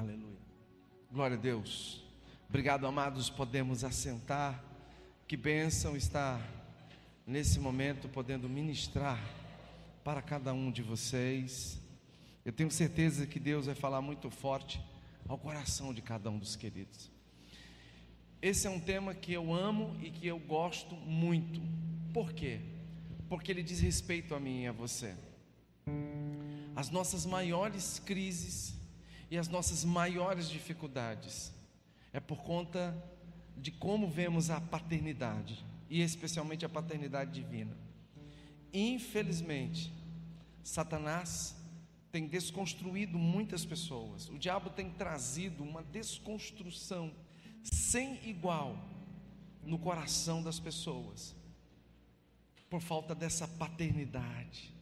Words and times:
Aleluia. 0.00 0.38
Glória 1.12 1.36
a 1.36 1.38
Deus. 1.38 2.02
Obrigado, 2.48 2.86
amados. 2.86 3.28
Podemos 3.28 3.84
assentar. 3.84 4.64
Que 5.28 5.36
bênção 5.36 5.94
estar 5.94 6.40
nesse 7.26 7.60
momento 7.60 8.08
podendo 8.08 8.48
ministrar 8.48 9.22
para 10.02 10.22
cada 10.22 10.54
um 10.54 10.70
de 10.70 10.80
vocês. 10.80 11.78
Eu 12.46 12.50
tenho 12.50 12.70
certeza 12.70 13.26
que 13.26 13.38
Deus 13.38 13.66
vai 13.66 13.74
falar 13.74 14.00
muito 14.00 14.30
forte 14.30 14.80
ao 15.28 15.36
coração 15.36 15.92
de 15.92 16.00
cada 16.00 16.30
um 16.30 16.38
dos 16.38 16.56
queridos. 16.56 17.10
Esse 18.40 18.66
é 18.66 18.70
um 18.70 18.80
tema 18.80 19.12
que 19.14 19.34
eu 19.34 19.52
amo 19.52 19.94
e 20.00 20.10
que 20.10 20.26
eu 20.26 20.38
gosto 20.38 20.94
muito. 20.96 21.60
Por 22.10 22.32
quê? 22.32 22.58
Porque 23.28 23.52
ele 23.52 23.62
diz 23.62 23.80
respeito 23.80 24.34
a 24.34 24.40
mim 24.40 24.62
e 24.62 24.66
a 24.66 24.72
você. 24.72 25.14
As 26.74 26.88
nossas 26.88 27.26
maiores 27.26 27.98
crises 27.98 28.79
e 29.30 29.38
as 29.38 29.48
nossas 29.48 29.84
maiores 29.84 30.48
dificuldades 30.48 31.52
é 32.12 32.18
por 32.18 32.42
conta 32.42 32.96
de 33.56 33.70
como 33.70 34.08
vemos 34.08 34.50
a 34.50 34.60
paternidade 34.60 35.64
e 35.88 36.00
especialmente 36.00 36.64
a 36.64 36.68
paternidade 36.68 37.30
divina. 37.30 37.76
Infelizmente, 38.72 39.92
Satanás 40.62 41.54
tem 42.10 42.26
desconstruído 42.26 43.18
muitas 43.18 43.64
pessoas. 43.64 44.28
O 44.28 44.38
diabo 44.38 44.70
tem 44.70 44.90
trazido 44.90 45.62
uma 45.62 45.82
desconstrução 45.82 47.12
sem 47.62 48.18
igual 48.28 48.76
no 49.62 49.78
coração 49.78 50.42
das 50.42 50.58
pessoas 50.58 51.34
por 52.68 52.80
falta 52.80 53.14
dessa 53.14 53.46
paternidade. 53.46 54.72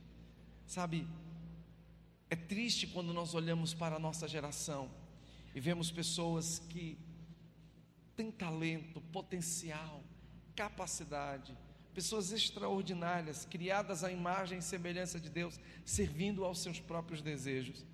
Sabe, 0.66 1.06
é 2.30 2.37
triste 2.37 2.87
quando 2.87 3.12
nós 3.12 3.34
olhamos 3.34 3.73
para 3.73 3.96
a 3.96 3.98
nossa 3.98 4.28
geração 4.28 4.91
e 5.55 5.60
vemos 5.60 5.91
pessoas 5.91 6.59
que 6.69 6.98
têm 8.14 8.30
talento, 8.30 9.00
potencial, 9.12 10.02
capacidade, 10.55 11.56
pessoas 11.94 12.30
extraordinárias, 12.30 13.47
criadas 13.47 14.05
à 14.05 14.12
imagem 14.12 14.58
e 14.58 14.62
semelhança 14.62 15.19
de 15.19 15.30
Deus, 15.30 15.58
servindo 15.84 16.44
aos 16.44 16.61
seus 16.61 16.78
próprios 16.78 17.22
desejos. 17.22 17.84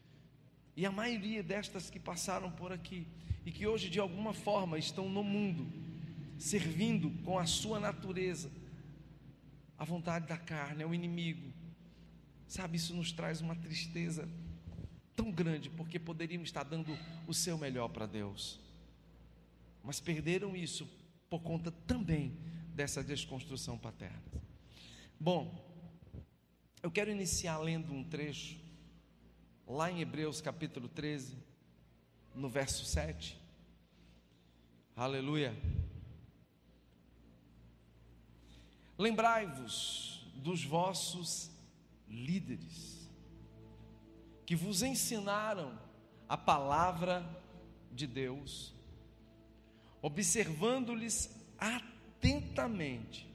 E 0.77 0.85
a 0.85 0.91
maioria 0.91 1.43
destas 1.43 1.89
que 1.89 2.01
passaram 2.01 2.51
por 2.51 2.73
aqui 2.73 3.07
e 3.47 3.53
que 3.53 3.67
hoje 3.67 3.89
de 3.89 4.01
alguma 4.01 4.33
forma 4.33 4.77
estão 4.77 5.09
no 5.09 5.23
mundo, 5.23 5.67
servindo 6.39 7.11
com 7.23 7.39
a 7.39 7.47
sua 7.47 7.79
natureza, 7.79 8.51
a 9.79 9.85
vontade 9.85 10.27
da 10.27 10.37
carne, 10.37 10.83
é 10.83 10.87
o 10.87 10.93
inimigo, 10.93 11.54
Sabe, 12.47 12.77
isso 12.77 12.95
nos 12.95 13.13
traz 13.13 13.41
uma 13.41 13.57
tristeza 13.57 14.29
tão 15.17 15.31
grande, 15.31 15.71
porque 15.71 15.99
poderíamos 15.99 16.49
estar 16.49 16.65
dando 16.65 16.97
o 17.27 17.35
seu 17.35 17.57
melhor 17.57 17.89
para 17.89 18.07
Deus, 18.07 18.61
mas 19.83 20.01
perderam 20.01 20.57
isso 20.57 20.89
por 21.31 21.41
conta 21.41 21.71
também 21.71 22.37
dessa 22.75 23.03
desconstrução 23.03 23.79
paterna. 23.79 24.23
Bom, 25.19 25.65
eu 26.83 26.91
quero 26.91 27.11
iniciar 27.11 27.59
lendo 27.59 27.93
um 27.93 28.05
trecho, 28.05 28.59
lá 29.67 29.91
em 29.91 30.01
Hebreus 30.01 30.41
capítulo 30.41 30.89
13, 30.89 31.37
no 32.35 32.49
verso 32.49 32.85
7. 32.85 33.39
Aleluia. 34.97 35.57
Lembrai-vos 38.99 40.27
dos 40.37 40.65
vossos 40.65 41.51
líderes 42.15 43.11
que 44.47 44.55
vos 44.55 44.83
ensinaram 44.83 45.79
a 46.29 46.37
palavra 46.37 47.25
de 47.91 48.07
Deus, 48.07 48.75
observando-lhes 50.01 51.31
atentamente 51.59 53.29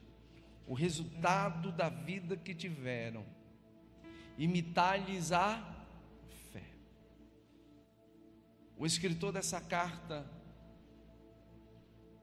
o 0.66 0.74
resultado 0.74 1.72
da 1.72 1.88
vida 1.88 2.36
que 2.36 2.54
tiveram, 2.54 3.24
imitar-lhes 4.38 5.32
a 5.32 5.58
fé. 6.52 6.64
O 8.76 8.86
escritor 8.86 9.32
dessa 9.32 9.60
carta, 9.60 10.24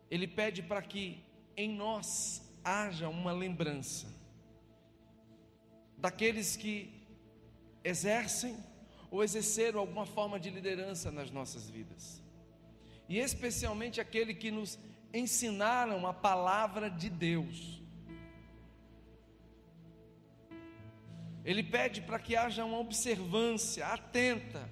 ele 0.10 0.28
pede 0.28 0.64
para 0.64 0.82
que 0.82 1.22
em 1.56 1.76
nós 1.76 2.42
haja 2.64 3.10
uma 3.10 3.32
lembrança 3.32 4.17
daqueles 5.98 6.56
que 6.56 6.94
exercem 7.84 8.56
ou 9.10 9.24
exerceram 9.24 9.80
alguma 9.80 10.06
forma 10.06 10.40
de 10.40 10.50
liderança 10.50 11.12
nas 11.12 11.32
nossas 11.32 11.70
vidas, 11.70 12.22
e 13.10 13.18
especialmente 13.18 14.02
aquele 14.02 14.34
que 14.34 14.52
nos 14.52 14.78
ensinaram 15.14 16.06
a 16.06 16.14
palavra 16.14 16.90
de 16.90 17.10
Deus. 17.10 17.82
Ele 21.46 21.64
pede 21.64 22.02
para 22.02 22.20
que 22.20 22.36
haja 22.36 22.66
uma 22.66 22.78
observância 22.78 23.88
atenta 23.88 24.70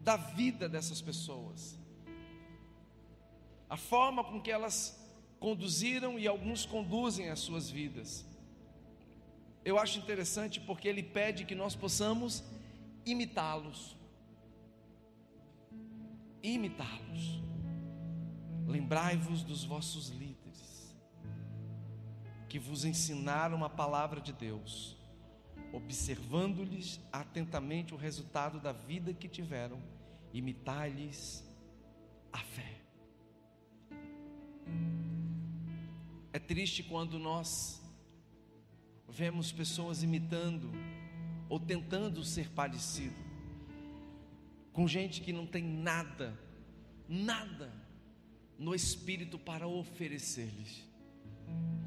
da 0.00 0.16
vida 0.16 0.68
dessas 0.68 1.02
pessoas, 1.02 1.78
a 3.68 3.76
forma 3.76 4.24
com 4.24 4.40
que 4.40 4.50
elas 4.50 4.98
conduziram 5.38 6.18
e 6.18 6.26
alguns 6.26 6.64
conduzem 6.64 7.28
as 7.28 7.40
suas 7.40 7.68
vidas 7.68 8.24
eu 9.64 9.78
acho 9.78 9.98
interessante 9.98 10.60
porque 10.60 10.86
ele 10.86 11.02
pede 11.02 11.44
que 11.44 11.54
nós 11.54 11.74
possamos 11.74 12.44
imitá-los. 13.06 13.96
Imitá-los. 16.42 17.42
Lembrai-vos 18.66 19.42
dos 19.42 19.64
vossos 19.64 20.08
líderes, 20.08 20.94
que 22.48 22.58
vos 22.58 22.84
ensinaram 22.84 23.64
a 23.64 23.68
palavra 23.68 24.20
de 24.20 24.32
Deus, 24.32 24.96
observando-lhes 25.72 27.00
atentamente 27.12 27.94
o 27.94 27.96
resultado 27.96 28.58
da 28.58 28.72
vida 28.72 29.12
que 29.12 29.28
tiveram, 29.28 29.82
imitai-lhes 30.32 31.44
a 32.32 32.38
fé. 32.38 32.80
É 36.32 36.38
triste 36.38 36.82
quando 36.82 37.18
nós 37.18 37.83
vemos 39.08 39.52
pessoas 39.52 40.02
imitando 40.02 40.70
ou 41.48 41.60
tentando 41.60 42.24
ser 42.24 42.50
parecido 42.50 43.24
com 44.74 44.88
gente 44.88 45.20
que 45.20 45.32
não 45.32 45.46
tem 45.46 45.62
nada, 45.62 46.36
nada 47.08 47.72
no 48.58 48.74
espírito 48.74 49.38
para 49.38 49.68
oferecer-lhes. 49.68 50.84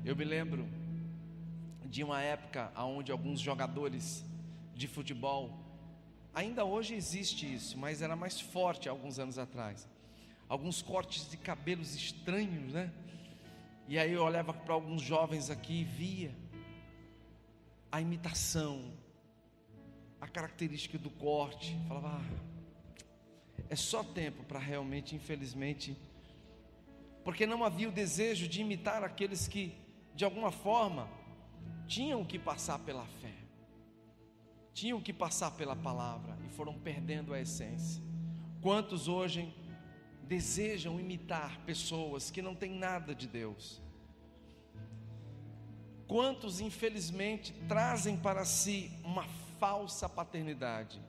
Eu 0.05 0.15
me 0.15 0.23
lembro 0.23 0.65
de 1.85 2.01
uma 2.01 2.21
época 2.21 2.71
onde 2.77 3.11
alguns 3.11 3.41
jogadores 3.41 4.23
de 4.73 4.87
futebol, 4.87 5.59
ainda 6.33 6.63
hoje 6.63 6.95
existe 6.95 7.53
isso, 7.53 7.77
mas 7.77 8.01
era 8.01 8.15
mais 8.15 8.39
forte 8.39 8.87
alguns 8.87 9.19
anos 9.19 9.37
atrás. 9.37 9.85
Alguns 10.47 10.81
cortes 10.81 11.29
de 11.29 11.35
cabelos 11.35 11.93
estranhos, 11.93 12.71
né? 12.71 12.89
E 13.85 13.99
aí 13.99 14.13
eu 14.13 14.23
olhava 14.23 14.53
para 14.53 14.73
alguns 14.73 15.01
jovens 15.01 15.49
aqui 15.49 15.81
e 15.81 15.83
via 15.83 16.31
a 17.97 18.01
imitação, 18.01 18.93
a 20.21 20.27
característica 20.27 20.99
do 20.99 21.09
corte. 21.09 21.75
Falava, 21.87 22.21
ah, 22.21 23.63
é 23.69 23.75
só 23.75 24.03
tempo 24.03 24.43
para 24.43 24.59
realmente, 24.59 25.15
infelizmente, 25.15 25.97
porque 27.23 27.47
não 27.47 27.63
havia 27.63 27.89
o 27.89 27.91
desejo 27.91 28.47
de 28.47 28.61
imitar 28.61 29.03
aqueles 29.03 29.47
que, 29.47 29.75
de 30.13 30.23
alguma 30.23 30.51
forma, 30.51 31.09
tinham 31.87 32.23
que 32.23 32.37
passar 32.37 32.77
pela 32.79 33.05
fé, 33.05 33.33
tinham 34.73 35.01
que 35.01 35.11
passar 35.11 35.51
pela 35.51 35.75
palavra 35.75 36.37
e 36.45 36.49
foram 36.49 36.77
perdendo 36.79 37.33
a 37.33 37.41
essência. 37.41 38.03
Quantos 38.61 39.07
hoje 39.07 39.51
desejam 40.23 40.99
imitar 40.99 41.59
pessoas 41.61 42.29
que 42.29 42.43
não 42.43 42.53
têm 42.53 42.73
nada 42.77 43.15
de 43.15 43.27
Deus? 43.27 43.81
Quantos, 46.07 46.61
infelizmente, 46.61 47.53
trazem 47.67 48.17
para 48.17 48.45
si 48.45 48.91
uma 49.03 49.25
falsa 49.59 50.07
paternidade? 50.07 51.01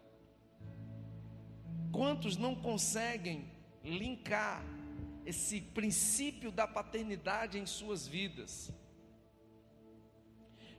Quantos 1.92 2.36
não 2.36 2.54
conseguem 2.54 3.50
linkar 3.84 4.62
esse 5.24 5.60
princípio 5.60 6.50
da 6.50 6.66
paternidade 6.66 7.58
em 7.58 7.66
suas 7.66 8.06
vidas? 8.08 8.72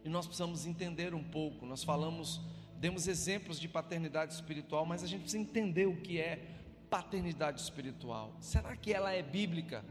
E 0.04 0.10
nós 0.10 0.25
precisamos 0.25 0.66
entender 0.66 1.13
um 1.13 1.24
pouco. 1.24 1.66
Nós 1.66 1.83
falamos, 1.83 2.42
demos 2.77 3.07
exemplos 3.07 3.60
de 3.60 3.68
paternidade 3.68 4.33
espiritual, 4.33 4.86
mas 4.86 5.04
a 5.04 5.07
gente 5.07 5.21
precisa 5.21 5.42
entender 5.42 5.88
o 5.88 6.01
que 6.01 6.19
é 6.19 6.45
paternidade 6.89 7.62
espiritual. 7.62 8.36
Será 8.39 8.75
que 8.75 8.94
ela 8.94 9.13
é 9.13 9.21
bíblica? 9.21 9.83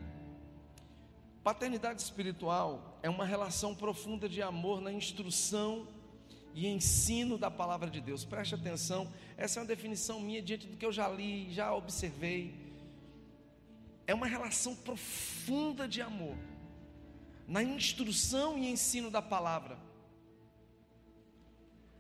Paternidade 1.49 2.03
espiritual 2.03 2.99
é 3.03 3.09
uma 3.09 3.25
relação 3.25 3.75
profunda 3.75 4.29
de 4.29 4.43
amor 4.43 4.83
na 4.83 4.93
instrução 4.93 5.89
e 6.53 6.67
ensino 6.67 7.39
da 7.39 7.51
palavra 7.51 7.89
de 7.89 8.03
Deus. 8.03 8.23
Preste 8.23 8.55
atenção, 8.55 9.11
essa 9.35 9.59
é 9.59 9.63
uma 9.63 9.67
definição 9.67 10.21
minha 10.21 10.43
diante 10.43 10.67
do 10.67 10.77
que 10.77 10.85
eu 10.85 10.93
já 10.93 11.09
li, 11.09 11.51
já 11.51 11.75
observei. 11.75 12.55
é 14.07 14.13
uma 14.13 14.27
relação 14.27 14.77
profunda 14.77 15.89
de 15.89 16.03
amor, 16.03 16.37
na 17.47 17.63
instrução 17.63 18.59
e 18.59 18.71
ensino 18.71 19.11
da 19.11 19.23
palavra. 19.23 19.79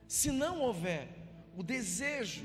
Se 0.06 0.30
não 0.30 0.60
houver 0.60 1.08
o 1.56 1.62
desejo 1.62 2.44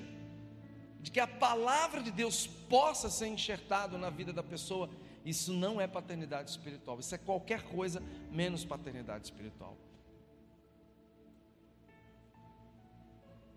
de 1.01 1.11
que 1.11 1.19
a 1.19 1.27
palavra 1.27 2.01
de 2.01 2.11
Deus 2.11 2.47
possa 2.47 3.09
ser 3.09 3.27
enxertado 3.27 3.97
na 3.97 4.09
vida 4.09 4.31
da 4.31 4.41
pessoa, 4.41 4.89
isso 5.25 5.53
não 5.53 5.79
é 5.79 5.87
paternidade 5.87 6.49
espiritual, 6.49 6.99
isso 6.99 7.15
é 7.15 7.17
qualquer 7.17 7.63
coisa 7.63 8.01
menos 8.31 8.65
paternidade 8.65 9.25
espiritual. 9.25 9.77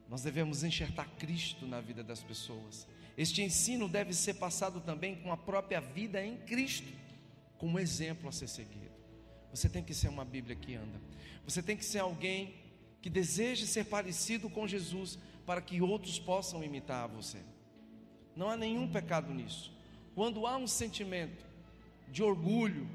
Nós 0.08 0.22
devemos 0.22 0.62
enxertar 0.62 1.08
Cristo 1.18 1.66
na 1.66 1.80
vida 1.80 2.04
das 2.04 2.22
pessoas. 2.22 2.86
Este 3.18 3.42
ensino 3.42 3.88
deve 3.88 4.12
ser 4.12 4.34
passado 4.34 4.80
também 4.80 5.16
com 5.16 5.32
a 5.32 5.36
própria 5.36 5.80
vida 5.80 6.24
em 6.24 6.36
Cristo, 6.38 6.92
como 7.58 7.78
exemplo 7.78 8.28
a 8.28 8.32
ser 8.32 8.48
seguido. 8.48 8.94
Você 9.50 9.68
tem 9.68 9.82
que 9.82 9.94
ser 9.94 10.08
uma 10.08 10.24
Bíblia 10.24 10.54
que 10.54 10.74
anda. 10.74 11.00
Você 11.44 11.62
tem 11.62 11.76
que 11.76 11.84
ser 11.84 12.00
alguém 12.00 12.54
que 13.00 13.08
deseje 13.08 13.66
ser 13.66 13.84
parecido 13.84 14.50
com 14.50 14.66
Jesus 14.68 15.18
para 15.46 15.60
que 15.60 15.80
outros 15.80 16.18
possam 16.18 16.62
imitar 16.62 17.08
você. 17.08 17.38
Não 18.34 18.50
há 18.50 18.56
nenhum 18.56 18.90
pecado 18.90 19.32
nisso. 19.32 19.72
Quando 20.14 20.46
há 20.46 20.56
um 20.56 20.66
sentimento 20.66 21.45
de 22.08 22.22
orgulho, 22.22 22.88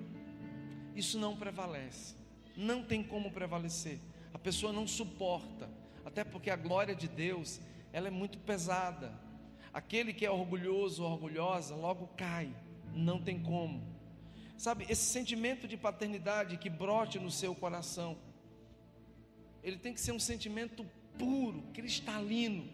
isso 0.96 1.20
não 1.20 1.36
prevalece. 1.36 2.16
Não 2.56 2.84
tem 2.84 3.04
como 3.04 3.32
prevalecer. 3.32 4.00
A 4.34 4.40
pessoa 4.40 4.74
não 4.74 4.88
suporta, 4.88 5.70
até 6.06 6.24
porque 6.24 6.50
a 6.50 6.56
glória 6.56 6.96
de 6.96 7.08
Deus, 7.08 7.60
ela 7.92 8.08
é 8.08 8.12
muito 8.12 8.38
pesada. 8.40 9.14
Aquele 9.74 10.14
que 10.14 10.26
é 10.26 10.32
orgulhoso 10.32 11.04
ou 11.04 11.12
orgulhosa 11.12 11.76
logo 11.76 12.08
cai, 12.18 12.54
não 12.94 13.22
tem 13.22 13.42
como. 13.42 13.82
Sabe, 14.58 14.86
esse 14.90 15.12
sentimento 15.12 15.68
de 15.68 15.76
paternidade 15.76 16.58
que 16.58 16.70
brote 16.70 17.18
no 17.20 17.32
seu 17.32 17.56
coração, 17.56 18.18
ele 19.64 19.78
tem 19.78 19.94
que 19.94 20.02
ser 20.02 20.12
um 20.12 20.20
sentimento 20.20 20.86
puro, 21.18 21.64
cristalino, 21.74 22.68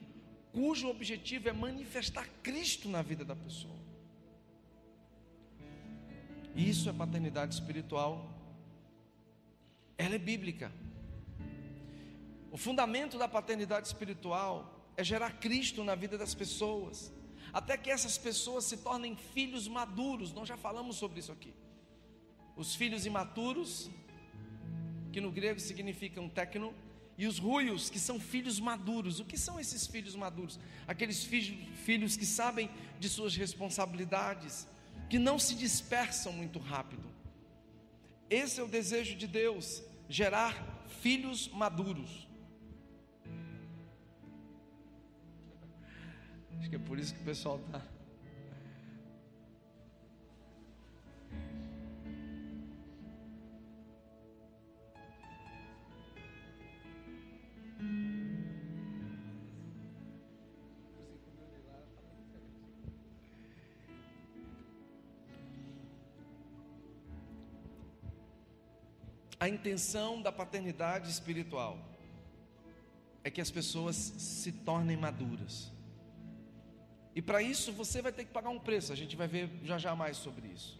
cujo 0.51 0.89
objetivo 0.89 1.49
é 1.49 1.53
manifestar 1.53 2.27
Cristo 2.41 2.89
na 2.89 3.01
vida 3.01 3.23
da 3.23 3.35
pessoa. 3.35 3.76
Isso 6.57 6.89
é 6.89 6.93
paternidade 6.93 7.53
espiritual. 7.53 8.27
Ela 9.95 10.15
é 10.15 10.17
bíblica. 10.17 10.71
O 12.51 12.57
fundamento 12.57 13.15
da 13.19 13.27
paternidade 13.27 13.85
espiritual 13.85 14.91
é 14.97 15.03
gerar 15.03 15.33
Cristo 15.33 15.83
na 15.83 15.93
vida 15.93 16.17
das 16.17 16.33
pessoas, 16.33 17.13
até 17.53 17.77
que 17.77 17.91
essas 17.91 18.17
pessoas 18.17 18.65
se 18.65 18.77
tornem 18.77 19.15
filhos 19.15 19.67
maduros. 19.67 20.33
Nós 20.33 20.47
já 20.47 20.57
falamos 20.57 20.95
sobre 20.95 21.19
isso 21.19 21.31
aqui. 21.31 21.53
Os 22.55 22.73
filhos 22.73 23.05
imaturos, 23.05 23.91
que 25.13 25.21
no 25.21 25.31
grego 25.31 25.59
significam 25.59 26.27
tecno, 26.27 26.73
e 27.19 27.27
os 27.27 27.37
ruios, 27.37 27.89
que 27.89 27.99
são 27.99 28.19
filhos 28.19 28.59
maduros. 28.59 29.19
O 29.19 29.25
que 29.25 29.37
são 29.37 29.59
esses 29.59 29.85
filhos 29.85 30.15
maduros? 30.15 30.59
Aqueles 30.87 31.23
filhos 31.23 32.17
que 32.17 32.25
sabem 32.25 32.69
de 32.99 33.09
suas 33.09 33.35
responsabilidades, 33.35 34.67
que 35.09 35.17
não 35.17 35.39
se 35.39 35.55
dispersam 35.55 36.33
muito 36.33 36.59
rápido. 36.59 37.07
Esse 38.29 38.59
é 38.59 38.63
o 38.63 38.67
desejo 38.67 39.15
de 39.15 39.27
Deus, 39.27 39.81
gerar 40.09 40.85
filhos 41.01 41.47
maduros. 41.49 42.27
Acho 46.59 46.69
que 46.69 46.75
é 46.75 46.79
por 46.79 46.99
isso 46.99 47.13
que 47.13 47.21
o 47.21 47.25
pessoal 47.25 47.59
está. 47.65 47.97
A 69.39 69.47
intenção 69.47 70.21
da 70.21 70.31
paternidade 70.31 71.09
espiritual 71.09 71.77
é 73.23 73.29
que 73.29 73.41
as 73.41 73.51
pessoas 73.51 73.95
se 73.95 74.51
tornem 74.51 74.97
maduras. 74.97 75.71
E 77.15 77.21
para 77.21 77.41
isso 77.41 77.71
você 77.71 78.01
vai 78.01 78.11
ter 78.11 78.25
que 78.25 78.31
pagar 78.31 78.49
um 78.49 78.59
preço, 78.59 78.93
a 78.93 78.95
gente 78.95 79.15
vai 79.15 79.27
ver 79.27 79.49
já 79.63 79.77
já 79.77 79.95
mais 79.95 80.17
sobre 80.17 80.47
isso. 80.47 80.79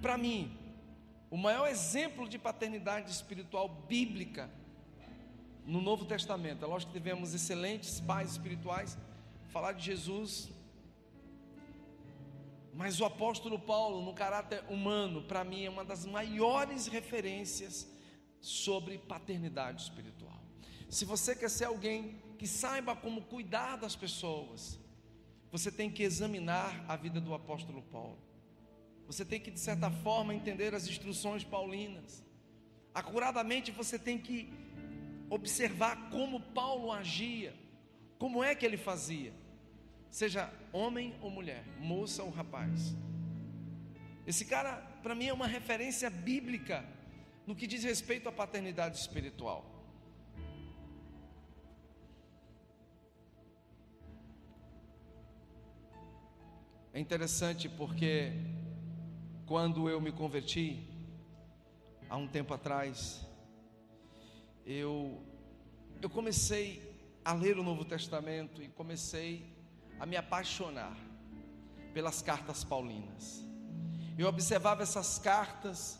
Para 0.00 0.18
mim, 0.18 0.56
o 1.30 1.36
maior 1.36 1.68
exemplo 1.68 2.28
de 2.28 2.38
paternidade 2.38 3.10
espiritual 3.10 3.68
bíblica 3.68 4.50
no 5.64 5.80
Novo 5.80 6.04
Testamento, 6.04 6.64
é 6.64 6.68
lógico 6.68 6.92
que 6.92 6.98
tivemos 6.98 7.34
excelentes 7.34 8.00
pais 8.00 8.32
espirituais, 8.32 8.98
falar 9.48 9.72
de 9.72 9.84
Jesus, 9.84 10.50
mas 12.72 13.00
o 13.00 13.04
apóstolo 13.04 13.58
Paulo, 13.58 14.02
no 14.02 14.14
caráter 14.14 14.64
humano, 14.68 15.22
para 15.22 15.44
mim 15.44 15.64
é 15.64 15.70
uma 15.70 15.84
das 15.84 16.06
maiores 16.06 16.86
referências 16.86 17.86
sobre 18.40 18.96
paternidade 18.96 19.82
espiritual. 19.82 20.40
Se 20.88 21.04
você 21.04 21.36
quer 21.36 21.50
ser 21.50 21.66
alguém 21.66 22.22
que 22.38 22.46
saiba 22.46 22.96
como 22.96 23.22
cuidar 23.22 23.76
das 23.76 23.94
pessoas, 23.94 24.78
você 25.50 25.70
tem 25.70 25.90
que 25.90 26.02
examinar 26.02 26.82
a 26.88 26.96
vida 26.96 27.20
do 27.20 27.34
apóstolo 27.34 27.82
Paulo. 27.82 28.18
Você 29.06 29.22
tem 29.22 29.38
que, 29.38 29.50
de 29.50 29.60
certa 29.60 29.90
forma, 29.90 30.34
entender 30.34 30.74
as 30.74 30.88
instruções 30.88 31.44
paulinas. 31.44 32.24
Acuradamente 32.94 33.70
você 33.70 33.98
tem 33.98 34.18
que 34.18 34.50
observar 35.28 36.08
como 36.08 36.40
Paulo 36.40 36.90
agia, 36.90 37.54
como 38.18 38.42
é 38.42 38.54
que 38.54 38.64
ele 38.64 38.78
fazia 38.78 39.41
seja 40.12 40.52
homem 40.72 41.14
ou 41.22 41.30
mulher, 41.30 41.64
moça 41.80 42.22
ou 42.22 42.30
rapaz. 42.30 42.94
Esse 44.26 44.44
cara, 44.44 44.76
para 45.02 45.14
mim, 45.14 45.26
é 45.26 45.32
uma 45.32 45.46
referência 45.46 46.10
bíblica 46.10 46.84
no 47.46 47.56
que 47.56 47.66
diz 47.66 47.82
respeito 47.82 48.28
à 48.28 48.32
paternidade 48.32 48.98
espiritual. 48.98 49.64
É 56.92 57.00
interessante 57.00 57.70
porque 57.70 58.32
quando 59.46 59.88
eu 59.88 59.98
me 59.98 60.12
converti, 60.12 60.86
há 62.10 62.18
um 62.18 62.28
tempo 62.28 62.52
atrás, 62.52 63.26
eu, 64.66 65.22
eu 66.02 66.10
comecei 66.10 66.92
a 67.24 67.32
ler 67.32 67.58
o 67.58 67.62
Novo 67.62 67.82
Testamento 67.82 68.62
e 68.62 68.68
comecei 68.68 69.51
a 70.02 70.06
me 70.06 70.16
apaixonar 70.16 70.96
pelas 71.94 72.20
cartas 72.20 72.64
paulinas. 72.64 73.40
Eu 74.18 74.26
observava 74.26 74.82
essas 74.82 75.16
cartas 75.16 75.96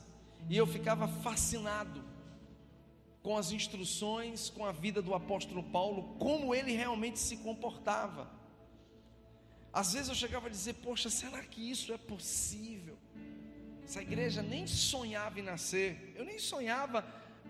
e 0.50 0.56
eu 0.56 0.66
ficava 0.66 1.06
fascinado 1.06 2.02
com 3.22 3.38
as 3.38 3.52
instruções, 3.52 4.50
com 4.50 4.66
a 4.66 4.72
vida 4.72 5.00
do 5.00 5.14
apóstolo 5.14 5.62
Paulo, 5.62 6.16
como 6.18 6.52
ele 6.52 6.72
realmente 6.72 7.20
se 7.20 7.36
comportava. 7.36 8.28
Às 9.72 9.92
vezes 9.92 10.08
eu 10.08 10.16
chegava 10.16 10.48
a 10.48 10.50
dizer: 10.50 10.74
Poxa, 10.82 11.08
será 11.08 11.40
que 11.44 11.70
isso 11.70 11.92
é 11.92 11.96
possível? 11.96 12.98
Essa 13.84 14.02
igreja 14.02 14.42
nem 14.42 14.66
sonhava 14.66 15.38
em 15.38 15.44
nascer, 15.44 16.12
eu 16.16 16.24
nem 16.24 16.40
sonhava, 16.40 17.02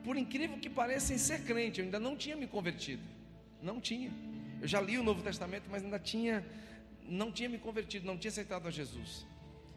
por 0.04 0.18
incrível 0.18 0.58
que 0.58 0.68
pareça, 0.68 1.14
em 1.14 1.18
ser 1.18 1.46
crente, 1.46 1.80
eu 1.80 1.86
ainda 1.86 1.98
não 1.98 2.14
tinha 2.14 2.36
me 2.36 2.46
convertido, 2.46 3.02
não 3.62 3.80
tinha. 3.80 4.12
Eu 4.62 4.68
já 4.68 4.80
li 4.80 4.96
o 4.96 5.02
Novo 5.02 5.20
Testamento, 5.22 5.64
mas 5.68 5.82
ainda 5.82 5.98
tinha, 5.98 6.46
não 7.02 7.32
tinha 7.32 7.48
me 7.48 7.58
convertido, 7.58 8.06
não 8.06 8.16
tinha 8.16 8.30
aceitado 8.30 8.68
a 8.68 8.70
Jesus. 8.70 9.26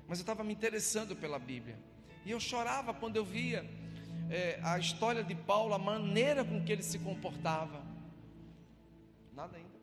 Mas 0.07 0.19
eu 0.19 0.21
estava 0.21 0.43
me 0.43 0.53
interessando 0.53 1.15
pela 1.15 1.39
Bíblia. 1.39 1.75
E 2.23 2.29
eu 2.29 2.39
chorava 2.39 2.93
quando 2.93 3.15
eu 3.15 3.25
via 3.25 3.65
é, 4.29 4.59
a 4.61 4.77
história 4.77 5.23
de 5.23 5.33
Paulo, 5.33 5.73
a 5.73 5.79
maneira 5.79 6.45
com 6.45 6.63
que 6.63 6.71
ele 6.71 6.83
se 6.83 6.99
comportava. 6.99 7.83
Nada 9.33 9.57
ainda. 9.57 9.73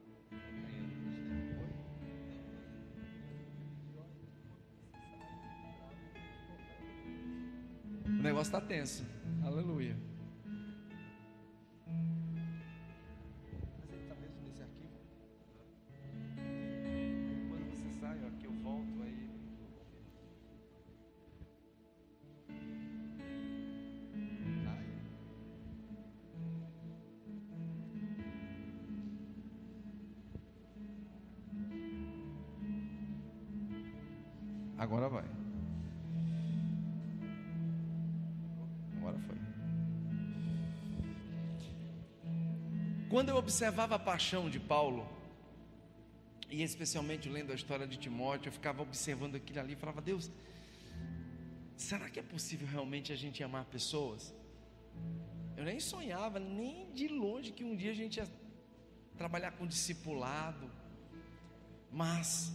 O 8.06 8.22
negócio 8.22 8.56
está 8.56 8.60
tenso. 8.60 9.04
Aleluia. 9.44 10.11
Quando 43.22 43.28
eu 43.28 43.36
observava 43.36 43.94
a 43.94 43.98
paixão 44.00 44.50
de 44.50 44.58
Paulo, 44.58 45.08
e 46.50 46.60
especialmente 46.60 47.28
lendo 47.28 47.52
a 47.52 47.54
história 47.54 47.86
de 47.86 47.96
Timóteo, 47.96 48.48
eu 48.48 48.52
ficava 48.52 48.82
observando 48.82 49.36
aquilo 49.36 49.60
ali 49.60 49.74
e 49.74 49.76
falava: 49.76 50.00
Deus, 50.00 50.28
será 51.76 52.10
que 52.10 52.18
é 52.18 52.22
possível 52.24 52.66
realmente 52.66 53.12
a 53.12 53.14
gente 53.16 53.40
amar 53.40 53.64
pessoas? 53.66 54.34
Eu 55.56 55.62
nem 55.62 55.78
sonhava, 55.78 56.40
nem 56.40 56.92
de 56.94 57.06
longe, 57.06 57.52
que 57.52 57.62
um 57.62 57.76
dia 57.76 57.92
a 57.92 57.94
gente 57.94 58.16
ia 58.16 58.28
trabalhar 59.16 59.52
com 59.52 59.68
discipulado. 59.68 60.68
Mas, 61.92 62.52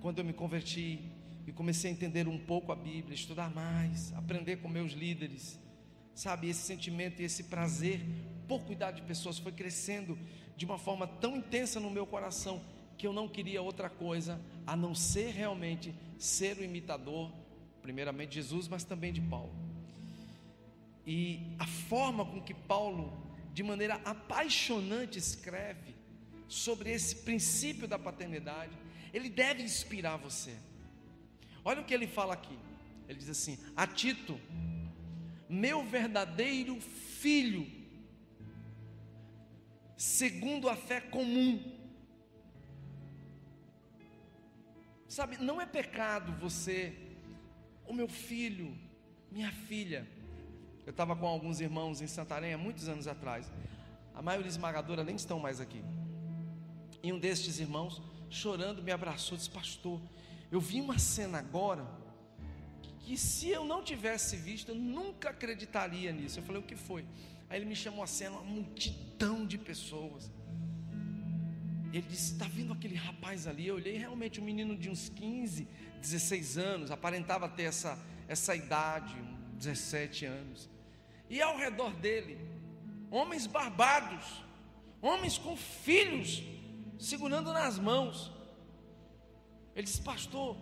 quando 0.00 0.20
eu 0.20 0.24
me 0.24 0.32
converti 0.32 1.00
e 1.46 1.52
comecei 1.52 1.90
a 1.90 1.92
entender 1.92 2.26
um 2.26 2.38
pouco 2.38 2.72
a 2.72 2.76
Bíblia, 2.76 3.14
estudar 3.14 3.50
mais, 3.50 4.10
aprender 4.14 4.56
com 4.56 4.70
meus 4.70 4.92
líderes, 4.92 5.60
sabe, 6.14 6.48
esse 6.48 6.62
sentimento 6.62 7.20
e 7.20 7.24
esse 7.24 7.44
prazer 7.44 8.00
por 8.46 8.62
cuidar 8.64 8.90
de 8.90 9.02
pessoas 9.02 9.38
foi 9.38 9.52
crescendo 9.52 10.18
de 10.56 10.64
uma 10.64 10.78
forma 10.78 11.06
tão 11.06 11.36
intensa 11.36 11.80
no 11.80 11.90
meu 11.90 12.06
coração 12.06 12.62
que 12.98 13.06
eu 13.06 13.12
não 13.12 13.28
queria 13.28 13.62
outra 13.62 13.88
coisa 13.88 14.40
a 14.66 14.76
não 14.76 14.94
ser 14.94 15.30
realmente 15.32 15.94
ser 16.18 16.58
o 16.58 16.62
imitador, 16.62 17.32
primeiramente 17.80 18.30
de 18.30 18.34
Jesus, 18.36 18.68
mas 18.68 18.84
também 18.84 19.12
de 19.12 19.20
Paulo. 19.20 19.52
E 21.06 21.40
a 21.58 21.66
forma 21.66 22.24
com 22.24 22.40
que 22.40 22.54
Paulo, 22.54 23.12
de 23.52 23.62
maneira 23.62 24.00
apaixonante, 24.04 25.18
escreve 25.18 25.96
sobre 26.46 26.92
esse 26.92 27.16
princípio 27.16 27.88
da 27.88 27.98
paternidade, 27.98 28.76
ele 29.12 29.28
deve 29.28 29.62
inspirar 29.62 30.16
você. 30.16 30.54
Olha 31.64 31.80
o 31.80 31.84
que 31.84 31.94
ele 31.94 32.06
fala 32.06 32.34
aqui. 32.34 32.56
Ele 33.08 33.18
diz 33.18 33.28
assim: 33.28 33.58
A 33.76 33.86
Tito, 33.86 34.38
meu 35.52 35.84
verdadeiro 35.84 36.80
filho, 36.80 37.70
segundo 39.94 40.66
a 40.66 40.74
fé 40.74 40.98
comum. 40.98 41.62
Sabe, 45.06 45.36
não 45.36 45.60
é 45.60 45.66
pecado 45.66 46.32
você, 46.40 46.96
o 47.86 47.92
meu 47.92 48.08
filho, 48.08 48.74
minha 49.30 49.52
filha, 49.52 50.08
eu 50.86 50.90
estava 50.90 51.14
com 51.14 51.26
alguns 51.26 51.60
irmãos 51.60 52.00
em 52.00 52.06
Santarém 52.06 52.54
há 52.54 52.58
muitos 52.58 52.88
anos 52.88 53.06
atrás. 53.06 53.52
A 54.14 54.22
maioria 54.22 54.48
esmagadora 54.48 55.04
nem 55.04 55.16
estão 55.16 55.38
mais 55.38 55.60
aqui. 55.60 55.84
E 57.02 57.12
um 57.12 57.18
destes 57.18 57.60
irmãos, 57.60 58.00
chorando, 58.30 58.82
me 58.82 58.90
abraçou 58.90 59.34
e 59.34 59.38
disse: 59.38 59.50
Pastor, 59.50 60.00
eu 60.50 60.60
vi 60.60 60.80
uma 60.80 60.98
cena 60.98 61.38
agora 61.38 61.86
que 63.02 63.16
se 63.16 63.48
eu 63.48 63.64
não 63.64 63.82
tivesse 63.82 64.36
visto, 64.36 64.70
eu 64.70 64.74
nunca 64.74 65.30
acreditaria 65.30 66.12
nisso. 66.12 66.38
Eu 66.38 66.44
falei: 66.44 66.62
O 66.62 66.64
que 66.64 66.76
foi? 66.76 67.04
Aí 67.48 67.58
ele 67.58 67.66
me 67.66 67.76
chamou 67.76 68.02
a 68.02 68.06
cena, 68.06 68.36
uma 68.36 68.44
multidão 68.44 69.46
de 69.46 69.58
pessoas. 69.58 70.30
Ele 71.92 72.06
disse: 72.08 72.32
Está 72.32 72.46
vindo 72.46 72.72
aquele 72.72 72.94
rapaz 72.94 73.46
ali? 73.46 73.66
Eu 73.66 73.74
olhei 73.74 73.96
realmente 73.96 74.40
um 74.40 74.44
menino 74.44 74.76
de 74.76 74.88
uns 74.88 75.08
15, 75.08 75.68
16 76.00 76.58
anos, 76.58 76.90
aparentava 76.90 77.48
ter 77.48 77.64
essa, 77.64 77.98
essa 78.28 78.54
idade, 78.54 79.14
17 79.58 80.24
anos 80.24 80.72
e 81.32 81.40
ao 81.40 81.56
redor 81.56 81.94
dele, 81.94 82.38
homens 83.10 83.46
barbados, 83.46 84.44
homens 85.00 85.38
com 85.38 85.56
filhos 85.56 86.42
segurando 86.98 87.50
nas 87.54 87.78
mãos. 87.78 88.30
Ele 89.74 89.84
disse, 89.84 90.02
pastor, 90.02 90.58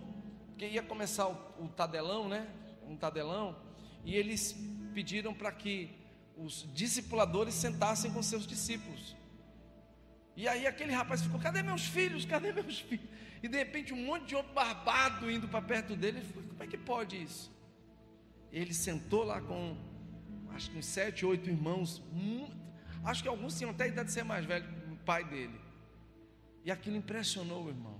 que 0.60 0.66
ia 0.66 0.82
começar 0.82 1.26
o, 1.26 1.64
o 1.64 1.68
tadelão, 1.68 2.28
né? 2.28 2.46
Um 2.86 2.94
tadelão, 2.94 3.56
e 4.04 4.14
eles 4.14 4.54
pediram 4.92 5.32
para 5.32 5.50
que 5.50 5.90
os 6.36 6.68
discipuladores 6.74 7.54
sentassem 7.54 8.10
com 8.12 8.22
seus 8.22 8.46
discípulos. 8.46 9.16
E 10.36 10.46
aí 10.46 10.66
aquele 10.66 10.92
rapaz 10.92 11.22
ficou: 11.22 11.40
cadê 11.40 11.62
meus 11.62 11.86
filhos? 11.86 12.26
Cadê 12.26 12.52
meus 12.60 12.80
filhos? 12.80 13.08
E 13.42 13.48
de 13.48 13.56
repente 13.56 13.94
um 13.94 14.04
monte 14.04 14.26
de 14.26 14.36
homem 14.36 14.52
barbado 14.52 15.30
indo 15.30 15.48
para 15.48 15.62
perto 15.62 15.96
dele. 15.96 16.18
Ele 16.18 16.26
falou: 16.26 16.48
como 16.50 16.62
é 16.62 16.66
que 16.66 16.76
pode 16.76 17.22
isso? 17.22 17.50
Ele 18.52 18.74
sentou 18.74 19.24
lá 19.24 19.40
com 19.40 19.74
acho 20.50 20.70
que 20.70 20.76
uns 20.76 20.86
sete, 20.86 21.24
oito 21.24 21.48
irmãos. 21.48 22.02
acho 23.02 23.22
que 23.22 23.28
alguns 23.28 23.56
tinham 23.56 23.70
até 23.70 23.84
a 23.84 23.88
idade 23.88 24.08
de 24.08 24.12
ser 24.12 24.24
mais 24.24 24.44
velho 24.44 24.66
o 24.92 24.96
pai 25.06 25.24
dele. 25.24 25.58
E 26.66 26.70
aquilo 26.70 26.96
impressionou 26.96 27.64
o 27.64 27.68
irmão. 27.70 27.99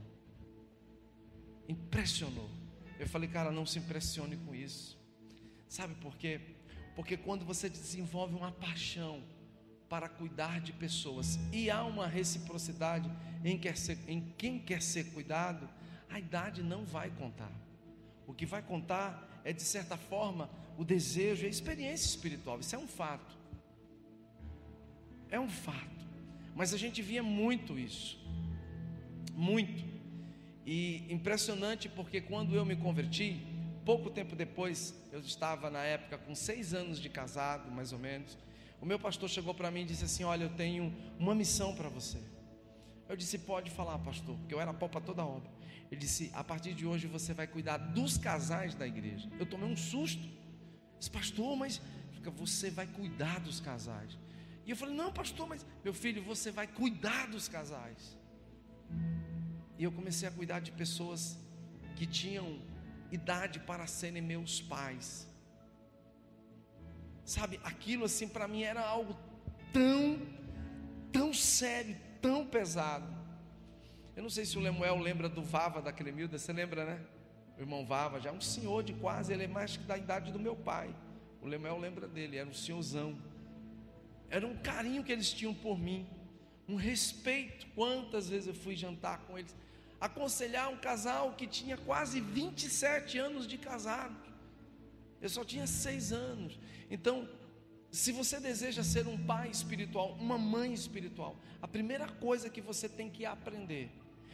Impressionou. 1.70 2.50
Eu 2.98 3.08
falei, 3.08 3.28
cara, 3.28 3.50
não 3.50 3.64
se 3.64 3.78
impressione 3.78 4.36
com 4.36 4.54
isso. 4.54 4.98
Sabe 5.68 5.94
por 5.94 6.16
quê? 6.16 6.40
Porque 6.96 7.16
quando 7.16 7.44
você 7.44 7.68
desenvolve 7.68 8.34
uma 8.34 8.50
paixão 8.50 9.22
para 9.88 10.08
cuidar 10.08 10.60
de 10.60 10.72
pessoas 10.72 11.38
e 11.52 11.70
há 11.70 11.84
uma 11.84 12.06
reciprocidade 12.06 13.10
em, 13.44 13.56
quer 13.56 13.76
ser, 13.76 13.98
em 14.08 14.20
quem 14.36 14.58
quer 14.58 14.82
ser 14.82 15.12
cuidado, 15.12 15.68
a 16.08 16.18
idade 16.18 16.62
não 16.62 16.84
vai 16.84 17.10
contar. 17.10 17.52
O 18.26 18.34
que 18.34 18.44
vai 18.44 18.62
contar 18.62 19.40
é, 19.44 19.52
de 19.52 19.62
certa 19.62 19.96
forma, 19.96 20.50
o 20.76 20.84
desejo, 20.84 21.46
a 21.46 21.48
experiência 21.48 22.06
espiritual. 22.06 22.58
Isso 22.58 22.74
é 22.74 22.78
um 22.78 22.88
fato. 22.88 23.38
É 25.30 25.38
um 25.38 25.48
fato. 25.48 26.06
Mas 26.54 26.74
a 26.74 26.76
gente 26.76 27.00
via 27.00 27.22
muito 27.22 27.78
isso. 27.78 28.18
Muito. 29.34 29.89
E 30.66 31.06
impressionante 31.12 31.88
porque 31.88 32.20
quando 32.20 32.54
eu 32.54 32.64
me 32.64 32.76
converti, 32.76 33.40
pouco 33.84 34.10
tempo 34.10 34.36
depois, 34.36 34.94
eu 35.10 35.20
estava 35.20 35.70
na 35.70 35.82
época 35.82 36.18
com 36.18 36.34
seis 36.34 36.74
anos 36.74 37.00
de 37.00 37.08
casado, 37.08 37.70
mais 37.70 37.92
ou 37.92 37.98
menos. 37.98 38.38
O 38.80 38.86
meu 38.86 38.98
pastor 38.98 39.28
chegou 39.28 39.54
para 39.54 39.70
mim 39.70 39.82
e 39.82 39.86
disse 39.86 40.04
assim: 40.04 40.24
Olha, 40.24 40.44
eu 40.44 40.50
tenho 40.50 40.94
uma 41.18 41.34
missão 41.34 41.74
para 41.74 41.88
você. 41.88 42.18
Eu 43.08 43.16
disse: 43.16 43.38
Pode 43.38 43.70
falar, 43.70 43.98
pastor, 43.98 44.36
porque 44.36 44.54
eu 44.54 44.60
era 44.60 44.72
pau 44.72 44.88
para 44.88 45.00
toda 45.00 45.24
obra. 45.24 45.50
Ele 45.90 46.00
disse: 46.00 46.30
A 46.34 46.44
partir 46.44 46.74
de 46.74 46.86
hoje 46.86 47.06
você 47.06 47.34
vai 47.34 47.46
cuidar 47.46 47.76
dos 47.78 48.16
casais 48.16 48.74
da 48.74 48.86
igreja. 48.86 49.28
Eu 49.38 49.46
tomei 49.46 49.68
um 49.68 49.76
susto. 49.76 50.40
Disse, 50.98 51.10
pastor, 51.10 51.56
mas 51.56 51.80
você 52.36 52.70
vai 52.70 52.86
cuidar 52.86 53.40
dos 53.40 53.58
casais. 53.58 54.18
E 54.66 54.70
eu 54.70 54.76
falei, 54.76 54.94
não, 54.94 55.10
pastor, 55.10 55.48
mas 55.48 55.64
meu 55.82 55.94
filho, 55.94 56.22
você 56.22 56.50
vai 56.50 56.66
cuidar 56.66 57.26
dos 57.28 57.48
casais. 57.48 58.16
E 59.80 59.84
eu 59.84 59.90
comecei 59.90 60.28
a 60.28 60.30
cuidar 60.30 60.60
de 60.60 60.70
pessoas 60.70 61.38
que 61.96 62.06
tinham 62.06 62.60
idade 63.10 63.58
para 63.60 63.86
serem 63.86 64.20
meus 64.20 64.60
pais. 64.60 65.26
Sabe, 67.24 67.58
aquilo 67.64 68.04
assim 68.04 68.28
para 68.28 68.46
mim 68.46 68.62
era 68.62 68.82
algo 68.82 69.16
tão, 69.72 70.20
tão 71.10 71.32
sério, 71.32 71.96
tão 72.20 72.46
pesado. 72.46 73.10
Eu 74.14 74.22
não 74.22 74.28
sei 74.28 74.44
se 74.44 74.58
o 74.58 74.60
Lemuel 74.60 74.98
lembra 74.98 75.30
do 75.30 75.42
Vava 75.42 75.80
da 75.80 75.90
Cremilda, 75.90 76.38
você 76.38 76.52
lembra, 76.52 76.84
né? 76.84 77.00
o 77.56 77.62
irmão 77.62 77.86
Vava, 77.86 78.20
já 78.20 78.32
um 78.32 78.40
senhor 78.40 78.82
de 78.82 78.92
quase, 78.92 79.32
ele 79.32 79.44
é 79.44 79.48
mais 79.48 79.78
que 79.78 79.84
da 79.84 79.96
idade 79.96 80.30
do 80.30 80.38
meu 80.38 80.54
pai. 80.54 80.94
O 81.40 81.46
Lemuel 81.46 81.78
lembra 81.78 82.06
dele, 82.06 82.36
era 82.36 82.48
um 82.48 82.52
senhorzão. 82.54 83.18
Era 84.28 84.46
um 84.46 84.58
carinho 84.58 85.02
que 85.02 85.10
eles 85.10 85.32
tinham 85.32 85.54
por 85.54 85.78
mim, 85.78 86.06
um 86.68 86.74
respeito. 86.74 87.66
Quantas 87.74 88.28
vezes 88.28 88.48
eu 88.48 88.54
fui 88.54 88.76
jantar 88.76 89.20
com 89.20 89.38
eles, 89.38 89.54
aconselhar 90.00 90.70
um 90.70 90.76
casal 90.76 91.34
que 91.34 91.46
tinha 91.46 91.76
quase 91.76 92.20
27 92.20 93.18
anos 93.18 93.46
de 93.46 93.58
casado. 93.58 94.16
Eu 95.20 95.28
só 95.28 95.44
tinha 95.44 95.66
seis 95.66 96.12
anos. 96.12 96.58
Então, 96.90 97.28
se 97.90 98.10
você 98.12 98.40
deseja 98.40 98.82
ser 98.82 99.06
um 99.06 99.18
pai 99.18 99.50
espiritual, 99.50 100.16
uma 100.18 100.38
mãe 100.38 100.72
espiritual, 100.72 101.36
a 101.60 101.68
primeira 101.68 102.08
coisa 102.08 102.48
que 102.48 102.60
você 102.60 102.88
tem 102.88 103.10
que 103.10 103.26
aprender 103.26 103.90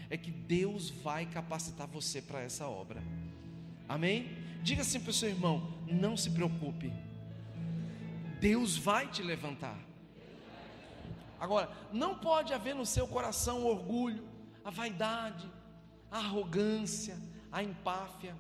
é 0.09 0.17
que 0.17 0.31
Deus 0.31 0.91
vai 0.91 1.27
capacitar 1.27 1.89
você 1.89 2.23
para 2.23 2.41
essa 2.41 2.69
obra. 2.69 3.03
Amém? 3.89 4.37
Diga 4.63 4.83
assim 4.83 5.01
para 5.01 5.11
o 5.11 5.15
seu 5.15 5.29
irmão: 5.29 5.75
não 5.87 6.17
se 6.17 6.31
preocupe, 6.31 6.93
Deus 8.41 8.77
vai 8.77 9.09
te 9.09 9.23
levantar. 9.23 9.79
Agora, 11.41 11.71
não 11.93 12.19
pode 12.19 12.53
haver 12.53 12.75
no 12.75 12.87
seu 12.87 13.07
coração 13.07 13.65
orgulho, 13.65 14.27
a 14.65 14.71
vaidade, 14.71 15.51
a 16.11 16.19
arrogância, 16.19 17.17
a 17.51 17.63
empáfia. 17.63 18.37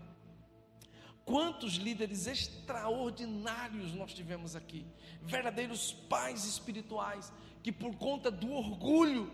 Quantos 1.25 1.75
líderes 1.75 2.27
extraordinários 2.27 3.93
nós 3.95 4.15
tivemos 4.15 4.55
aqui, 4.55 4.87
verdadeiros 5.23 5.93
pais 5.93 6.45
espirituais, 6.45 7.33
que 7.63 7.73
por 7.73 7.97
conta 7.97 8.31
do 8.31 8.53
orgulho 8.53 9.31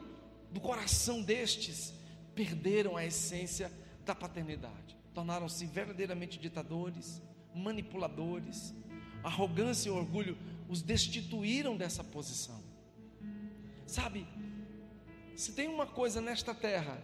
do 0.51 0.61
coração 0.61 1.23
destes, 1.23 1.93
perderam 2.35 2.97
a 2.97 3.05
essência 3.05 3.71
da 4.05 4.15
paternidade, 4.15 4.97
tornaram-se 5.15 5.67
verdadeiramente 5.67 6.39
ditadores, 6.39 7.21
manipuladores. 7.55 8.75
Arrogância 9.23 9.89
e 9.89 9.93
orgulho 9.93 10.37
os 10.69 10.83
destituíram 10.83 11.77
dessa 11.77 12.03
posição. 12.03 12.61
Sabe, 13.87 14.27
se 15.37 15.53
tem 15.53 15.69
uma 15.69 15.87
coisa 15.87 16.21
nesta 16.21 16.55
terra 16.55 17.03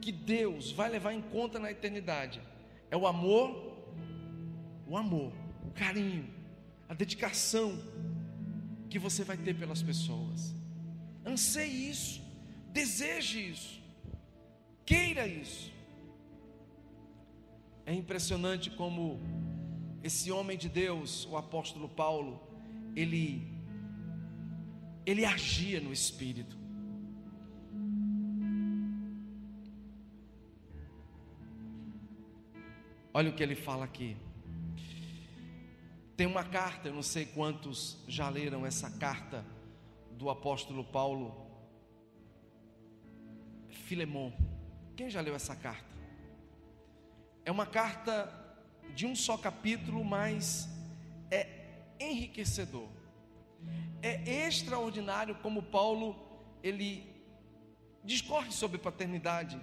que 0.00 0.12
Deus 0.12 0.70
vai 0.70 0.88
levar 0.90 1.12
em 1.12 1.22
conta 1.22 1.58
na 1.58 1.70
eternidade, 1.70 2.40
É 2.90 2.96
o 2.96 3.06
amor, 3.06 3.50
o 4.86 4.96
amor, 4.96 5.32
o 5.66 5.70
carinho, 5.70 6.28
a 6.88 6.94
dedicação 6.94 7.76
que 8.88 8.98
você 8.98 9.24
vai 9.24 9.36
ter 9.36 9.54
pelas 9.54 9.82
pessoas. 9.82 10.54
Anseie 11.26 11.90
isso, 11.90 12.22
deseje 12.72 13.50
isso, 13.50 13.82
queira 14.84 15.26
isso. 15.26 15.72
É 17.86 17.92
impressionante 17.92 18.70
como 18.70 19.20
esse 20.02 20.30
homem 20.30 20.56
de 20.56 20.68
Deus, 20.68 21.26
o 21.26 21.36
apóstolo 21.36 21.88
Paulo, 21.88 22.40
ele 22.94 23.54
ele 25.06 25.24
agia 25.24 25.80
no 25.80 25.92
espírito. 25.92 26.63
Olha 33.16 33.30
o 33.30 33.32
que 33.32 33.44
ele 33.44 33.54
fala 33.54 33.84
aqui. 33.84 34.16
Tem 36.16 36.26
uma 36.26 36.42
carta, 36.42 36.88
eu 36.88 36.94
não 36.94 37.02
sei 37.02 37.24
quantos 37.24 37.96
já 38.08 38.28
leram 38.28 38.66
essa 38.66 38.90
carta 38.90 39.44
do 40.10 40.28
apóstolo 40.28 40.82
Paulo, 40.82 41.32
Filemon. 43.68 44.32
Quem 44.96 45.08
já 45.08 45.20
leu 45.20 45.32
essa 45.36 45.54
carta? 45.54 45.94
É 47.44 47.52
uma 47.52 47.66
carta 47.66 48.32
de 48.96 49.06
um 49.06 49.14
só 49.14 49.36
capítulo, 49.38 50.04
mas 50.04 50.68
é 51.30 51.46
enriquecedor. 52.00 52.88
É 54.02 54.46
extraordinário 54.48 55.36
como 55.36 55.62
Paulo 55.62 56.16
ele 56.64 57.08
discorre 58.02 58.50
sobre 58.50 58.76
paternidade. 58.76 59.56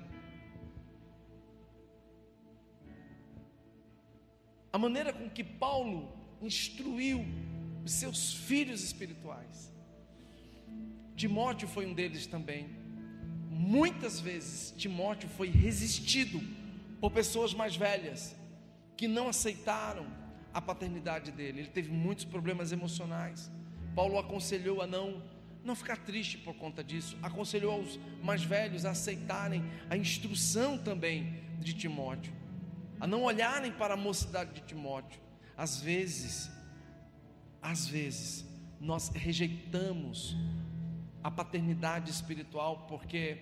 A 4.71 4.77
maneira 4.77 5.11
com 5.11 5.29
que 5.29 5.43
Paulo 5.43 6.11
instruiu 6.41 7.25
os 7.83 7.91
seus 7.91 8.33
filhos 8.33 8.83
espirituais. 8.83 9.71
Timóteo 11.15 11.67
foi 11.67 11.85
um 11.85 11.93
deles 11.93 12.25
também. 12.25 12.69
Muitas 13.49 14.19
vezes 14.19 14.73
Timóteo 14.77 15.29
foi 15.29 15.49
resistido 15.49 16.41
por 16.99 17.11
pessoas 17.11 17.53
mais 17.53 17.75
velhas 17.75 18.35
que 18.95 19.07
não 19.07 19.27
aceitaram 19.27 20.05
a 20.53 20.61
paternidade 20.61 21.31
dele. 21.31 21.61
Ele 21.61 21.69
teve 21.69 21.91
muitos 21.91 22.25
problemas 22.25 22.71
emocionais. 22.71 23.51
Paulo 23.95 24.17
aconselhou 24.17 24.81
a 24.81 24.87
não 24.87 25.21
não 25.63 25.75
ficar 25.75 25.97
triste 25.97 26.39
por 26.39 26.55
conta 26.55 26.83
disso. 26.83 27.17
Aconselhou 27.21 27.73
aos 27.73 27.99
mais 28.23 28.43
velhos 28.43 28.85
a 28.85 28.91
aceitarem 28.91 29.63
a 29.89 29.97
instrução 29.97 30.77
também 30.77 31.35
de 31.59 31.73
Timóteo, 31.73 32.33
a 33.01 33.07
não 33.07 33.23
olharem 33.23 33.71
para 33.71 33.95
a 33.95 33.97
mocidade 33.97 34.53
de 34.53 34.61
Timóteo, 34.61 35.19
às 35.57 35.81
vezes, 35.81 36.51
às 37.59 37.87
vezes, 37.87 38.45
nós 38.79 39.09
rejeitamos 39.09 40.37
a 41.23 41.31
paternidade 41.31 42.11
espiritual 42.11 42.85
porque, 42.87 43.39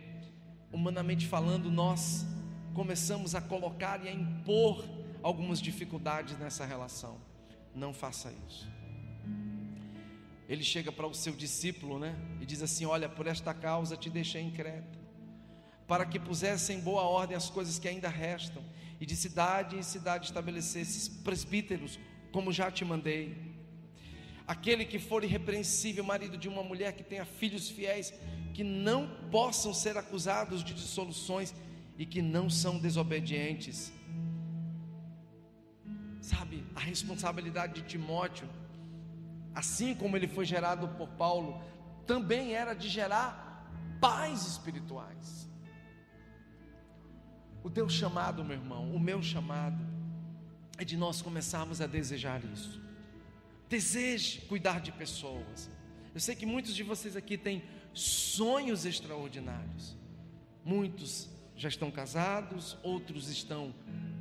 humanamente 0.72 1.28
falando, 1.28 1.70
nós 1.70 2.26
começamos 2.74 3.36
a 3.36 3.42
colocar 3.42 4.02
e 4.02 4.08
a 4.08 4.14
impor 4.14 4.88
algumas 5.22 5.62
dificuldades 5.62 6.40
nessa 6.40 6.66
relação. 6.66 7.18
Não 7.76 7.94
faça 7.94 8.34
isso. 8.48 8.66
Ele 10.48 10.64
chega 10.64 10.90
para 10.90 11.06
o 11.06 11.14
seu 11.14 11.34
discípulo, 11.36 12.00
né? 12.00 12.16
E 12.40 12.46
diz 12.46 12.64
assim: 12.64 12.86
Olha, 12.86 13.10
por 13.10 13.28
esta 13.28 13.54
causa 13.54 13.98
te 13.98 14.10
deixei 14.10 14.42
em 14.42 14.52
Creta, 14.52 14.98
para 15.86 16.06
que 16.06 16.18
pusesse 16.18 16.72
em 16.72 16.80
boa 16.80 17.02
ordem 17.02 17.36
as 17.36 17.50
coisas 17.50 17.78
que 17.78 17.90
ainda 17.90 18.08
restam, 18.08 18.64
e 19.00 19.06
de 19.06 19.16
cidade 19.16 19.78
em 19.78 19.84
cidade 19.84 20.26
estabelecesses 20.26 21.08
presbíteros, 21.08 22.00
como 22.32 22.52
já 22.52 22.70
te 22.70 22.84
mandei. 22.84 23.38
Aquele 24.46 24.84
que 24.84 25.00
for 25.00 25.24
irrepreensível, 25.24 26.04
marido 26.04 26.38
de 26.38 26.50
uma 26.50 26.64
mulher 26.64 26.94
que 26.94 27.04
tenha 27.04 27.24
filhos 27.24 27.70
fiéis, 27.70 28.14
que 28.54 28.64
não 28.64 29.08
possam 29.32 29.74
ser 29.74 29.96
acusados 29.98 30.64
de 30.64 30.74
dissoluções 30.74 31.54
e 31.98 32.06
que 32.06 32.22
não 32.22 32.50
são 32.50 32.80
desobedientes. 32.80 33.92
Sabe, 36.22 36.66
a 36.76 36.80
responsabilidade 36.80 37.82
de 37.82 37.88
Timóteo, 37.88 38.50
assim 39.54 39.96
como 39.96 40.18
ele 40.18 40.28
foi 40.28 40.46
gerado 40.46 40.88
por 40.90 41.10
Paulo, 41.10 41.62
também 42.06 42.54
era 42.54 42.74
de 42.74 42.90
gerar 42.90 43.70
pais 44.02 44.46
espirituais. 44.46 45.49
O 47.64 47.70
teu 47.70 47.90
chamado, 47.90 48.44
meu 48.44 48.58
irmão, 48.58 48.94
o 48.94 49.00
meu 49.00 49.22
chamado, 49.22 49.78
é 50.78 50.86
de 50.86 50.96
nós 50.96 51.22
começarmos 51.22 51.82
a 51.82 51.88
desejar 51.88 52.42
isso. 52.46 52.82
Deseje 53.68 54.42
cuidar 54.42 54.80
de 54.80 54.92
pessoas. 54.92 55.70
Eu 56.14 56.22
sei 56.22 56.36
que 56.36 56.46
muitos 56.46 56.74
de 56.74 56.84
vocês 56.84 57.16
aqui 57.16 57.38
têm 57.38 57.64
sonhos 57.94 58.86
extraordinários. 58.86 59.98
Muitos 60.64 61.30
já 61.56 61.68
estão 61.68 61.92
casados, 61.92 62.78
outros 62.82 63.30
estão 63.30 63.76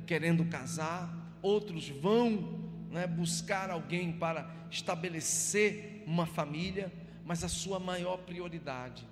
querendo 0.05 0.43
casar, 0.45 1.09
outros 1.41 1.87
vão 1.87 2.59
né, 2.89 3.07
buscar 3.07 3.69
alguém 3.69 4.11
para 4.11 4.53
estabelecer 4.69 6.03
uma 6.05 6.25
família, 6.25 6.91
mas 7.23 7.43
a 7.43 7.47
sua 7.47 7.79
maior 7.79 8.17
prioridade 8.17 9.07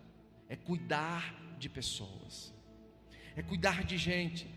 é 0.49 0.55
cuidar 0.55 1.33
de 1.57 1.69
pessoas 1.69 2.56
é 3.37 3.43
cuidar 3.43 3.83
de 3.83 3.97
gente. 3.99 4.47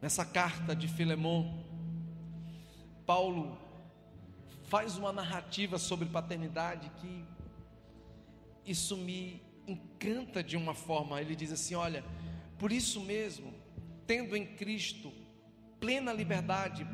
Nessa 0.00 0.24
carta 0.24 0.74
de 0.74 0.88
Filemon, 0.88 1.62
Paulo 3.06 3.56
faz 4.64 4.98
uma 4.98 5.12
narrativa 5.12 5.78
sobre 5.78 6.08
paternidade 6.08 6.90
que 7.00 7.24
isso 8.66 8.96
me 8.96 9.40
encanta 9.64 10.42
de 10.42 10.56
uma 10.56 10.74
forma. 10.74 11.20
Ele 11.20 11.36
diz 11.36 11.52
assim: 11.52 11.76
Olha, 11.76 12.04
por 12.58 12.72
isso 12.72 13.00
mesmo, 13.00 13.54
tendo 14.04 14.36
em 14.36 14.44
Cristo 14.44 15.12
plena 15.78 16.12
liberdade 16.12 16.84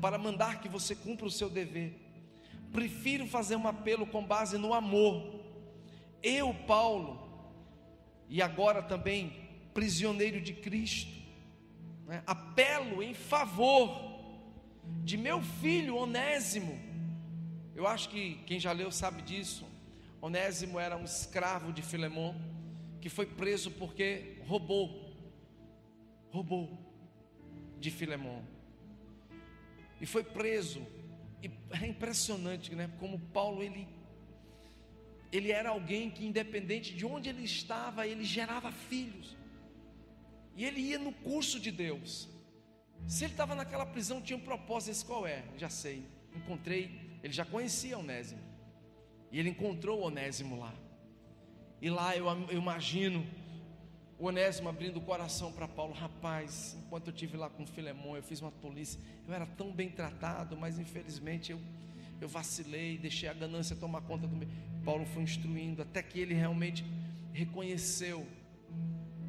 para 0.00 0.16
mandar 0.16 0.58
que 0.62 0.70
você 0.70 0.96
cumpra 0.96 1.26
o 1.26 1.30
seu 1.30 1.50
dever, 1.50 2.00
prefiro 2.72 3.26
fazer 3.26 3.56
um 3.56 3.68
apelo 3.68 4.06
com 4.06 4.24
base 4.24 4.56
no 4.56 4.72
amor. 4.72 5.38
Eu, 6.22 6.54
Paulo, 6.66 7.27
e 8.28 8.42
agora 8.42 8.82
também 8.82 9.48
prisioneiro 9.72 10.40
de 10.40 10.52
Cristo, 10.52 11.12
né? 12.06 12.22
apelo 12.26 13.02
em 13.02 13.14
favor 13.14 14.08
de 15.04 15.16
meu 15.16 15.40
filho 15.40 15.96
Onésimo. 15.96 16.78
Eu 17.74 17.86
acho 17.86 18.08
que 18.08 18.34
quem 18.46 18.58
já 18.58 18.72
leu 18.72 18.90
sabe 18.90 19.22
disso. 19.22 19.66
Onésimo 20.20 20.78
era 20.78 20.96
um 20.96 21.04
escravo 21.04 21.72
de 21.72 21.80
Filemon 21.80 22.34
que 23.00 23.08
foi 23.08 23.26
preso 23.26 23.70
porque 23.70 24.38
roubou, 24.46 25.16
roubou 26.30 26.76
de 27.78 27.90
Filemon 27.90 28.42
e 30.00 30.06
foi 30.06 30.24
preso. 30.24 30.84
E 31.42 31.50
é 31.70 31.86
impressionante, 31.86 32.74
né? 32.74 32.90
Como 32.98 33.18
Paulo 33.18 33.62
ele 33.62 33.86
ele 35.30 35.52
era 35.52 35.70
alguém 35.70 36.10
que, 36.10 36.24
independente 36.24 36.94
de 36.94 37.04
onde 37.04 37.28
ele 37.28 37.44
estava, 37.44 38.06
ele 38.06 38.24
gerava 38.24 38.72
filhos. 38.72 39.36
E 40.56 40.64
ele 40.64 40.80
ia 40.80 40.98
no 40.98 41.12
curso 41.12 41.60
de 41.60 41.70
Deus. 41.70 42.28
Se 43.06 43.24
ele 43.24 43.32
estava 43.32 43.54
naquela 43.54 43.86
prisão, 43.86 44.20
tinha 44.20 44.36
um 44.36 44.40
propósito. 44.40 44.90
Esse 44.90 45.04
qual 45.04 45.26
é? 45.26 45.44
Já 45.56 45.68
sei. 45.68 46.04
Encontrei. 46.34 47.18
Ele 47.22 47.32
já 47.32 47.44
conhecia 47.44 47.98
Onésimo. 47.98 48.40
E 49.30 49.38
ele 49.38 49.50
encontrou 49.50 50.02
Onésimo 50.02 50.58
lá. 50.58 50.74
E 51.80 51.88
lá 51.88 52.16
eu, 52.16 52.26
eu 52.50 52.58
imagino 52.58 53.24
o 54.18 54.26
Onésimo 54.26 54.68
abrindo 54.68 54.96
o 54.96 55.00
coração 55.00 55.52
para 55.52 55.68
Paulo. 55.68 55.92
Rapaz, 55.92 56.76
enquanto 56.84 57.08
eu 57.08 57.12
tive 57.12 57.36
lá 57.36 57.48
com 57.48 57.66
Filemão, 57.66 58.16
eu 58.16 58.22
fiz 58.22 58.40
uma 58.40 58.50
tolice. 58.50 58.98
Eu 59.26 59.34
era 59.34 59.46
tão 59.46 59.70
bem 59.70 59.90
tratado, 59.90 60.56
mas 60.56 60.78
infelizmente 60.78 61.52
eu, 61.52 61.60
eu 62.20 62.28
vacilei, 62.28 62.98
deixei 62.98 63.28
a 63.28 63.34
ganância 63.34 63.76
tomar 63.76 64.02
conta 64.02 64.26
do 64.26 64.36
meu. 64.36 64.48
Paulo 64.84 65.06
foi 65.06 65.22
instruindo 65.22 65.82
até 65.82 66.02
que 66.02 66.18
ele 66.18 66.34
realmente 66.34 66.84
reconheceu 67.32 68.26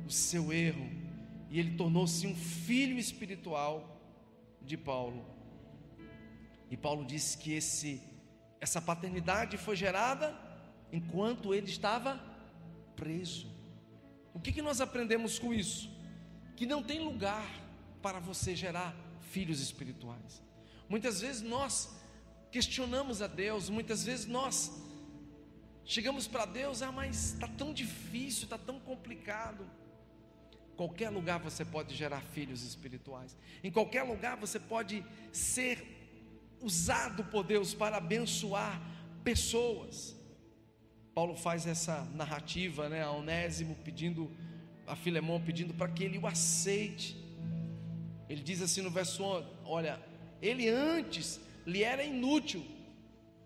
o 0.07 0.11
seu 0.11 0.51
erro 0.51 0.89
e 1.49 1.59
ele 1.59 1.75
tornou-se 1.75 2.25
um 2.25 2.35
filho 2.35 2.97
espiritual 2.97 3.99
de 4.61 4.77
Paulo. 4.77 5.25
E 6.69 6.77
Paulo 6.77 7.05
disse 7.05 7.37
que 7.37 7.51
esse 7.51 8.01
essa 8.61 8.81
paternidade 8.81 9.57
foi 9.57 9.75
gerada 9.75 10.35
enquanto 10.91 11.53
ele 11.53 11.69
estava 11.69 12.19
preso. 12.95 13.47
O 14.33 14.39
que, 14.39 14.51
que 14.51 14.61
nós 14.61 14.81
aprendemos 14.81 15.39
com 15.39 15.53
isso? 15.53 15.89
Que 16.55 16.65
não 16.65 16.83
tem 16.83 16.99
lugar 16.99 17.49
para 18.01 18.19
você 18.19 18.55
gerar 18.55 18.95
filhos 19.31 19.61
espirituais. 19.61 20.43
Muitas 20.89 21.21
vezes 21.21 21.41
nós 21.41 21.98
questionamos 22.51 23.21
a 23.21 23.27
Deus, 23.27 23.69
muitas 23.69 24.03
vezes 24.03 24.25
nós 24.25 24.71
Chegamos 25.89 26.27
para 26.27 26.45
Deus, 26.45 26.83
ah, 26.83 26.91
mas 26.91 27.33
está 27.33 27.47
tão 27.47 27.73
difícil, 27.73 28.43
está 28.43 28.59
tão 28.59 28.79
complicado. 28.79 29.65
qualquer 30.77 31.09
lugar 31.09 31.39
você 31.39 31.65
pode 31.65 31.95
gerar 31.95 32.21
filhos 32.21 32.61
espirituais. 32.63 33.35
Em 33.63 33.71
qualquer 33.71 34.03
lugar 34.03 34.37
você 34.37 34.59
pode 34.59 35.03
ser 35.33 35.83
usado 36.61 37.23
por 37.23 37.43
Deus 37.43 37.73
para 37.73 37.97
abençoar 37.97 38.79
pessoas. 39.23 40.15
Paulo 41.15 41.35
faz 41.35 41.65
essa 41.65 42.05
narrativa, 42.13 42.87
né, 42.87 43.01
a 43.01 43.09
Onésimo 43.09 43.75
pedindo 43.83 44.31
a 44.85 44.95
Filemão 44.95 45.41
pedindo 45.41 45.73
para 45.73 45.91
que 45.91 46.03
ele 46.03 46.19
o 46.19 46.27
aceite. 46.27 47.17
Ele 48.29 48.43
diz 48.43 48.61
assim 48.61 48.83
no 48.83 48.91
verso 48.91 49.23
11: 49.23 49.47
Olha, 49.65 49.99
ele 50.39 50.69
antes 50.69 51.41
lhe 51.69 51.83
era 51.83 52.03
inútil. 52.03 52.63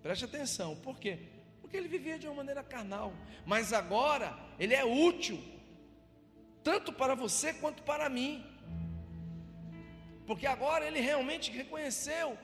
Preste 0.02 0.26
atenção, 0.26 0.76
por 0.78 0.96
quê? 1.00 1.14
Porque 1.62 1.78
ele 1.78 1.88
vivia 1.88 2.18
de 2.20 2.28
uma 2.28 2.36
maneira 2.42 2.64
carnal, 2.64 3.14
mas 3.46 3.74
agora 3.74 4.38
ele 4.60 4.74
é 4.74 4.84
útil, 4.84 5.40
tanto 6.64 6.92
para 6.92 7.16
você 7.16 7.54
quanto 7.54 7.84
para 7.84 8.10
mim. 8.10 8.34
Porque 10.26 10.48
agora 10.48 10.86
ele 10.86 11.00
realmente 11.00 11.52
reconheceu 11.52 12.38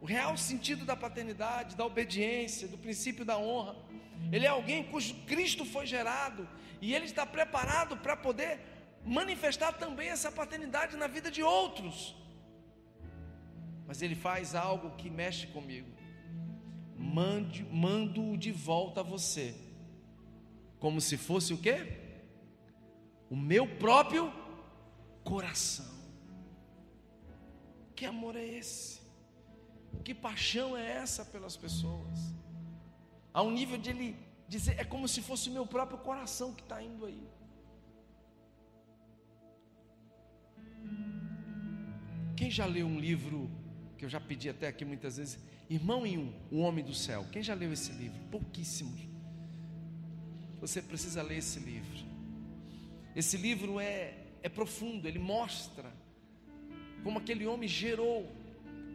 o 0.00 0.06
real 0.06 0.36
sentido 0.36 0.84
da 0.84 0.96
paternidade, 0.96 1.76
da 1.76 1.84
obediência, 1.84 2.68
do 2.68 2.78
princípio 2.78 3.24
da 3.24 3.36
honra. 3.36 3.76
Ele 4.32 4.46
é 4.46 4.48
alguém 4.48 4.84
cujo 4.84 5.14
Cristo 5.26 5.64
foi 5.64 5.86
gerado 5.86 6.48
e 6.80 6.94
ele 6.94 7.06
está 7.06 7.26
preparado 7.26 7.96
para 7.96 8.16
poder 8.16 8.60
manifestar 9.04 9.72
também 9.72 10.08
essa 10.08 10.30
paternidade 10.30 10.96
na 10.96 11.06
vida 11.06 11.30
de 11.30 11.42
outros. 11.42 12.14
Mas 13.88 14.02
ele 14.02 14.14
faz 14.14 14.54
algo 14.54 14.90
que 14.96 15.08
mexe 15.08 15.46
comigo. 15.46 15.88
Mande, 16.94 17.64
mando-o 17.64 18.36
de 18.36 18.52
volta 18.52 19.00
a 19.00 19.02
você. 19.02 19.56
Como 20.78 21.00
se 21.00 21.16
fosse 21.16 21.54
o 21.54 21.58
quê? 21.58 21.98
O 23.30 23.34
meu 23.34 23.66
próprio 23.78 24.30
coração. 25.24 25.98
Que 27.96 28.04
amor 28.04 28.36
é 28.36 28.44
esse? 28.44 29.00
Que 30.04 30.14
paixão 30.14 30.76
é 30.76 30.86
essa 31.02 31.24
pelas 31.24 31.56
pessoas? 31.56 32.34
A 33.32 33.42
um 33.42 33.50
nível 33.50 33.78
de 33.78 33.88
ele 33.88 34.16
dizer, 34.46 34.78
é 34.78 34.84
como 34.84 35.08
se 35.08 35.22
fosse 35.22 35.48
o 35.48 35.52
meu 35.52 35.66
próprio 35.66 35.98
coração 35.98 36.54
que 36.54 36.62
está 36.62 36.82
indo 36.82 37.06
aí. 37.06 37.26
Quem 42.36 42.50
já 42.50 42.66
leu 42.66 42.86
um 42.86 43.00
livro 43.00 43.50
que 43.98 44.04
eu 44.04 44.08
já 44.08 44.20
pedi 44.20 44.48
até 44.48 44.68
aqui 44.68 44.84
muitas 44.84 45.16
vezes, 45.16 45.38
Irmão 45.68 46.06
em 46.06 46.16
um, 46.16 46.32
O 46.50 46.60
Homem 46.60 46.82
do 46.82 46.94
Céu? 46.94 47.26
Quem 47.30 47.42
já 47.42 47.52
leu 47.52 47.72
esse 47.72 47.92
livro? 47.92 48.18
Pouquíssimos. 48.30 49.00
Você 50.60 50.80
precisa 50.80 51.20
ler 51.20 51.38
esse 51.38 51.58
livro. 51.58 51.98
Esse 53.14 53.36
livro 53.36 53.78
é, 53.78 54.14
é 54.42 54.48
profundo, 54.48 55.06
ele 55.06 55.18
mostra 55.18 55.92
como 57.02 57.18
aquele 57.18 57.46
homem 57.46 57.68
gerou 57.68 58.32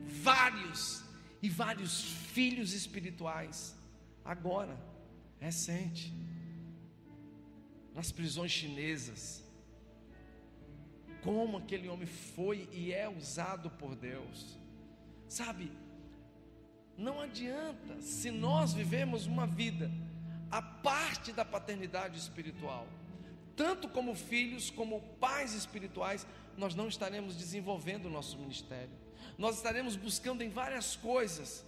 vários 0.05 1.03
e 1.41 1.49
vários 1.49 2.01
filhos 2.01 2.73
espirituais 2.73 3.75
agora, 4.23 4.77
recente, 5.39 6.13
nas 7.93 8.11
prisões 8.11 8.51
chinesas. 8.51 9.43
Como 11.21 11.57
aquele 11.57 11.87
homem 11.87 12.07
foi 12.07 12.67
e 12.71 12.91
é 12.91 13.07
usado 13.07 13.69
por 13.69 13.95
Deus, 13.95 14.57
sabe? 15.33 15.71
Não 16.95 17.19
adianta 17.19 17.99
se 18.01 18.29
nós 18.29 18.73
vivemos 18.73 19.25
uma 19.25 19.47
vida 19.47 19.89
a 20.51 20.61
parte 20.61 21.31
da 21.31 21.43
paternidade 21.43 22.19
espiritual, 22.19 22.87
tanto 23.55 23.89
como 23.89 24.13
filhos, 24.13 24.69
como 24.69 25.01
pais 25.19 25.55
espirituais, 25.55 26.27
nós 26.55 26.75
não 26.75 26.87
estaremos 26.87 27.35
desenvolvendo 27.35 28.05
o 28.05 28.09
nosso 28.11 28.37
ministério, 28.37 28.91
nós 29.35 29.55
estaremos 29.55 29.95
buscando 29.95 30.43
em 30.43 30.49
várias 30.49 30.95
coisas 30.95 31.65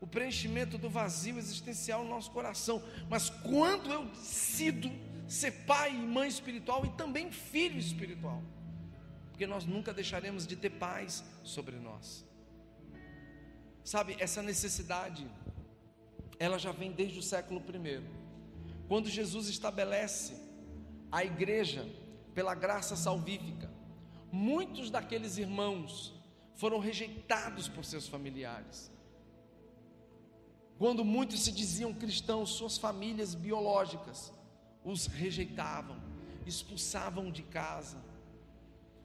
o 0.00 0.06
preenchimento 0.08 0.76
do 0.76 0.90
vazio 0.90 1.38
existencial 1.38 2.02
no 2.02 2.10
nosso 2.10 2.32
coração. 2.32 2.82
Mas 3.08 3.30
quando 3.30 3.92
eu 3.92 4.06
decido 4.06 4.90
ser 5.28 5.52
pai 5.66 5.94
e 5.94 6.06
mãe 6.06 6.28
espiritual 6.28 6.84
e 6.84 6.88
também 6.90 7.30
filho 7.30 7.78
espiritual, 7.78 8.42
porque 9.30 9.46
nós 9.46 9.64
nunca 9.64 9.94
deixaremos 9.94 10.44
de 10.48 10.56
ter 10.56 10.70
paz 10.70 11.24
sobre 11.44 11.76
nós. 11.76 12.24
Sabe, 13.84 14.16
essa 14.18 14.42
necessidade, 14.42 15.30
ela 16.38 16.58
já 16.58 16.72
vem 16.72 16.90
desde 16.90 17.18
o 17.18 17.22
século 17.22 17.60
I. 17.60 18.02
Quando 18.88 19.10
Jesus 19.10 19.48
estabelece 19.48 20.34
a 21.12 21.22
igreja 21.22 21.86
pela 22.34 22.54
graça 22.54 22.96
salvífica, 22.96 23.70
muitos 24.32 24.90
daqueles 24.90 25.36
irmãos 25.36 26.14
foram 26.54 26.78
rejeitados 26.78 27.68
por 27.68 27.84
seus 27.84 28.08
familiares. 28.08 28.90
Quando 30.78 31.04
muitos 31.04 31.44
se 31.44 31.52
diziam 31.52 31.92
cristãos, 31.92 32.50
suas 32.50 32.78
famílias 32.78 33.34
biológicas 33.34 34.32
os 34.84 35.06
rejeitavam, 35.06 35.96
expulsavam 36.46 37.30
de 37.30 37.42
casa. 37.42 37.96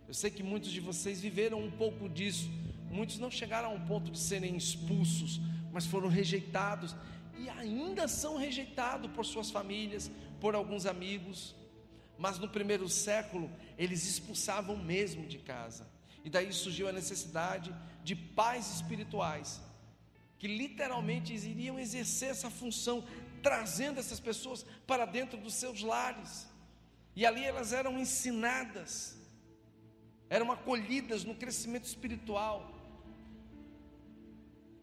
Eu 0.08 0.14
sei 0.14 0.32
que 0.32 0.42
muitos 0.42 0.72
de 0.72 0.80
vocês 0.80 1.22
viveram 1.22 1.62
um 1.62 1.72
pouco 1.72 2.10
disso. 2.10 2.50
Muitos 2.90 3.20
não 3.20 3.30
chegaram 3.30 3.72
ao 3.72 3.80
ponto 3.82 4.12
de 4.12 4.20
serem 4.20 4.56
expulsos, 4.56 5.40
mas 5.72 5.86
foram 5.86 6.08
rejeitados 6.08 6.96
e 7.38 7.50
ainda 7.50 8.08
são 8.08 8.38
rejeitados 8.38 9.12
por 9.12 9.26
suas 9.26 9.50
famílias, 9.50 10.12
por 10.42 10.56
alguns 10.56 10.86
amigos. 10.86 11.56
Mas 12.18 12.38
no 12.38 12.50
primeiro 12.50 12.90
século, 12.90 13.50
eles 13.78 14.06
expulsavam 14.06 14.76
mesmo 14.76 15.26
de 15.26 15.38
casa. 15.38 15.88
E 16.24 16.30
daí 16.30 16.52
surgiu 16.52 16.90
a 16.90 16.92
necessidade 16.92 17.74
de 18.04 18.16
pais 18.16 18.76
espirituais 18.76 19.62
que 20.40 20.48
literalmente 20.48 21.34
iriam 21.34 21.78
exercer 21.78 22.30
essa 22.30 22.50
função, 22.50 23.04
trazendo 23.44 24.00
essas 24.00 24.22
pessoas 24.22 24.66
para 24.88 25.06
dentro 25.06 25.38
dos 25.38 25.54
seus 25.54 25.82
lares. 25.82 26.48
E 27.14 27.26
ali 27.26 27.44
elas 27.44 27.74
eram 27.74 28.00
ensinadas, 28.00 29.18
eram 30.30 30.50
acolhidas 30.50 31.26
no 31.26 31.36
crescimento 31.36 31.86
espiritual. 31.86 32.79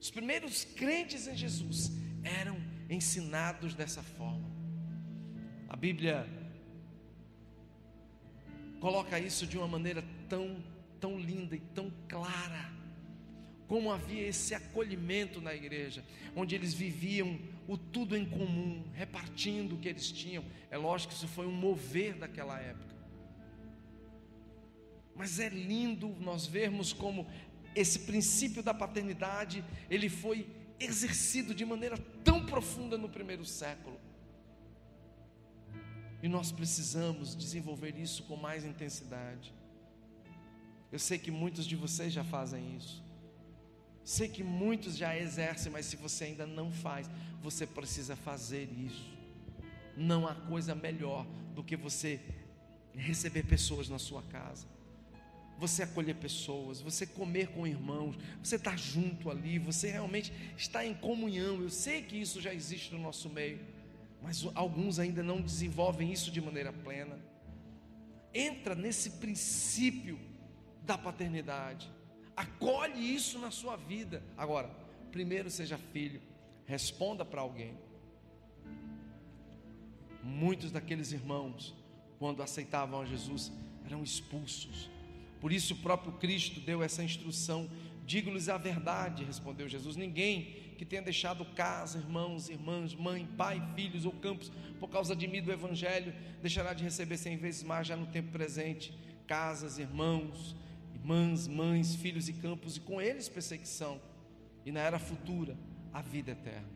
Os 0.01 0.11
primeiros 0.11 0.65
crentes 0.65 1.27
em 1.27 1.35
Jesus 1.35 1.93
eram 2.23 2.57
ensinados 2.89 3.75
dessa 3.75 4.03
forma. 4.03 4.49
A 5.69 5.77
Bíblia 5.77 6.27
coloca 8.81 9.19
isso 9.19 9.47
de 9.47 9.57
uma 9.59 9.67
maneira 9.67 10.05
tão, 10.29 10.63
tão 11.01 11.19
linda 11.19 11.57
e 11.57 11.61
tão 11.61 11.93
clara 12.09 12.77
como 13.67 13.91
havia 13.91 14.27
esse 14.27 14.55
acolhimento 14.55 15.41
na 15.41 15.55
igreja, 15.55 16.05
onde 16.35 16.55
eles 16.55 16.73
viviam 16.73 17.39
o 17.67 17.77
tudo 17.77 18.17
em 18.17 18.25
comum, 18.25 18.85
repartindo 18.93 19.75
o 19.75 19.79
que 19.79 19.89
eles 19.89 20.11
tinham. 20.11 20.45
É 20.71 20.77
lógico 20.77 21.13
que 21.13 21.19
isso 21.19 21.29
foi 21.29 21.47
um 21.47 21.53
mover 21.53 22.17
daquela 22.17 22.59
época. 22.61 22.95
Mas 25.17 25.41
é 25.41 25.49
lindo 25.49 26.09
nós 26.21 26.47
vermos 26.47 26.93
como 26.93 27.27
esse 27.77 28.01
princípio 28.01 28.62
da 28.62 28.73
paternidade, 28.73 29.62
ele 29.91 30.09
foi 30.09 30.49
exercido 30.81 31.55
de 31.55 31.65
maneira 31.65 31.99
tão 32.25 32.45
profunda 32.47 32.97
no 32.97 33.09
primeiro 33.09 33.45
século. 33.45 34.01
E 36.23 36.29
nós 36.29 36.51
precisamos 36.51 37.37
desenvolver 37.37 37.95
isso 37.97 38.23
com 38.25 38.35
mais 38.35 38.65
intensidade. 38.65 39.55
Eu 40.91 40.99
sei 40.99 41.19
que 41.19 41.31
muitos 41.31 41.67
de 41.67 41.77
vocês 41.77 42.12
já 42.12 42.25
fazem 42.25 42.77
isso. 42.77 43.05
Sei 44.03 44.29
que 44.29 44.43
muitos 44.43 44.97
já 44.97 45.17
exercem, 45.17 45.71
mas 45.71 45.85
se 45.85 45.97
você 45.97 46.25
ainda 46.25 46.47
não 46.47 46.73
faz, 46.73 47.11
você 47.43 47.67
precisa 47.67 48.17
fazer 48.17 48.71
isso. 48.73 49.15
Não 49.97 50.27
há 50.27 50.35
coisa 50.35 50.75
melhor 50.75 51.27
do 51.55 51.62
que 51.62 51.77
você 51.77 52.21
receber 52.95 53.43
pessoas 53.43 53.89
na 53.89 53.99
sua 53.99 54.23
casa. 54.23 54.67
Você 55.59 55.83
acolher 55.83 56.14
pessoas, 56.14 56.81
você 56.81 57.07
comer 57.07 57.49
com 57.49 57.66
irmãos, 57.66 58.16
você 58.42 58.57
estar 58.57 58.73
tá 58.73 58.77
junto 58.77 59.31
ali, 59.31 59.59
você 59.59 59.90
realmente 59.90 60.33
está 60.57 60.85
em 60.85 60.95
comunhão. 60.95 61.62
Eu 61.62 61.71
sei 61.71 62.03
que 62.03 62.16
isso 62.16 62.40
já 62.40 62.53
existe 62.53 62.92
no 62.92 63.01
nosso 63.01 63.31
meio, 63.31 63.61
mas 64.23 64.47
alguns 64.55 64.99
ainda 64.99 65.23
não 65.23 65.40
desenvolvem 65.40 66.12
isso 66.12 66.31
de 66.31 66.40
maneira 66.40 66.73
plena. 66.73 67.19
Entra 68.35 68.75
nesse 68.75 69.12
princípio 69.12 70.19
da 70.85 70.99
paternidade 70.99 71.90
acolhe 72.37 73.14
isso 73.14 73.38
na 73.38 73.51
sua 73.51 73.77
vida. 73.77 74.23
Agora, 74.37 74.69
primeiro 75.11 75.51
seja 75.51 75.79
filho, 75.79 76.21
responda 76.66 77.25
para 77.25 77.40
alguém. 77.40 77.75
Muitos 80.23 80.71
daqueles 80.71 81.12
irmãos, 81.12 81.75
quando 82.19 82.42
aceitavam 82.42 83.01
a 83.01 83.07
Jesus, 83.07 83.51
eram 83.87 84.03
expulsos. 84.03 84.90
Por 85.47 85.53
isso 85.53 85.75
o 85.75 85.77
próprio 85.77 86.13
Cristo 86.15 86.59
deu 86.59 86.83
essa 86.83 87.05
instrução 87.05 87.71
Digo-lhes 88.05 88.49
a 88.49 88.59
verdade, 88.59 89.23
respondeu 89.23 89.69
Jesus: 89.69 89.95
ninguém 89.95 90.75
que 90.77 90.85
tenha 90.85 91.03
deixado 91.03 91.45
casa, 91.45 91.99
irmãos, 91.99 92.49
irmãs, 92.49 92.93
mãe, 92.97 93.25
pai, 93.37 93.63
filhos 93.77 94.05
ou 94.05 94.11
campos, 94.11 94.51
por 94.81 94.91
causa 94.91 95.15
de 95.15 95.29
mim 95.29 95.41
do 95.41 95.53
Evangelho, 95.53 96.13
deixará 96.43 96.75
de 96.75 96.83
receber 96.83 97.17
cem 97.17 97.37
vezes 97.37 97.63
mais 97.63 97.87
já 97.87 97.97
no 97.97 98.07
tempo 98.07 98.33
presente, 98.33 98.93
casas, 99.25 99.79
irmãos, 99.79 100.57
irmãs, 100.93 101.47
mães, 101.47 101.95
filhos 101.95 102.29
e 102.29 102.33
campos, 102.33 102.77
e 102.77 102.81
com 102.81 103.01
eles 103.01 103.29
perseguição, 103.29 104.01
e 104.65 104.73
na 104.73 104.81
era 104.81 104.99
futura, 104.99 105.57
a 105.93 106.03
vida 106.03 106.33
eterna. 106.33 106.69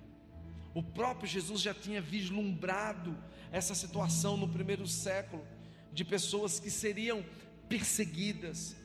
O 0.72 0.80
próprio 0.80 1.28
Jesus 1.28 1.61
já 1.61 1.74
tinha 1.74 2.00
vislumbrado 2.00 3.18
essa 3.50 3.74
situação 3.74 4.37
no 4.37 4.46
primeiro 4.46 4.87
século, 4.87 5.44
de 5.92 6.04
pessoas 6.04 6.61
que 6.61 6.70
seriam 6.70 7.24
perseguidas 7.70 8.76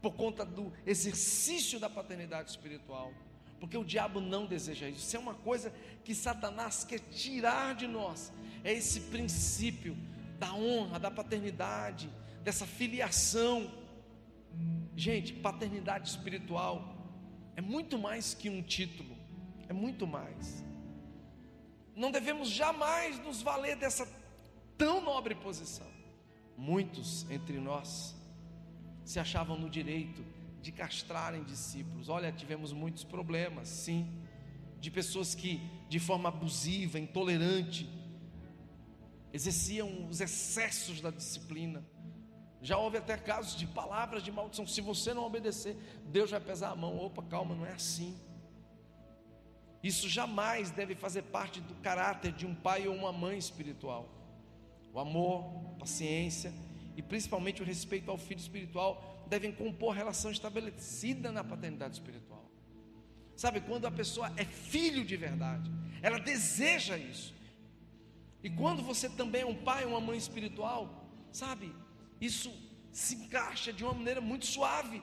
por 0.00 0.14
conta 0.14 0.44
do 0.44 0.72
exercício 0.86 1.78
da 1.78 1.88
paternidade 1.88 2.50
espiritual. 2.50 3.12
Porque 3.60 3.76
o 3.76 3.84
diabo 3.84 4.20
não 4.20 4.46
deseja 4.46 4.88
isso. 4.88 5.06
Isso 5.06 5.16
é 5.16 5.20
uma 5.20 5.34
coisa 5.34 5.72
que 6.02 6.14
Satanás 6.14 6.82
quer 6.82 6.98
tirar 6.98 7.76
de 7.76 7.86
nós. 7.86 8.32
É 8.64 8.72
esse 8.72 9.02
princípio 9.02 9.96
da 10.38 10.52
honra, 10.52 10.98
da 10.98 11.10
paternidade, 11.10 12.10
dessa 12.42 12.66
filiação. 12.66 13.70
Gente, 14.96 15.34
paternidade 15.34 16.08
espiritual 16.08 16.96
é 17.54 17.60
muito 17.60 17.98
mais 17.98 18.34
que 18.34 18.48
um 18.50 18.62
título, 18.62 19.16
é 19.68 19.72
muito 19.72 20.06
mais. 20.06 20.64
Não 21.94 22.10
devemos 22.10 22.48
jamais 22.48 23.22
nos 23.22 23.42
valer 23.42 23.76
dessa 23.76 24.08
tão 24.76 25.00
nobre 25.00 25.34
posição. 25.36 25.86
Muitos 26.56 27.30
entre 27.30 27.58
nós 27.58 28.16
se 29.04 29.18
achavam 29.18 29.58
no 29.58 29.68
direito 29.68 30.24
de 30.60 30.70
castrarem 30.70 31.42
discípulos. 31.42 32.08
Olha, 32.08 32.30
tivemos 32.32 32.72
muitos 32.72 33.04
problemas, 33.04 33.68
sim, 33.68 34.08
de 34.80 34.90
pessoas 34.90 35.34
que, 35.34 35.60
de 35.88 35.98
forma 35.98 36.28
abusiva, 36.28 36.98
intolerante, 36.98 37.88
exerciam 39.32 40.08
os 40.08 40.20
excessos 40.20 41.00
da 41.00 41.10
disciplina. 41.10 41.84
Já 42.60 42.78
houve 42.78 42.98
até 42.98 43.16
casos 43.16 43.56
de 43.56 43.66
palavras 43.66 44.22
de 44.22 44.30
maldição. 44.30 44.66
Se 44.66 44.80
você 44.80 45.12
não 45.12 45.24
obedecer, 45.24 45.76
Deus 46.06 46.30
vai 46.30 46.40
pesar 46.40 46.70
a 46.70 46.76
mão. 46.76 46.96
Opa, 46.96 47.22
calma, 47.22 47.54
não 47.56 47.66
é 47.66 47.72
assim. 47.72 48.16
Isso 49.82 50.08
jamais 50.08 50.70
deve 50.70 50.94
fazer 50.94 51.22
parte 51.22 51.60
do 51.60 51.74
caráter 51.76 52.30
de 52.30 52.46
um 52.46 52.54
pai 52.54 52.86
ou 52.86 52.94
uma 52.94 53.12
mãe 53.12 53.36
espiritual. 53.36 54.08
O 54.92 55.00
amor, 55.00 55.72
a 55.74 55.80
paciência 55.80 56.54
e 56.96 57.02
principalmente 57.02 57.62
o 57.62 57.64
respeito 57.64 58.10
ao 58.10 58.18
filho 58.18 58.40
espiritual 58.40 59.24
devem 59.28 59.52
compor 59.52 59.94
relação 59.94 60.30
estabelecida 60.30 61.32
na 61.32 61.42
paternidade 61.42 61.94
espiritual. 61.94 62.50
Sabe, 63.34 63.60
quando 63.60 63.86
a 63.86 63.90
pessoa 63.90 64.32
é 64.36 64.44
filho 64.44 65.04
de 65.04 65.16
verdade, 65.16 65.70
ela 66.02 66.18
deseja 66.18 66.96
isso. 66.98 67.34
E 68.42 68.50
quando 68.50 68.82
você 68.82 69.08
também 69.08 69.42
é 69.42 69.46
um 69.46 69.54
pai, 69.54 69.84
uma 69.84 70.00
mãe 70.00 70.18
espiritual, 70.18 71.08
sabe, 71.30 71.74
isso 72.20 72.52
se 72.92 73.14
encaixa 73.14 73.72
de 73.72 73.84
uma 73.84 73.94
maneira 73.94 74.20
muito 74.20 74.44
suave. 74.44 75.02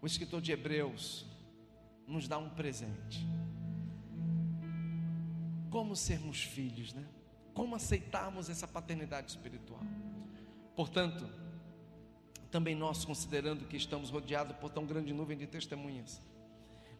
O 0.00 0.06
escritor 0.06 0.40
de 0.40 0.52
Hebreus 0.52 1.26
nos 2.06 2.26
dá 2.26 2.38
um 2.38 2.48
presente. 2.48 3.26
Como 5.70 5.94
sermos 5.94 6.42
filhos, 6.42 6.92
né? 6.92 7.06
Como 7.54 7.76
aceitarmos 7.76 8.48
essa 8.50 8.66
paternidade 8.66 9.30
espiritual? 9.30 9.80
Portanto, 10.74 11.28
também 12.50 12.74
nós, 12.74 13.04
considerando 13.04 13.66
que 13.66 13.76
estamos 13.76 14.10
rodeados 14.10 14.56
por 14.56 14.70
tão 14.70 14.84
grande 14.84 15.12
nuvem 15.12 15.38
de 15.38 15.46
testemunhas, 15.46 16.20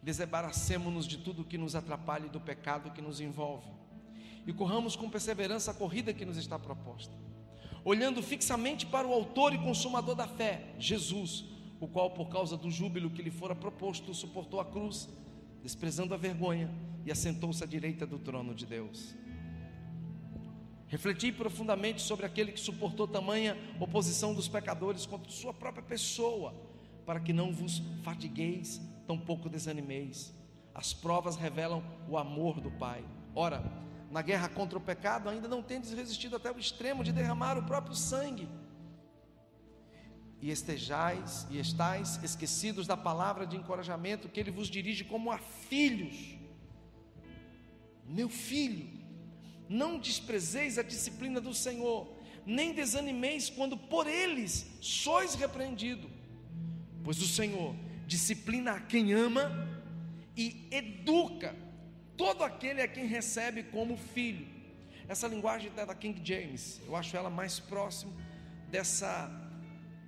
desembaracemos-nos 0.01 1.05
de 1.05 1.17
tudo 1.17 1.43
que 1.43 1.57
nos 1.57 1.75
atrapalha 1.75 2.25
e 2.25 2.29
do 2.29 2.39
pecado 2.39 2.91
que 2.91 3.01
nos 3.01 3.19
envolve, 3.19 3.69
e 4.47 4.53
corramos 4.53 4.95
com 4.95 5.09
perseverança 5.09 5.71
a 5.71 5.73
corrida 5.73 6.13
que 6.13 6.25
nos 6.25 6.37
está 6.37 6.57
proposta, 6.57 7.13
olhando 7.83 8.23
fixamente 8.23 8.85
para 8.85 9.07
o 9.07 9.13
Autor 9.13 9.53
e 9.53 9.57
Consumador 9.57 10.15
da 10.15 10.27
fé, 10.27 10.73
Jesus, 10.79 11.45
o 11.79 11.87
qual, 11.87 12.11
por 12.11 12.29
causa 12.29 12.55
do 12.55 12.71
júbilo 12.71 13.09
que 13.09 13.21
lhe 13.21 13.31
fora 13.31 13.55
proposto, 13.55 14.13
suportou 14.13 14.59
a 14.59 14.65
cruz, 14.65 15.09
desprezando 15.61 16.13
a 16.13 16.17
vergonha, 16.17 16.71
e 17.05 17.11
assentou-se 17.11 17.63
à 17.63 17.67
direita 17.67 18.05
do 18.05 18.19
trono 18.19 18.53
de 18.53 18.65
Deus. 18.65 19.15
Refleti 20.87 21.31
profundamente 21.31 22.01
sobre 22.01 22.25
aquele 22.25 22.51
que 22.51 22.59
suportou 22.59 23.07
tamanha 23.07 23.57
oposição 23.79 24.33
dos 24.33 24.49
pecadores 24.49 25.05
contra 25.05 25.31
sua 25.31 25.53
própria 25.53 25.81
pessoa, 25.81 26.53
para 27.05 27.19
que 27.19 27.31
não 27.31 27.53
vos 27.53 27.81
fatigueis, 28.03 28.81
tampouco 29.07 29.47
desanimeis. 29.47 30.33
As 30.75 30.93
provas 30.93 31.37
revelam 31.37 31.81
o 32.09 32.17
amor 32.17 32.59
do 32.59 32.69
Pai. 32.71 33.05
Ora, 33.33 33.63
na 34.11 34.21
guerra 34.21 34.49
contra 34.49 34.77
o 34.77 34.81
pecado, 34.81 35.29
ainda 35.29 35.47
não 35.47 35.63
tendes 35.63 35.93
resistido 35.93 36.35
até 36.35 36.51
o 36.51 36.59
extremo 36.59 37.05
de 37.05 37.13
derramar 37.13 37.57
o 37.57 37.63
próprio 37.63 37.95
sangue. 37.95 38.49
E 40.41 40.51
estejais 40.51 41.47
e 41.49 41.57
estais 41.57 42.21
esquecidos 42.21 42.85
da 42.85 42.97
palavra 42.97 43.47
de 43.47 43.55
encorajamento 43.55 44.27
que 44.27 44.41
ele 44.41 44.51
vos 44.51 44.67
dirige 44.67 45.05
como 45.05 45.31
a 45.31 45.37
filhos. 45.37 46.40
Meu 48.05 48.29
filho, 48.29 48.87
não 49.69 49.99
desprezeis 49.99 50.77
a 50.77 50.83
disciplina 50.83 51.39
do 51.39 51.53
Senhor, 51.53 52.07
nem 52.45 52.73
desanimeis 52.73 53.49
quando 53.49 53.77
por 53.77 54.07
eles 54.07 54.65
sois 54.81 55.35
repreendido, 55.35 56.09
pois 57.03 57.21
o 57.21 57.27
Senhor 57.27 57.75
disciplina 58.05 58.73
a 58.73 58.79
quem 58.81 59.13
ama 59.13 59.69
e 60.35 60.67
educa 60.71 61.55
todo 62.17 62.43
aquele 62.43 62.81
a 62.81 62.87
quem 62.87 63.05
recebe 63.05 63.63
como 63.63 63.97
filho. 63.97 64.47
Essa 65.07 65.27
linguagem 65.27 65.71
é 65.75 65.85
da 65.85 65.95
King 65.95 66.21
James, 66.23 66.81
eu 66.85 66.95
acho 66.95 67.15
ela 67.15 67.29
mais 67.29 67.59
próximo 67.59 68.13
dessa 68.69 69.29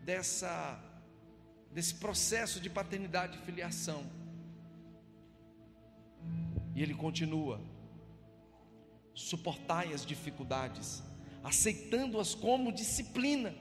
dessa 0.03 0.79
desse 1.71 1.95
processo 1.95 2.59
de 2.59 2.69
paternidade 2.69 3.37
e 3.37 3.41
filiação. 3.45 4.05
E 6.75 6.81
ele 6.81 6.93
continua: 6.93 7.59
suportai 9.13 9.93
as 9.93 10.05
dificuldades, 10.05 11.03
aceitando-as 11.43 12.33
como 12.33 12.71
disciplina. 12.71 13.53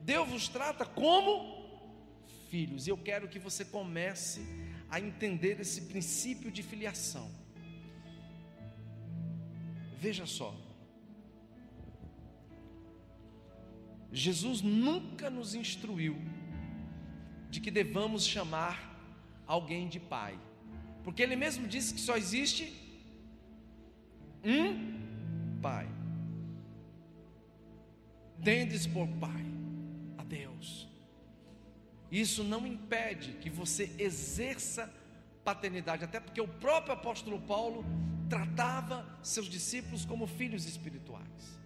Deus 0.00 0.28
vos 0.28 0.48
trata 0.48 0.84
como 0.86 1.58
filhos, 2.48 2.86
e 2.86 2.90
eu 2.90 2.96
quero 2.96 3.28
que 3.28 3.38
você 3.38 3.64
comece 3.64 4.40
a 4.88 5.00
entender 5.00 5.60
esse 5.60 5.82
princípio 5.82 6.50
de 6.50 6.62
filiação. 6.62 7.30
Veja 9.98 10.26
só, 10.26 10.54
Jesus 14.12 14.62
nunca 14.62 15.28
nos 15.28 15.54
instruiu 15.54 16.16
de 17.50 17.60
que 17.60 17.70
devamos 17.70 18.24
chamar 18.24 18.96
alguém 19.46 19.88
de 19.88 19.98
pai, 19.98 20.38
porque 21.02 21.22
Ele 21.22 21.36
mesmo 21.36 21.66
disse 21.66 21.92
que 21.94 22.00
só 22.00 22.16
existe 22.16 22.72
um 24.44 25.60
pai. 25.60 25.88
Tendes 28.42 28.86
por 28.86 29.08
pai 29.08 29.44
a 30.16 30.22
Deus. 30.22 30.88
Isso 32.10 32.42
não 32.44 32.66
impede 32.66 33.32
que 33.32 33.50
você 33.50 33.94
exerça 33.98 34.92
paternidade, 35.44 36.04
até 36.04 36.20
porque 36.20 36.40
o 36.40 36.48
próprio 36.48 36.94
apóstolo 36.94 37.40
Paulo 37.40 37.84
tratava 38.28 39.06
seus 39.22 39.46
discípulos 39.46 40.04
como 40.04 40.26
filhos 40.26 40.66
espirituais. 40.66 41.58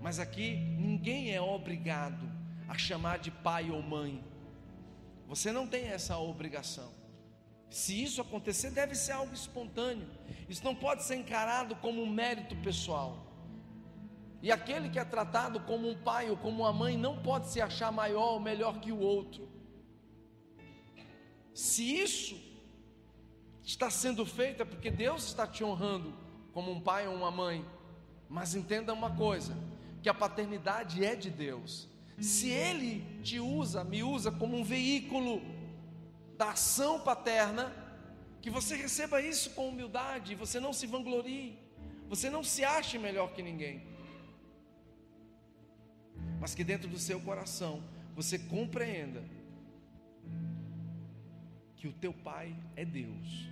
Mas 0.00 0.18
aqui 0.18 0.56
ninguém 0.56 1.32
é 1.32 1.40
obrigado 1.40 2.28
a 2.68 2.76
chamar 2.76 3.18
de 3.18 3.30
pai 3.30 3.70
ou 3.70 3.82
mãe. 3.82 4.22
Você 5.28 5.52
não 5.52 5.66
tem 5.66 5.86
essa 5.86 6.18
obrigação. 6.18 7.01
Se 7.72 8.02
isso 8.02 8.20
acontecer, 8.20 8.70
deve 8.70 8.94
ser 8.94 9.12
algo 9.12 9.32
espontâneo. 9.32 10.06
Isso 10.46 10.62
não 10.62 10.74
pode 10.74 11.04
ser 11.04 11.16
encarado 11.16 11.74
como 11.76 12.02
um 12.02 12.06
mérito 12.06 12.54
pessoal. 12.56 13.26
E 14.42 14.52
aquele 14.52 14.90
que 14.90 14.98
é 14.98 15.04
tratado 15.04 15.58
como 15.60 15.88
um 15.88 15.96
pai 15.96 16.28
ou 16.28 16.36
como 16.36 16.64
uma 16.64 16.72
mãe 16.72 16.98
não 16.98 17.22
pode 17.22 17.48
se 17.48 17.62
achar 17.62 17.90
maior 17.90 18.34
ou 18.34 18.40
melhor 18.40 18.78
que 18.78 18.92
o 18.92 18.98
outro. 18.98 19.48
Se 21.54 21.98
isso 21.98 22.38
está 23.64 23.88
sendo 23.88 24.26
feito 24.26 24.60
é 24.62 24.66
porque 24.66 24.90
Deus 24.90 25.24
está 25.24 25.46
te 25.46 25.64
honrando 25.64 26.12
como 26.52 26.70
um 26.70 26.80
pai 26.80 27.08
ou 27.08 27.14
uma 27.14 27.30
mãe. 27.30 27.64
Mas 28.28 28.54
entenda 28.54 28.92
uma 28.92 29.16
coisa: 29.16 29.56
que 30.02 30.10
a 30.10 30.14
paternidade 30.14 31.02
é 31.02 31.16
de 31.16 31.30
Deus. 31.30 31.88
Se 32.20 32.50
Ele 32.50 33.22
te 33.22 33.40
usa, 33.40 33.82
me 33.82 34.02
usa 34.02 34.30
como 34.30 34.58
um 34.58 34.62
veículo 34.62 35.40
da 36.36 36.50
ação 36.50 37.00
paterna, 37.00 37.72
que 38.40 38.50
você 38.50 38.76
receba 38.76 39.20
isso 39.20 39.50
com 39.50 39.68
humildade, 39.68 40.34
você 40.34 40.58
não 40.58 40.72
se 40.72 40.86
vanglorie, 40.86 41.58
você 42.08 42.28
não 42.28 42.42
se 42.42 42.64
ache 42.64 42.98
melhor 42.98 43.32
que 43.32 43.42
ninguém, 43.42 43.86
mas 46.40 46.54
que 46.54 46.64
dentro 46.64 46.88
do 46.88 46.98
seu 46.98 47.20
coração 47.20 47.82
você 48.14 48.38
compreenda 48.38 49.22
que 51.76 51.88
o 51.88 51.92
teu 51.92 52.12
pai 52.12 52.54
é 52.76 52.84
Deus. 52.84 53.48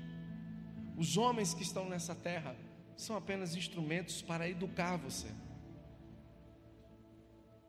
Os 0.97 1.16
homens 1.16 1.55
que 1.55 1.62
estão 1.62 1.88
nessa 1.88 2.14
terra 2.14 2.55
são 2.97 3.16
apenas 3.16 3.57
instrumentos 3.57 4.21
para 4.21 4.49
educar 4.49 4.97
você. 4.97 5.29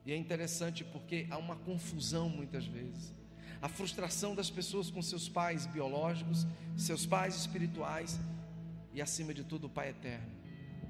E 0.06 0.12
é 0.12 0.16
interessante 0.16 0.84
porque 0.84 1.28
há 1.30 1.38
uma 1.38 1.56
confusão 1.56 2.28
muitas 2.28 2.66
vezes. 2.66 3.21
A 3.62 3.70
frustração 3.70 4.34
das 4.34 4.50
pessoas 4.50 4.90
com 4.90 5.02
seus 5.02 5.30
pais 5.30 5.66
biológicos, 5.66 6.48
seus 6.76 7.06
pais 7.06 7.36
espirituais 7.36 8.20
e, 8.94 9.02
acima 9.02 9.34
de 9.34 9.44
tudo, 9.44 9.68
o 9.68 9.70
Pai 9.70 9.90
eterno. 9.90 10.32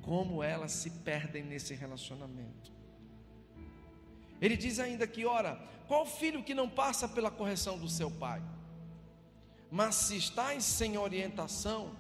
Como 0.02 0.42
elas 0.42 0.72
se 0.72 0.90
perdem 0.90 1.44
nesse 1.44 1.74
relacionamento. 1.76 2.72
Ele 4.42 4.58
diz 4.58 4.80
ainda 4.80 5.06
que, 5.06 5.26
ora, 5.26 5.62
qual 5.88 6.06
filho 6.06 6.44
que 6.44 6.56
não 6.56 6.68
passa 6.68 7.08
pela 7.08 7.30
correção 7.30 7.78
do 7.78 7.88
seu 7.88 8.10
pai? 8.10 8.42
Mas 9.70 9.94
se 9.96 10.18
estáis 10.18 10.64
sem 10.64 10.98
orientação, 10.98 11.96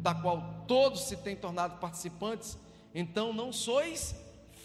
da 0.00 0.14
qual 0.14 0.64
todos 0.66 1.02
se 1.08 1.16
têm 1.16 1.36
tornado 1.36 1.78
participantes, 1.78 2.58
então 2.94 3.32
não 3.32 3.52
sois 3.52 4.16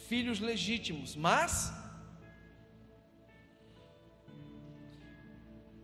filhos 0.07 0.39
legítimos, 0.39 1.15
mas 1.15 1.71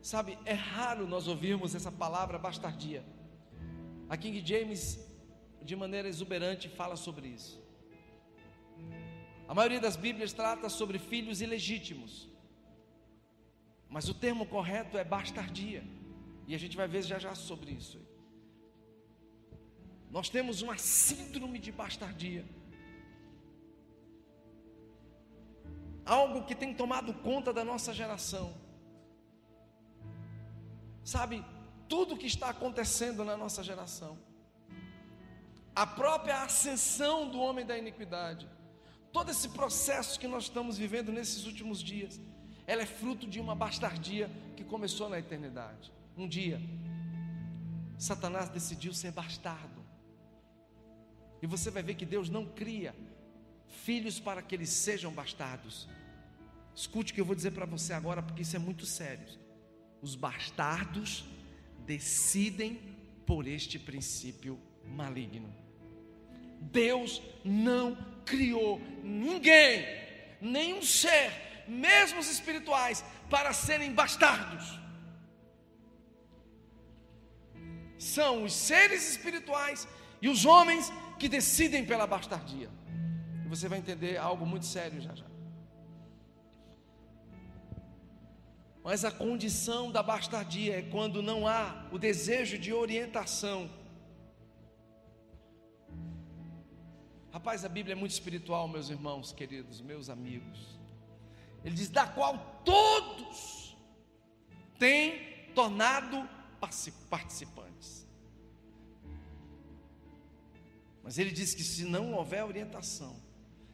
Sabe, 0.07 0.39
é 0.45 0.53
raro 0.53 1.05
nós 1.05 1.27
ouvirmos 1.27 1.75
essa 1.75 1.91
palavra 1.91 2.39
bastardia. 2.39 3.03
A 4.07 4.15
King 4.15 4.41
James, 4.49 4.81
de 5.61 5.75
maneira 5.75 6.07
exuberante, 6.07 6.69
fala 6.69 6.95
sobre 6.95 7.27
isso. 7.27 7.61
A 9.49 9.53
maioria 9.53 9.81
das 9.81 9.97
Bíblias 9.97 10.31
trata 10.31 10.69
sobre 10.69 10.97
filhos 10.97 11.41
ilegítimos. 11.41 12.29
Mas 13.89 14.07
o 14.07 14.13
termo 14.13 14.45
correto 14.45 14.97
é 14.97 15.03
bastardia. 15.03 15.83
E 16.47 16.55
a 16.55 16.57
gente 16.57 16.77
vai 16.77 16.87
ver 16.87 17.01
já 17.01 17.19
já 17.19 17.35
sobre 17.35 17.71
isso. 17.71 17.99
Nós 20.09 20.29
temos 20.29 20.61
uma 20.61 20.77
síndrome 20.77 21.59
de 21.59 21.73
bastardia. 21.73 22.45
Algo 26.05 26.45
que 26.45 26.55
tem 26.55 26.73
tomado 26.73 27.13
conta 27.15 27.51
da 27.51 27.65
nossa 27.65 27.93
geração 27.93 28.66
sabe, 31.07 31.41
tudo 31.87 32.17
que 32.17 32.27
está 32.27 32.49
acontecendo 32.49 33.23
na 33.23 33.37
nossa 33.37 33.63
geração, 33.63 34.17
a 35.73 35.87
própria 35.87 36.43
ascensão 36.43 37.29
do 37.29 37.39
homem 37.39 37.65
da 37.65 37.77
iniquidade, 37.77 38.45
todo 39.13 39.31
esse 39.31 39.47
processo 39.49 40.19
que 40.19 40.27
nós 40.27 40.43
estamos 40.43 40.77
vivendo 40.77 41.09
nesses 41.09 41.45
últimos 41.45 41.81
dias, 41.81 42.19
ela 42.65 42.81
é 42.81 42.85
fruto 42.85 43.25
de 43.25 43.39
uma 43.39 43.55
bastardia 43.55 44.29
que 44.57 44.65
começou 44.65 45.07
na 45.07 45.17
eternidade. 45.17 45.93
Um 46.17 46.27
dia, 46.27 46.59
Satanás 47.97 48.49
decidiu 48.49 48.93
ser 48.93 49.11
bastardo. 49.11 49.81
E 51.41 51.47
você 51.47 51.71
vai 51.71 51.83
ver 51.83 51.95
que 51.95 52.05
Deus 52.05 52.29
não 52.29 52.45
cria 52.45 52.93
filhos 53.85 54.19
para 54.19 54.41
que 54.41 54.53
eles 54.53 54.71
sejam 54.71 55.13
bastardos. 55.13 55.87
Escute 56.75 57.13
o 57.13 57.15
que 57.15 57.21
eu 57.21 57.25
vou 57.25 57.35
dizer 57.35 57.51
para 57.51 57.65
você 57.65 57.93
agora, 57.93 58.21
porque 58.21 58.41
isso 58.41 58.57
é 58.57 58.59
muito 58.59 58.85
sério 58.85 59.46
os 60.01 60.15
bastardos 60.15 61.25
decidem 61.85 62.79
por 63.25 63.47
este 63.47 63.77
princípio 63.79 64.59
maligno. 64.85 65.53
Deus 66.59 67.21
não 67.43 67.95
criou 68.25 68.79
ninguém, 69.03 69.85
nenhum 70.41 70.81
ser, 70.81 71.65
mesmo 71.67 72.19
os 72.19 72.29
espirituais, 72.29 73.03
para 73.29 73.53
serem 73.53 73.91
bastardos. 73.91 74.79
São 77.97 78.43
os 78.43 78.53
seres 78.53 79.09
espirituais 79.09 79.87
e 80.21 80.29
os 80.29 80.45
homens 80.45 80.91
que 81.17 81.27
decidem 81.27 81.85
pela 81.85 82.05
bastardia. 82.05 82.69
E 83.45 83.47
você 83.47 83.67
vai 83.67 83.79
entender 83.79 84.17
algo 84.17 84.45
muito 84.45 84.65
sério 84.65 85.01
já 85.01 85.13
já. 85.15 85.25
Mas 88.87 89.03
a 89.03 89.11
condição 89.11 89.91
da 89.91 90.01
bastardia 90.01 90.79
é 90.79 90.81
quando 90.81 91.21
não 91.21 91.45
há 91.45 91.85
o 91.91 91.97
desejo 91.97 92.57
de 92.57 92.71
orientação. 92.71 93.69
Rapaz, 97.33 97.65
a 97.65 97.67
Bíblia 97.67 97.91
é 97.91 97.95
muito 97.97 98.13
espiritual, 98.13 98.65
meus 98.65 98.89
irmãos 98.89 99.33
queridos, 99.33 99.81
meus 99.81 100.09
amigos. 100.09 100.79
Ele 101.65 101.75
diz: 101.75 101.89
da 101.89 102.07
qual 102.07 102.61
todos 102.63 103.75
têm 104.79 105.51
tornado 105.53 106.25
participantes. 107.09 108.07
Mas 111.03 111.17
ele 111.17 111.31
diz 111.31 111.53
que 111.53 111.61
se 111.61 111.83
não 111.83 112.13
houver 112.13 112.45
orientação, 112.45 113.17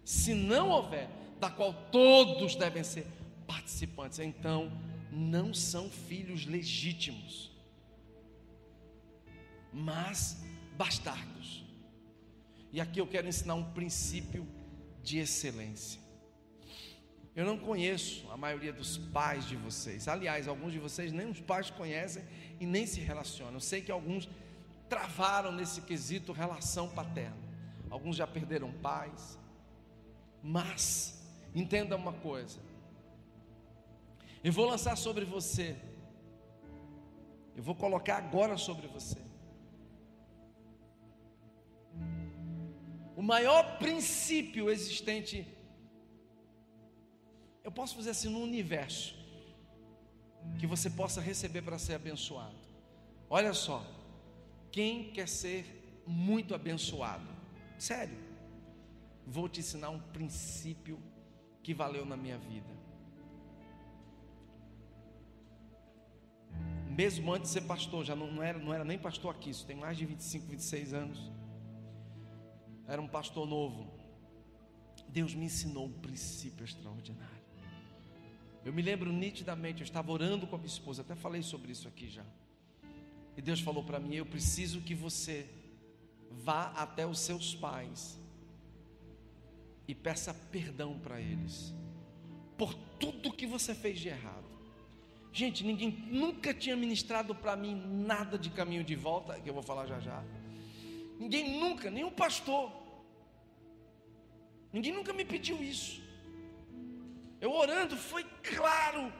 se 0.03 0.33
não 0.33 0.71
houver, 0.71 1.07
da 1.39 1.51
qual 1.51 1.71
todos 1.91 2.55
devem 2.55 2.83
ser 2.83 3.05
participantes, 3.45 4.17
então 4.17 4.71
não 5.13 5.53
são 5.53 5.89
filhos 5.89 6.45
legítimos, 6.45 7.51
mas 9.71 10.43
bastardos. 10.75 11.63
E 12.71 12.81
aqui 12.81 12.99
eu 12.99 13.07
quero 13.07 13.27
ensinar 13.27 13.55
um 13.55 13.71
princípio 13.71 14.47
de 15.03 15.19
excelência. 15.19 16.01
Eu 17.35 17.45
não 17.45 17.57
conheço 17.57 18.29
a 18.31 18.37
maioria 18.37 18.71
dos 18.71 18.97
pais 18.97 19.47
de 19.47 19.55
vocês. 19.55 20.07
Aliás, 20.07 20.47
alguns 20.47 20.71
de 20.71 20.79
vocês 20.79 21.11
nem 21.11 21.29
os 21.29 21.39
pais 21.39 21.69
conhecem 21.69 22.23
e 22.59 22.65
nem 22.65 22.85
se 22.85 22.99
relacionam. 22.99 23.55
Eu 23.55 23.59
sei 23.59 23.81
que 23.81 23.91
alguns 23.91 24.29
travaram 24.87 25.51
nesse 25.51 25.81
quesito 25.81 26.31
relação 26.31 26.89
paterna. 26.89 27.37
Alguns 27.89 28.15
já 28.15 28.27
perderam 28.27 28.71
pais. 28.71 29.39
Mas 30.43 31.23
entenda 31.55 31.95
uma 31.95 32.13
coisa: 32.13 32.59
eu 34.43 34.51
vou 34.51 34.65
lançar 34.65 34.97
sobre 34.97 35.23
você. 35.23 35.75
Eu 37.55 37.63
vou 37.63 37.75
colocar 37.75 38.17
agora 38.17 38.57
sobre 38.57 38.87
você. 38.87 39.21
O 43.15 43.21
maior 43.21 43.77
princípio 43.77 44.69
existente, 44.69 45.47
eu 47.63 47.71
posso 47.71 47.95
fazer 47.95 48.09
assim 48.09 48.29
no 48.29 48.41
universo, 48.41 49.15
que 50.59 50.67
você 50.67 50.89
possa 50.89 51.21
receber 51.21 51.61
para 51.61 51.79
ser 51.79 51.93
abençoado. 51.93 52.57
Olha 53.29 53.53
só, 53.53 53.85
quem 54.71 55.11
quer 55.11 55.27
ser 55.27 56.03
muito 56.05 56.53
abençoado? 56.53 57.27
Sério, 57.77 58.17
vou 59.25 59.47
te 59.47 59.61
ensinar 59.61 59.89
um 59.89 59.99
princípio 59.99 61.01
que 61.61 61.73
valeu 61.73 62.05
na 62.05 62.17
minha 62.17 62.37
vida. 62.37 62.82
Mesmo 66.93 67.33
antes 67.33 67.51
de 67.51 67.59
ser 67.59 67.61
pastor, 67.61 68.05
já 68.05 68.15
não, 68.15 68.41
era, 68.41 68.59
não 68.59 68.73
era 68.73 68.83
nem 68.83 68.97
pastor 68.97 69.33
aqui, 69.33 69.49
isso 69.49 69.65
tem 69.65 69.75
mais 69.75 69.97
de 69.97 70.05
25, 70.05 70.47
26 70.47 70.93
anos. 70.93 71.31
Era 72.87 73.01
um 73.01 73.07
pastor 73.07 73.47
novo. 73.47 73.91
Deus 75.07 75.33
me 75.33 75.45
ensinou 75.45 75.85
um 75.85 75.91
princípio 75.91 76.63
extraordinário. 76.63 77.33
Eu 78.63 78.71
me 78.71 78.81
lembro 78.81 79.11
nitidamente, 79.11 79.81
eu 79.81 79.85
estava 79.85 80.11
orando 80.11 80.47
com 80.47 80.55
a 80.55 80.57
minha 80.57 80.67
esposa, 80.67 81.01
até 81.01 81.15
falei 81.15 81.41
sobre 81.41 81.71
isso 81.71 81.87
aqui 81.87 82.09
já. 82.09 82.25
E 83.35 83.41
Deus 83.41 83.59
falou 83.59 83.83
para 83.83 83.99
mim: 83.99 84.15
Eu 84.15 84.25
preciso 84.25 84.81
que 84.81 84.95
você 84.95 85.49
vá 86.31 86.71
até 86.75 87.05
os 87.05 87.19
seus 87.19 87.53
pais 87.55 88.19
e 89.87 89.93
peça 89.93 90.33
perdão 90.33 90.97
para 90.99 91.19
eles 91.19 91.73
por 92.57 92.73
tudo 92.99 93.33
que 93.33 93.45
você 93.45 93.75
fez 93.75 93.99
de 93.99 94.07
errado. 94.07 94.52
Gente, 95.33 95.63
ninguém 95.63 95.89
nunca 96.11 96.53
tinha 96.53 96.75
ministrado 96.75 97.33
para 97.33 97.55
mim 97.55 97.73
nada 98.05 98.37
de 98.37 98.51
caminho 98.51 98.83
de 98.83 98.95
volta, 98.95 99.39
que 99.39 99.49
eu 99.49 99.53
vou 99.53 99.63
falar 99.63 99.87
já 99.87 99.99
já. 99.99 100.23
Ninguém 101.19 101.59
nunca, 101.59 101.89
nenhum 101.89 102.11
pastor. 102.11 102.71
Ninguém 104.71 104.93
nunca 104.93 105.11
me 105.11 105.25
pediu 105.25 105.63
isso. 105.63 106.03
Eu 107.41 107.51
orando, 107.51 107.97
foi 107.97 108.23
claro 108.43 109.11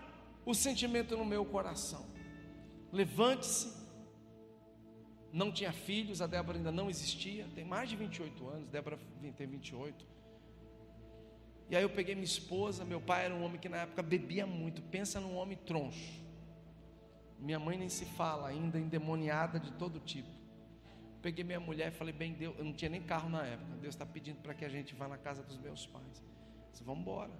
o 0.45 0.53
sentimento 0.53 1.17
no 1.17 1.25
meu 1.25 1.43
coração. 1.43 2.05
Levante-se. 2.91 3.81
Não 5.31 5.51
tinha 5.51 5.73
filhos, 5.73 6.21
a 6.21 6.27
Débora 6.27 6.59
ainda 6.59 6.71
não 6.71 6.91
existia, 6.91 7.47
tem 7.55 7.65
mais 7.65 7.89
de 7.89 7.95
28 7.95 8.47
anos, 8.49 8.69
Débora 8.69 8.99
tem 9.35 9.47
28. 9.47 10.12
E 11.69 11.75
aí 11.75 11.83
eu 11.83 11.89
peguei 11.89 12.13
minha 12.13 12.25
esposa, 12.25 12.85
meu 12.85 13.01
pai 13.01 13.25
era 13.25 13.33
um 13.33 13.43
homem 13.43 13.59
que 13.59 13.69
na 13.69 13.77
época 13.77 14.03
bebia 14.03 14.45
muito. 14.45 14.81
Pensa 14.81 15.19
num 15.19 15.35
homem 15.35 15.57
troncho. 15.57 16.21
Minha 17.39 17.59
mãe 17.59 17.77
nem 17.77 17.89
se 17.89 18.05
fala, 18.05 18.47
ainda 18.47 18.79
endemoniada 18.79 19.59
de 19.59 19.71
todo 19.73 19.99
tipo. 19.99 20.29
Peguei 21.21 21.43
minha 21.43 21.59
mulher 21.59 21.87
e 21.87 21.95
falei, 21.95 22.13
bem, 22.13 22.33
Deus, 22.33 22.55
eu 22.57 22.65
não 22.65 22.73
tinha 22.73 22.89
nem 22.89 23.01
carro 23.01 23.29
na 23.29 23.45
época. 23.45 23.75
Deus 23.81 23.95
está 23.95 24.05
pedindo 24.05 24.41
para 24.41 24.53
que 24.53 24.65
a 24.65 24.69
gente 24.69 24.93
vá 24.93 25.07
na 25.07 25.17
casa 25.17 25.41
dos 25.41 25.57
meus 25.57 25.85
pais. 25.87 26.23
Disse, 26.71 26.83
vamos 26.83 27.01
embora. 27.01 27.31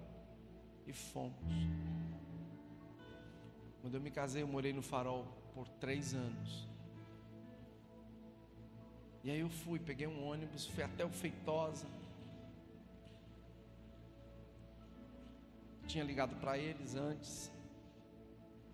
E 0.86 0.92
fomos. 0.92 1.34
Quando 3.80 3.94
eu 3.94 4.00
me 4.00 4.10
casei, 4.10 4.42
eu 4.42 4.48
morei 4.48 4.72
no 4.72 4.82
Farol 4.82 5.26
por 5.54 5.68
três 5.68 6.14
anos. 6.14 6.66
E 9.22 9.30
aí 9.30 9.40
eu 9.40 9.48
fui, 9.48 9.78
peguei 9.78 10.06
um 10.06 10.26
ônibus, 10.26 10.66
fui 10.66 10.82
até 10.82 11.04
o 11.04 11.10
Feitosa. 11.10 11.86
Tinha 15.86 16.04
ligado 16.04 16.36
para 16.36 16.58
eles 16.58 16.94
antes. 16.94 17.50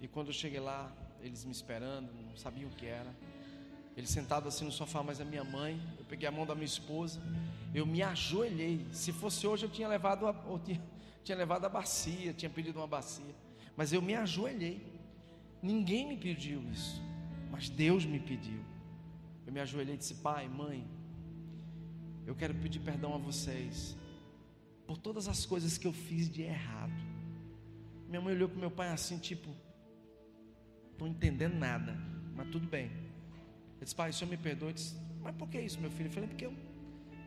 E 0.01 0.09
quando 0.09 0.29
eu 0.29 0.33
cheguei 0.33 0.61
lá, 0.61 0.91
eles 1.21 1.45
me 1.45 1.53
esperando, 1.53 2.11
não 2.13 2.37
sabiam 2.37 2.71
o 2.71 2.75
que 2.75 2.87
era. 2.87 3.15
Ele 3.97 4.07
sentado 4.07 4.49
assim 4.49 4.65
no 4.65 4.73
sofá, 4.73 5.03
mas 5.03 5.21
a 5.21 5.25
minha 5.25 5.45
mãe, 5.45 5.81
eu 5.99 6.05
peguei 6.05 6.29
a 6.29 6.33
mão 6.33 6.47
da 6.47 6.55
minha 6.55 6.67
esposa, 6.67 7.21
eu 7.75 7.85
me 7.85 8.03
ajoelhei. 8.03 8.87
Se 8.93 9.13
fosse 9.13 9.47
hoje, 9.47 9.67
eu 9.67 9.71
tinha 9.71 9.89
levado 9.89 10.27
a, 10.27 10.35
tinha, 10.65 10.81
tinha 11.23 11.37
levado 11.37 11.65
a 11.67 11.69
bacia, 11.69 12.33
tinha 12.33 12.49
pedido 12.51 12.79
uma 12.79 12.87
bacia. 12.87 13.35
Mas 13.77 13.93
eu 13.93 14.01
me 14.01 14.15
ajoelhei. 14.15 14.81
Ninguém 15.63 16.07
me 16.07 16.17
pediu 16.17 16.63
isso, 16.71 17.03
mas 17.51 17.69
Deus 17.69 18.07
me 18.07 18.19
pediu. 18.19 18.65
Eu 19.47 19.53
me 19.53 19.61
ajoelhei 19.61 19.95
e 19.95 19.99
disse: 19.99 20.15
Pai, 20.15 20.49
mãe, 20.49 20.87
eu 22.27 22.35
quero 22.35 22.55
pedir 22.55 22.81
perdão 22.81 23.15
a 23.15 23.19
vocês 23.19 23.97
por 24.91 24.99
todas 24.99 25.29
as 25.29 25.47
coisas 25.47 25.79
que 25.79 25.87
eu 25.87 25.93
fiz 25.93 26.29
de 26.29 26.43
errado. 26.43 26.93
Minha 28.09 28.21
mãe 28.21 28.35
olhou 28.35 28.49
para 28.49 28.59
meu 28.59 28.73
pai 28.73 28.89
assim, 28.89 29.19
tipo, 29.19 29.49
estou 30.91 31.07
entendendo 31.07 31.55
nada, 31.55 31.97
mas 32.35 32.49
tudo 32.49 32.67
bem. 32.67 32.91
Eu 33.79 33.85
disse, 33.85 33.95
pai, 33.95 34.11
o 34.11 34.13
senhor 34.13 34.29
me 34.29 34.37
perdoa? 34.37 34.71
Eu 34.71 34.73
disse, 34.73 34.97
mas 35.23 35.33
por 35.37 35.49
que 35.49 35.61
isso, 35.61 35.81
meu 35.81 35.93
filho? 35.93 36.09
Eu 36.09 36.13
falei, 36.13 36.29
porque 36.29 36.45
eu, 36.45 36.53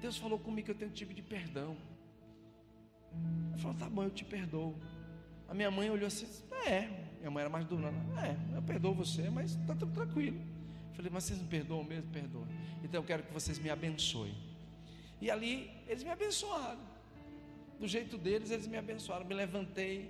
Deus 0.02 0.18
falou 0.18 0.38
comigo 0.38 0.66
que 0.66 0.72
eu 0.72 0.76
tenho 0.76 0.92
um 0.92 0.94
tipo 0.94 1.14
de 1.14 1.22
perdão. 1.22 1.78
Ele 3.54 3.62
falou, 3.62 3.78
tá 3.78 3.90
bom, 3.90 4.04
eu 4.04 4.12
te 4.12 4.26
perdoo. 4.26 4.76
A 5.48 5.54
minha 5.54 5.72
mãe 5.72 5.90
olhou 5.90 6.08
assim, 6.08 6.28
é, 6.68 6.90
minha 7.20 7.32
mãe 7.32 7.44
era 7.44 7.50
mais 7.50 7.64
dura, 7.64 7.94
é, 8.22 8.58
eu 8.58 8.62
perdoo 8.62 8.94
você, 8.94 9.30
mas 9.30 9.52
está 9.52 9.74
tudo 9.74 9.94
tranquilo. 9.94 10.38
Eu 10.90 10.96
falei, 10.96 11.10
mas 11.10 11.24
vocês 11.24 11.40
me 11.40 11.48
perdoam 11.48 11.86
mesmo? 11.86 12.12
Perdoam. 12.12 12.46
Então 12.84 13.00
eu 13.00 13.06
quero 13.06 13.24
que 13.24 13.32
vocês 13.32 13.58
me 13.58 13.70
abençoem. 13.70 14.36
E 15.22 15.32
ali 15.32 15.72
eles 15.88 16.04
me 16.04 16.10
abençoaram. 16.10 16.92
Do 17.84 17.88
jeito 17.90 18.18
deles, 18.18 18.50
eles 18.50 18.66
me 18.66 18.78
abençoaram. 18.78 19.26
Me 19.26 19.36
levantei. 19.36 20.10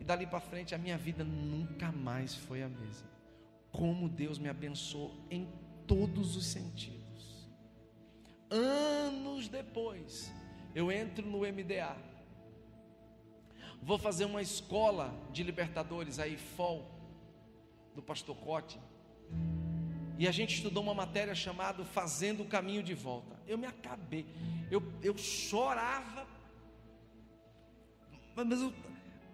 E 0.00 0.02
dali 0.02 0.26
para 0.26 0.40
frente 0.40 0.74
a 0.74 0.78
minha 0.78 0.98
vida 0.98 1.22
nunca 1.22 1.92
mais 1.92 2.34
foi 2.34 2.64
a 2.64 2.68
mesma. 2.68 3.08
Como 3.70 4.08
Deus 4.08 4.40
me 4.40 4.48
abençoou 4.48 5.14
em 5.30 5.48
todos 5.86 6.34
os 6.34 6.44
sentidos. 6.46 7.48
Anos 8.50 9.46
depois, 9.46 10.32
eu 10.74 10.90
entro 10.90 11.24
no 11.24 11.42
MDA. 11.42 11.96
Vou 13.80 14.00
fazer 14.00 14.24
uma 14.24 14.42
escola 14.42 15.14
de 15.30 15.44
libertadores 15.44 16.18
aí, 16.18 16.36
FOL, 16.36 16.90
do 17.94 18.02
pastor 18.02 18.36
Cote. 18.36 18.80
E 20.18 20.26
a 20.26 20.32
gente 20.32 20.56
estudou 20.56 20.82
uma 20.82 20.94
matéria 20.94 21.36
chamada 21.36 21.84
Fazendo 21.84 22.42
o 22.42 22.46
Caminho 22.46 22.82
de 22.82 22.94
Volta. 22.94 23.40
Eu 23.46 23.56
me 23.56 23.66
acabei. 23.68 24.26
Eu, 24.72 24.82
eu 25.04 25.16
chorava. 25.16 26.34
Mas 28.44 28.60
eu, 28.60 28.72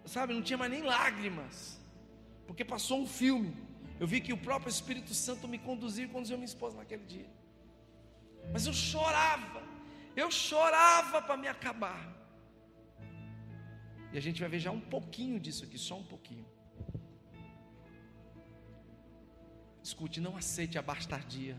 sabe, 0.06 0.32
não 0.32 0.42
tinha 0.42 0.56
mais 0.56 0.70
nem 0.70 0.82
lágrimas. 0.82 1.80
Porque 2.46 2.64
passou 2.64 3.00
um 3.00 3.06
filme. 3.06 3.54
Eu 3.98 4.06
vi 4.06 4.20
que 4.20 4.32
o 4.32 4.38
próprio 4.38 4.70
Espírito 4.70 5.12
Santo 5.12 5.48
me 5.48 5.58
conduziu 5.58 6.04
e 6.06 6.08
conduziu 6.08 6.36
minha 6.36 6.46
esposa 6.46 6.76
naquele 6.76 7.04
dia. 7.04 7.30
Mas 8.52 8.66
eu 8.66 8.72
chorava. 8.72 9.62
Eu 10.14 10.30
chorava 10.30 11.20
para 11.20 11.36
me 11.36 11.48
acabar. 11.48 12.12
E 14.12 14.18
a 14.18 14.20
gente 14.20 14.40
vai 14.40 14.48
ver 14.48 14.58
já 14.58 14.70
um 14.70 14.80
pouquinho 14.80 15.40
disso 15.40 15.64
aqui, 15.64 15.78
só 15.78 15.98
um 15.98 16.04
pouquinho. 16.04 16.46
Escute, 19.82 20.20
não 20.20 20.36
aceite 20.36 20.78
a 20.78 20.82
bastardia. 20.82 21.56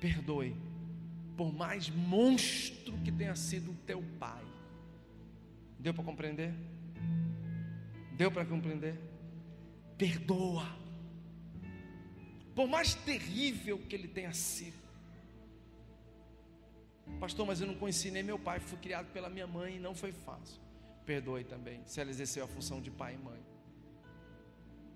Perdoe, 0.00 0.56
por 1.36 1.52
mais 1.52 1.90
monstro 1.90 2.96
que 2.98 3.12
tenha 3.12 3.36
sido 3.36 3.72
o 3.72 3.74
teu 3.74 4.02
pai. 4.18 4.47
Deu 5.78 5.94
para 5.94 6.04
compreender? 6.04 6.52
Deu 8.16 8.30
para 8.30 8.44
compreender? 8.44 8.98
Perdoa, 9.96 10.66
por 12.58 12.66
mais 12.66 12.92
terrível 12.92 13.78
que 13.78 13.94
ele 13.94 14.08
tenha 14.08 14.32
sido. 14.32 14.76
Pastor, 17.20 17.46
mas 17.46 17.60
eu 17.60 17.68
não 17.68 17.76
conheci 17.76 18.10
nem 18.10 18.22
meu 18.22 18.36
pai, 18.36 18.58
fui 18.58 18.76
criado 18.78 19.12
pela 19.12 19.30
minha 19.30 19.46
mãe 19.46 19.76
e 19.76 19.78
não 19.78 19.94
foi 19.94 20.10
fácil. 20.10 20.60
Perdoe 21.06 21.44
também, 21.44 21.80
se 21.86 22.00
ela 22.00 22.10
exerceu 22.10 22.44
a 22.44 22.48
função 22.48 22.80
de 22.80 22.90
pai 22.90 23.14
e 23.14 23.18
mãe. 23.18 23.40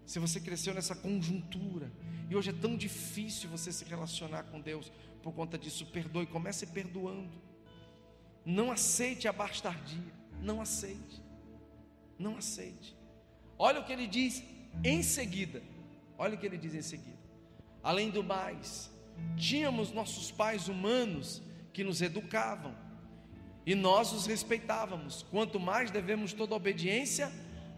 Se 0.05 0.19
você 0.19 0.41
cresceu 0.41 0.75
nessa 0.75 0.97
conjuntura 0.97 1.89
e 2.29 2.35
hoje 2.35 2.51
é 2.51 2.53
tão 2.53 2.77
difícil 2.77 3.49
você 3.49 3.71
se 3.71 3.85
relacionar 3.85 4.43
com 4.43 4.61
Deus 4.61 4.93
por 5.23 5.33
conta 5.33 5.57
disso, 5.57 5.87
perdoe, 5.87 6.27
comece 6.27 6.67
perdoando. 6.67 7.41
Não 8.45 8.73
aceite 8.73 9.29
a 9.29 9.33
bastardia, 9.33 10.13
não 10.43 10.61
aceite. 10.61 11.23
Não 12.19 12.37
aceite. 12.37 12.97
Olha 13.59 13.81
o 13.81 13.85
que 13.85 13.93
ele 13.93 14.07
diz 14.07 14.43
em 14.85 15.03
seguida. 15.03 15.63
Olha 16.19 16.35
o 16.35 16.39
que 16.39 16.47
ele 16.47 16.59
diz 16.59 16.75
em 16.75 16.83
seguida. 16.83 17.19
Além 17.83 18.11
do 18.11 18.23
mais, 18.23 18.91
tínhamos 19.37 19.93
nossos 19.93 20.31
pais 20.31 20.69
humanos 20.69 21.43
que 21.73 21.83
nos 21.83 22.03
educavam 22.03 22.75
e 23.65 23.75
nós 23.75 24.13
os 24.13 24.27
respeitávamos. 24.27 25.25
Quanto 25.31 25.59
mais 25.59 25.91
devemos 25.91 26.33
toda 26.33 26.55
obediência 26.55 27.33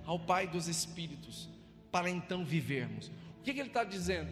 ao 0.04 0.18
Pai 0.18 0.46
dos 0.46 0.68
Espíritos 0.68 1.48
para 1.90 2.10
então 2.10 2.44
vivermos. 2.44 3.08
O 3.38 3.42
que, 3.44 3.54
que 3.54 3.60
ele 3.60 3.68
está 3.68 3.84
dizendo? 3.84 4.30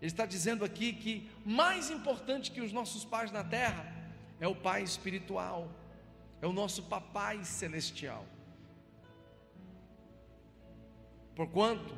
Ele 0.00 0.10
está 0.10 0.24
dizendo 0.24 0.64
aqui 0.64 0.92
que 0.92 1.28
mais 1.44 1.90
importante 1.90 2.50
que 2.50 2.60
os 2.60 2.72
nossos 2.72 3.04
pais 3.04 3.30
na 3.30 3.44
terra 3.44 3.92
é 4.38 4.48
o 4.48 4.54
Pai 4.54 4.82
espiritual, 4.82 5.68
é 6.40 6.46
o 6.46 6.52
nosso 6.52 6.84
Papai 6.84 7.44
celestial. 7.44 8.24
Porquanto 11.34 11.94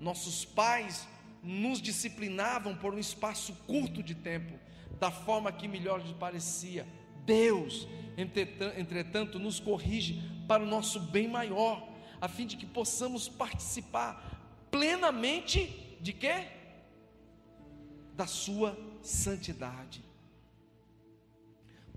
nossos 0.00 0.44
pais 0.44 1.06
nos 1.42 1.80
disciplinavam 1.80 2.76
por 2.76 2.94
um 2.94 2.98
espaço 2.98 3.52
curto 3.66 4.02
de 4.02 4.14
tempo, 4.14 4.58
da 4.98 5.10
forma 5.10 5.52
que 5.52 5.66
melhor 5.66 6.00
lhes 6.00 6.12
parecia. 6.12 6.86
Deus, 7.24 7.86
entretanto, 8.16 9.38
nos 9.38 9.60
corrige 9.60 10.20
para 10.46 10.62
o 10.62 10.66
nosso 10.66 10.98
bem 11.00 11.28
maior, 11.28 11.88
a 12.20 12.28
fim 12.28 12.46
de 12.46 12.56
que 12.56 12.66
possamos 12.66 13.28
participar 13.28 14.66
plenamente 14.70 15.96
de 16.00 16.12
quê? 16.12 16.48
Da 18.14 18.26
sua 18.26 18.76
santidade. 19.02 20.02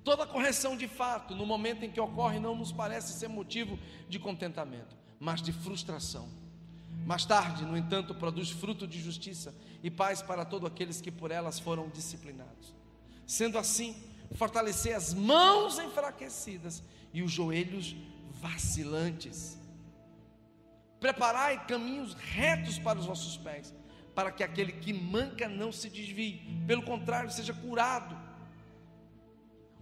Toda 0.06 0.26
correção 0.26 0.78
de 0.78 0.88
fato, 0.88 1.36
no 1.36 1.46
momento 1.46 1.84
em 1.84 1.92
que 1.92 2.00
ocorre, 2.00 2.40
não 2.40 2.56
nos 2.56 2.72
parece 2.72 3.12
ser 3.20 3.28
motivo 3.28 3.78
de 4.08 4.18
contentamento, 4.18 4.96
mas 5.20 5.42
de 5.42 5.52
frustração. 5.52 6.30
Mais 7.06 7.26
tarde, 7.26 7.66
no 7.66 7.76
entanto, 7.76 8.16
produz 8.16 8.50
fruto 8.50 8.88
de 8.88 9.02
justiça 9.02 9.54
e 9.84 9.92
paz 9.92 10.22
para 10.22 10.46
todos 10.46 10.72
aqueles 10.72 11.02
que 11.02 11.12
por 11.12 11.30
elas 11.30 11.60
foram 11.60 11.90
disciplinados. 11.90 12.74
Sendo 13.28 13.58
assim, 13.58 14.02
fortalecer 14.36 14.96
as 14.96 15.14
mãos 15.14 15.78
enfraquecidas 15.78 16.82
e 17.14 17.22
os 17.22 17.32
joelhos 17.32 17.96
vacilantes 18.40 19.58
Preparai 21.06 21.68
caminhos 21.68 22.16
retos 22.16 22.80
para 22.80 22.98
os 22.98 23.06
vossos 23.06 23.38
pés, 23.38 23.72
para 24.16 24.32
que 24.32 24.44
aquele 24.44 24.72
que 24.72 24.92
manca 24.92 25.48
não 25.48 25.72
se 25.72 25.88
desvie, 25.88 26.42
pelo 26.66 26.82
contrário, 26.82 27.30
seja 27.30 27.54
curado. 27.54 28.18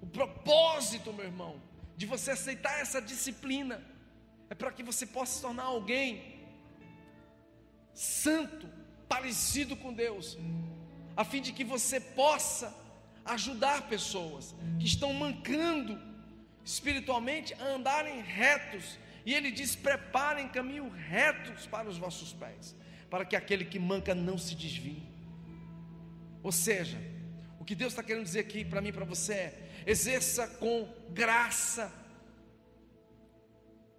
O 0.04 0.06
propósito, 0.06 1.14
meu 1.14 1.24
irmão, 1.24 1.62
de 1.96 2.06
você 2.06 2.32
aceitar 2.32 2.74
essa 2.82 3.02
disciplina 3.02 3.82
é 4.50 4.54
para 4.54 4.70
que 4.70 4.84
você 4.84 5.06
possa 5.06 5.36
se 5.36 5.42
tornar 5.42 5.64
alguém 5.64 6.42
santo, 7.94 8.68
parecido 9.08 9.78
com 9.78 9.94
Deus, 9.94 10.38
a 11.16 11.24
fim 11.24 11.42
de 11.42 11.54
que 11.54 11.64
você 11.64 12.02
possa 12.02 12.76
ajudar 13.24 13.88
pessoas 13.88 14.54
que 14.78 14.86
estão 14.86 15.14
mancando 15.14 15.98
espiritualmente 16.66 17.54
a 17.54 17.66
andarem 17.68 18.22
retos 18.22 19.00
e 19.26 19.34
ele 19.34 19.52
diz: 19.52 19.74
preparem 19.74 20.50
caminho 20.50 20.90
retos 20.90 21.66
para 21.66 21.88
os 21.88 21.98
vossos 21.98 22.34
pés, 22.34 22.76
para 23.10 23.24
que 23.24 23.38
aquele 23.38 23.64
que 23.64 23.80
manca 23.80 24.14
não 24.14 24.38
se 24.38 24.54
desvie. 24.54 25.02
Ou 26.42 26.52
seja, 26.52 27.00
o 27.58 27.64
que 27.64 27.74
Deus 27.74 27.94
está 27.94 28.04
querendo 28.04 28.26
dizer 28.26 28.42
aqui 28.42 28.66
para 28.66 28.82
mim 28.82 28.90
e 28.90 28.92
para 28.92 29.06
você 29.06 29.34
é: 29.34 29.63
exerça 29.86 30.48
com 30.48 30.88
graça 31.10 31.92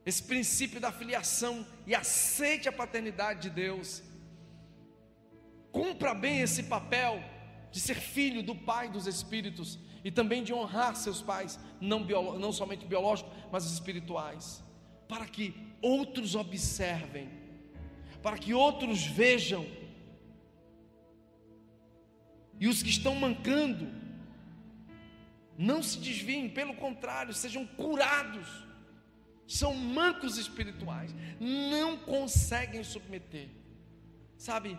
esse 0.06 0.22
princípio 0.22 0.78
da 0.78 0.92
filiação 0.92 1.66
e 1.86 1.94
aceite 1.94 2.68
a 2.68 2.72
paternidade 2.72 3.42
de 3.42 3.50
Deus. 3.50 4.02
Cumpra 5.72 6.12
bem 6.12 6.40
esse 6.40 6.64
papel 6.64 7.22
de 7.72 7.80
ser 7.80 7.94
filho 7.94 8.42
do 8.42 8.54
Pai 8.54 8.90
dos 8.90 9.06
Espíritos 9.06 9.78
e 10.04 10.10
também 10.10 10.44
de 10.44 10.52
honrar 10.52 10.94
seus 10.94 11.22
pais, 11.22 11.58
não, 11.80 12.00
não 12.38 12.52
somente 12.52 12.84
biológicos, 12.84 13.32
mas 13.50 13.64
espirituais 13.64 14.62
para 15.08 15.26
que 15.26 15.54
outros 15.80 16.34
observem, 16.34 17.28
para 18.22 18.38
que 18.38 18.54
outros 18.54 19.04
vejam. 19.04 19.66
E 22.58 22.68
os 22.68 22.82
que 22.82 22.90
estão 22.90 23.14
mancando, 23.14 23.88
não 25.56 25.82
se 25.82 25.98
desviem, 25.98 26.48
pelo 26.48 26.74
contrário, 26.74 27.32
sejam 27.32 27.66
curados. 27.66 28.64
São 29.46 29.74
mancos 29.74 30.38
espirituais, 30.38 31.14
não 31.38 31.98
conseguem 31.98 32.82
submeter. 32.82 33.50
Sabe, 34.38 34.78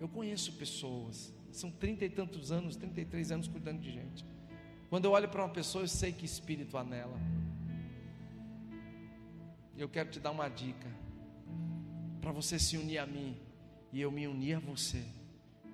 eu 0.00 0.08
conheço 0.08 0.52
pessoas, 0.54 1.32
são 1.52 1.70
trinta 1.70 2.04
e 2.04 2.10
tantos 2.10 2.50
anos, 2.50 2.76
33 2.76 3.32
anos 3.32 3.48
cuidando 3.48 3.80
de 3.80 3.92
gente. 3.92 4.24
Quando 4.88 5.04
eu 5.04 5.12
olho 5.12 5.28
para 5.28 5.44
uma 5.44 5.52
pessoa, 5.52 5.84
eu 5.84 5.88
sei 5.88 6.12
que 6.12 6.24
espírito 6.24 6.76
há 6.76 6.82
nela. 6.82 7.18
Eu 9.78 9.88
quero 9.88 10.10
te 10.10 10.18
dar 10.18 10.32
uma 10.32 10.48
dica 10.48 10.88
para 12.20 12.32
você 12.32 12.58
se 12.58 12.76
unir 12.76 12.98
a 12.98 13.06
mim 13.06 13.36
e 13.92 14.00
eu 14.00 14.10
me 14.10 14.26
unir 14.26 14.54
a 14.54 14.58
você. 14.58 15.04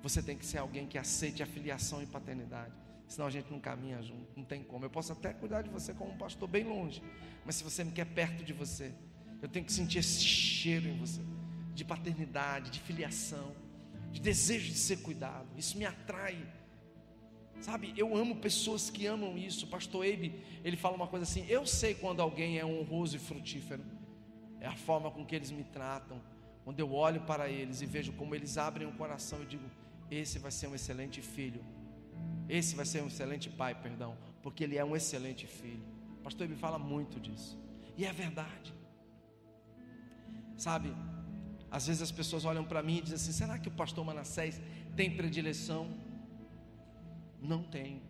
Você 0.03 0.23
tem 0.23 0.37
que 0.37 0.45
ser 0.45 0.59
alguém 0.59 0.87
que 0.87 0.99
aceite 0.99 1.43
a 1.43 1.47
filiação 1.47 2.03
e 2.03 2.07
paternidade. 2.07 2.86
Senão 3.07 3.27
a 3.27 3.31
gente 3.31 3.51
não 3.51 3.61
caminha 3.61 4.03
junto, 4.03 4.27
não 4.37 4.45
tem 4.45 4.63
como. 4.63 4.85
Eu 4.85 4.91
posso 4.91 5.13
até 5.13 5.33
cuidar 5.33 5.63
de 5.63 5.71
você 5.71 5.95
como 5.95 6.13
um 6.13 6.17
pastor 6.17 6.49
bem 6.49 6.65
longe, 6.65 7.03
mas 7.45 7.55
se 7.55 7.65
você 7.65 7.85
me 7.85 7.93
quer 7.93 8.07
perto 8.07 8.45
de 8.45 8.53
você, 8.53 8.93
eu 9.41 9.49
tenho 9.49 9.65
que 9.65 9.73
sentir 9.73 9.99
esse 9.99 10.21
cheiro 10.25 10.89
em 10.89 10.99
você 10.99 11.21
de 11.75 11.85
paternidade, 11.85 12.71
de 12.71 12.81
filiação, 12.81 13.55
de 14.11 14.21
desejo 14.21 14.73
de 14.73 14.79
ser 14.79 15.03
cuidado. 15.03 15.47
Isso 15.57 15.77
me 15.77 15.85
atrai. 15.85 16.37
Sabe, 17.61 17.93
eu 17.97 18.17
amo 18.17 18.37
pessoas 18.37 18.91
que 18.91 19.07
amam 19.07 19.37
isso. 19.37 19.67
O 19.67 19.69
pastor 19.69 20.05
Eibe, 20.05 20.43
ele 20.65 20.77
fala 20.77 20.97
uma 20.97 21.07
coisa 21.07 21.25
assim: 21.25 21.47
Eu 21.49 21.67
sei 21.67 21.95
quando 21.95 22.21
alguém 22.21 22.59
é 22.59 22.65
honroso 22.65 23.17
e 23.17 23.19
frutífero, 23.19 23.85
é 24.61 24.67
a 24.67 24.77
forma 24.77 25.11
com 25.11 25.25
que 25.25 25.37
eles 25.37 25.51
me 25.51 25.65
tratam. 25.65 26.21
Quando 26.65 26.81
eu 26.81 26.93
olho 26.93 27.21
para 27.21 27.49
eles 27.49 27.81
e 27.81 27.87
vejo 27.87 28.13
como 28.15 28.35
eles 28.35 28.59
abrem 28.59 28.89
o 28.89 28.93
coração, 28.93 29.39
eu 29.39 29.45
digo: 29.45 29.65
Esse 30.11 30.39
vai 30.39 30.51
ser 30.51 30.67
um 30.67 30.75
excelente 30.75 31.21
filho. 31.21 31.63
Esse 32.49 32.75
vai 32.77 32.85
ser 32.85 33.03
um 33.03 33.09
excelente 33.09 33.51
pai, 33.51 33.75
perdão, 33.75 34.17
porque 34.43 34.65
ele 34.65 34.77
é 34.77 34.85
um 34.85 34.95
excelente 34.95 35.47
filho. 35.47 35.85
O 36.21 36.23
pastor 36.23 36.43
Eibe 36.43 36.57
fala 36.57 36.79
muito 36.79 37.21
disso, 37.21 37.59
e 37.97 38.05
é 38.05 38.13
verdade. 38.13 38.75
Sabe, 40.57 40.95
às 41.71 41.87
vezes 41.87 42.03
as 42.03 42.13
pessoas 42.13 42.45
olham 42.45 42.65
para 42.65 42.83
mim 42.83 42.99
e 42.99 43.03
dizem 43.03 43.17
assim: 43.17 43.33
será 43.33 43.59
que 43.59 43.69
o 43.69 43.73
pastor 43.73 44.05
Manassés 44.05 44.61
tem 44.95 45.15
predileção? 45.15 45.95
Não 47.41 47.63
tenho. 47.63 48.03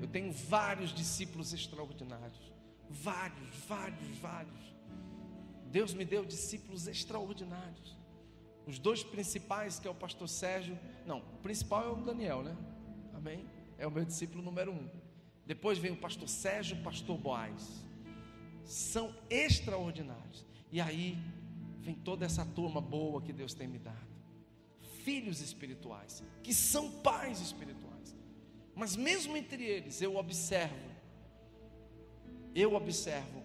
Eu 0.00 0.08
tenho 0.08 0.32
vários 0.32 0.94
discípulos 0.94 1.52
extraordinários. 1.52 2.52
Vários, 2.88 3.50
vários, 3.68 4.18
vários. 4.18 4.74
Deus 5.70 5.94
me 5.94 6.04
deu 6.04 6.24
discípulos 6.24 6.88
extraordinários. 6.88 7.99
Os 8.66 8.78
dois 8.78 9.02
principais, 9.02 9.78
que 9.78 9.88
é 9.88 9.90
o 9.90 9.94
pastor 9.94 10.28
Sérgio. 10.28 10.78
Não, 11.06 11.18
o 11.18 11.38
principal 11.42 11.84
é 11.88 11.90
o 11.90 11.96
Daniel, 11.96 12.42
né? 12.42 12.56
Amém? 13.14 13.44
É 13.78 13.86
o 13.86 13.90
meu 13.90 14.04
discípulo 14.04 14.42
número 14.42 14.72
um. 14.72 14.88
Depois 15.46 15.78
vem 15.78 15.90
o 15.90 15.96
pastor 15.96 16.28
Sérgio 16.28 16.76
o 16.78 16.82
pastor 16.82 17.18
Boaz. 17.18 17.84
São 18.64 19.14
extraordinários. 19.28 20.46
E 20.70 20.80
aí 20.80 21.18
vem 21.80 21.94
toda 21.94 22.24
essa 22.24 22.44
turma 22.44 22.80
boa 22.80 23.20
que 23.20 23.32
Deus 23.32 23.54
tem 23.54 23.66
me 23.66 23.78
dado. 23.78 24.10
Filhos 25.02 25.40
espirituais, 25.40 26.22
que 26.42 26.54
são 26.54 26.90
pais 27.00 27.40
espirituais. 27.40 28.16
Mas 28.74 28.94
mesmo 28.94 29.36
entre 29.36 29.64
eles, 29.64 30.00
eu 30.00 30.16
observo, 30.16 30.90
eu 32.54 32.74
observo 32.74 33.42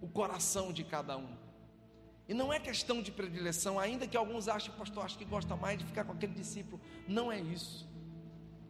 o 0.00 0.08
coração 0.08 0.72
de 0.72 0.84
cada 0.84 1.16
um. 1.16 1.36
E 2.28 2.34
não 2.34 2.52
é 2.52 2.58
questão 2.58 3.00
de 3.00 3.12
predileção, 3.12 3.78
ainda 3.78 4.06
que 4.06 4.16
alguns 4.16 4.48
achem, 4.48 4.72
pastor, 4.74 5.04
acho 5.04 5.16
que 5.16 5.24
gosta 5.24 5.54
mais 5.54 5.78
de 5.78 5.84
ficar 5.84 6.04
com 6.04 6.12
aquele 6.12 6.34
discípulo. 6.34 6.80
Não 7.06 7.30
é 7.30 7.40
isso. 7.40 7.88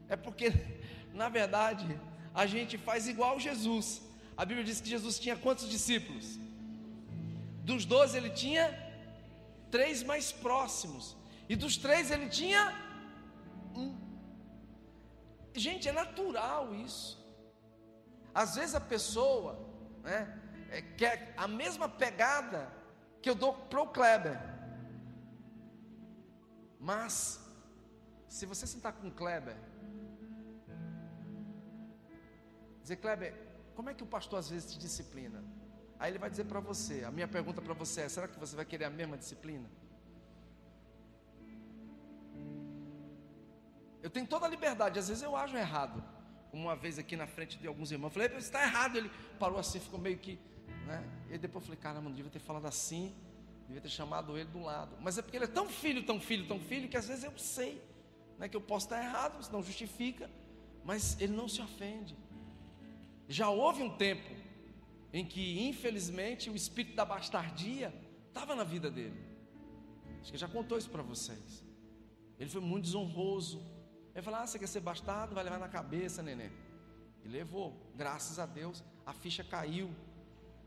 É 0.08 0.16
porque, 0.16 0.52
na 1.14 1.28
verdade, 1.28 1.98
a 2.34 2.46
gente 2.46 2.76
faz 2.76 3.08
igual 3.08 3.40
Jesus. 3.40 4.02
A 4.36 4.44
Bíblia 4.44 4.64
diz 4.64 4.80
que 4.80 4.88
Jesus 4.88 5.18
tinha 5.18 5.36
quantos 5.36 5.68
discípulos? 5.68 6.38
Dos 7.64 7.86
doze 7.86 8.16
ele 8.16 8.30
tinha 8.30 8.64
três 9.70 10.02
mais 10.02 10.30
próximos. 10.30 11.16
E 11.48 11.56
dos 11.56 11.78
três 11.78 12.10
ele 12.10 12.28
tinha 12.28 12.74
um. 13.74 13.96
Gente, 15.54 15.88
é 15.88 15.92
natural 15.92 16.74
isso. 16.74 17.18
Às 18.34 18.56
vezes 18.56 18.74
a 18.74 18.80
pessoa 18.80 19.58
né, 20.02 20.38
é, 20.70 20.82
quer 20.82 21.32
a 21.38 21.48
mesma 21.48 21.88
pegada 21.88 22.70
que 23.22 23.30
eu 23.30 23.34
dou 23.34 23.52
para 23.54 23.82
o 23.82 23.88
Kleber. 23.88 24.38
Mas, 26.78 27.40
se 28.28 28.46
você 28.46 28.66
sentar 28.66 28.92
com 28.92 29.08
o 29.08 29.10
Kleber, 29.10 29.56
dizer, 32.82 32.96
Kleber, 32.96 33.34
como 33.74 33.90
é 33.90 33.94
que 33.94 34.02
o 34.02 34.06
pastor 34.06 34.38
às 34.38 34.48
vezes 34.48 34.72
te 34.72 34.78
disciplina? 34.78 35.42
Aí 35.98 36.10
ele 36.10 36.18
vai 36.18 36.30
dizer 36.30 36.44
para 36.44 36.60
você: 36.60 37.04
a 37.04 37.10
minha 37.10 37.28
pergunta 37.28 37.60
para 37.60 37.74
você 37.74 38.02
é: 38.02 38.08
será 38.08 38.28
que 38.28 38.38
você 38.38 38.54
vai 38.54 38.64
querer 38.64 38.84
a 38.84 38.90
mesma 38.90 39.16
disciplina? 39.16 39.68
Eu 44.02 44.10
tenho 44.10 44.26
toda 44.26 44.46
a 44.46 44.48
liberdade, 44.48 44.98
às 44.98 45.08
vezes 45.08 45.22
eu 45.22 45.34
ajo 45.34 45.56
errado. 45.56 46.02
Como 46.50 46.62
uma 46.62 46.76
vez 46.76 46.98
aqui 46.98 47.16
na 47.16 47.26
frente 47.26 47.58
de 47.58 47.66
alguns 47.66 47.90
irmãos, 47.90 48.08
eu 48.08 48.14
falei: 48.14 48.28
você 48.28 48.36
está 48.46 48.62
errado. 48.62 48.96
Ele 48.96 49.10
parou 49.38 49.58
assim, 49.58 49.80
ficou 49.80 49.98
meio 49.98 50.18
que. 50.18 50.38
Né? 50.86 51.04
E 51.30 51.38
depois 51.38 51.64
eu 51.64 51.66
falei: 51.66 51.80
caramba, 51.80 52.08
não 52.08 52.16
devia 52.16 52.30
ter 52.30 52.38
falado 52.38 52.66
assim, 52.66 53.14
devia 53.66 53.80
ter 53.80 53.88
chamado 53.88 54.38
ele 54.38 54.48
do 54.48 54.60
lado. 54.60 54.96
Mas 55.00 55.18
é 55.18 55.22
porque 55.22 55.36
ele 55.36 55.44
é 55.44 55.48
tão 55.48 55.68
filho, 55.68 56.04
tão 56.04 56.20
filho, 56.20 56.46
tão 56.46 56.60
filho, 56.60 56.88
que 56.88 56.96
às 56.96 57.08
vezes 57.08 57.24
eu 57.24 57.36
sei 57.36 57.82
né, 58.38 58.48
que 58.48 58.56
eu 58.56 58.60
posso 58.60 58.86
estar 58.86 59.02
errado, 59.02 59.40
isso 59.40 59.52
não 59.52 59.62
justifica, 59.62 60.30
mas 60.84 61.20
ele 61.20 61.32
não 61.34 61.48
se 61.48 61.60
ofende. 61.60 62.16
Já 63.28 63.48
houve 63.48 63.82
um 63.82 63.90
tempo 63.96 64.30
em 65.12 65.24
que, 65.24 65.66
infelizmente, 65.66 66.50
o 66.50 66.54
espírito 66.54 66.94
da 66.94 67.04
bastardia 67.04 67.92
estava 68.28 68.54
na 68.54 68.64
vida 68.64 68.90
dele. 68.90 69.18
Acho 70.20 70.32
que 70.32 70.38
já 70.38 70.48
contou 70.48 70.76
isso 70.76 70.90
para 70.90 71.02
vocês. 71.02 71.64
Ele 72.38 72.50
foi 72.50 72.60
muito 72.60 72.84
desonroso. 72.84 73.62
Ele 74.14 74.22
falou: 74.22 74.40
Ah, 74.40 74.46
você 74.46 74.58
quer 74.58 74.66
ser 74.66 74.80
bastardo? 74.80 75.34
Vai 75.34 75.44
levar 75.44 75.58
na 75.58 75.68
cabeça, 75.68 76.22
neném. 76.22 76.52
E 77.24 77.28
levou. 77.28 77.74
Graças 77.96 78.38
a 78.38 78.46
Deus, 78.46 78.84
a 79.04 79.12
ficha 79.12 79.42
caiu. 79.42 79.90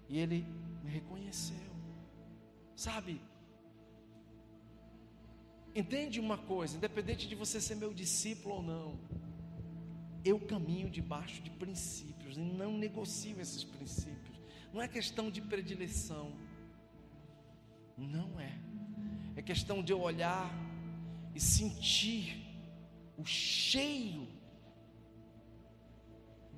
E 0.09 0.17
ele 0.17 0.45
me 0.83 0.89
reconheceu. 0.89 1.69
Sabe? 2.75 3.21
Entende 5.73 6.19
uma 6.19 6.37
coisa, 6.37 6.75
independente 6.75 7.27
de 7.27 7.35
você 7.35 7.61
ser 7.61 7.75
meu 7.75 7.93
discípulo 7.93 8.55
ou 8.55 8.63
não, 8.63 8.99
eu 10.25 10.39
caminho 10.39 10.89
debaixo 10.89 11.41
de 11.41 11.49
princípios 11.51 12.35
e 12.35 12.41
não 12.41 12.77
negocio 12.77 13.39
esses 13.39 13.63
princípios 13.63 14.29
não 14.73 14.81
é 14.81 14.87
questão 14.87 15.31
de 15.31 15.41
predileção, 15.41 16.31
não 17.97 18.39
é, 18.39 18.57
é 19.35 19.41
questão 19.41 19.83
de 19.83 19.91
eu 19.91 19.99
olhar 19.99 20.49
e 21.33 21.39
sentir 21.39 22.45
o 23.17 23.25
cheiro 23.25 24.27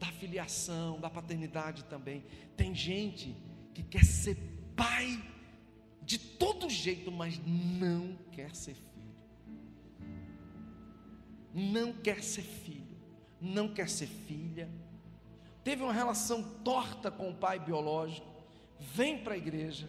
da 0.01 0.07
filiação, 0.07 0.99
da 0.99 1.09
paternidade 1.09 1.85
também. 1.85 2.25
Tem 2.57 2.75
gente 2.75 3.33
que 3.73 3.81
quer 3.81 4.03
ser 4.03 4.35
pai 4.75 5.23
de 6.01 6.19
todo 6.19 6.69
jeito, 6.69 7.09
mas 7.09 7.39
não 7.45 8.17
quer 8.33 8.53
ser 8.53 8.73
filho. 8.73 8.91
Não 11.53 11.93
quer 11.93 12.21
ser 12.21 12.41
filho, 12.41 12.97
não 13.39 13.73
quer 13.73 13.87
ser 13.87 14.07
filha 14.07 14.69
teve 15.63 15.83
uma 15.83 15.93
relação 15.93 16.43
torta 16.63 17.11
com 17.11 17.29
o 17.29 17.35
pai 17.35 17.59
biológico, 17.59 18.27
vem 18.79 19.17
para 19.17 19.33
a 19.33 19.37
igreja, 19.37 19.87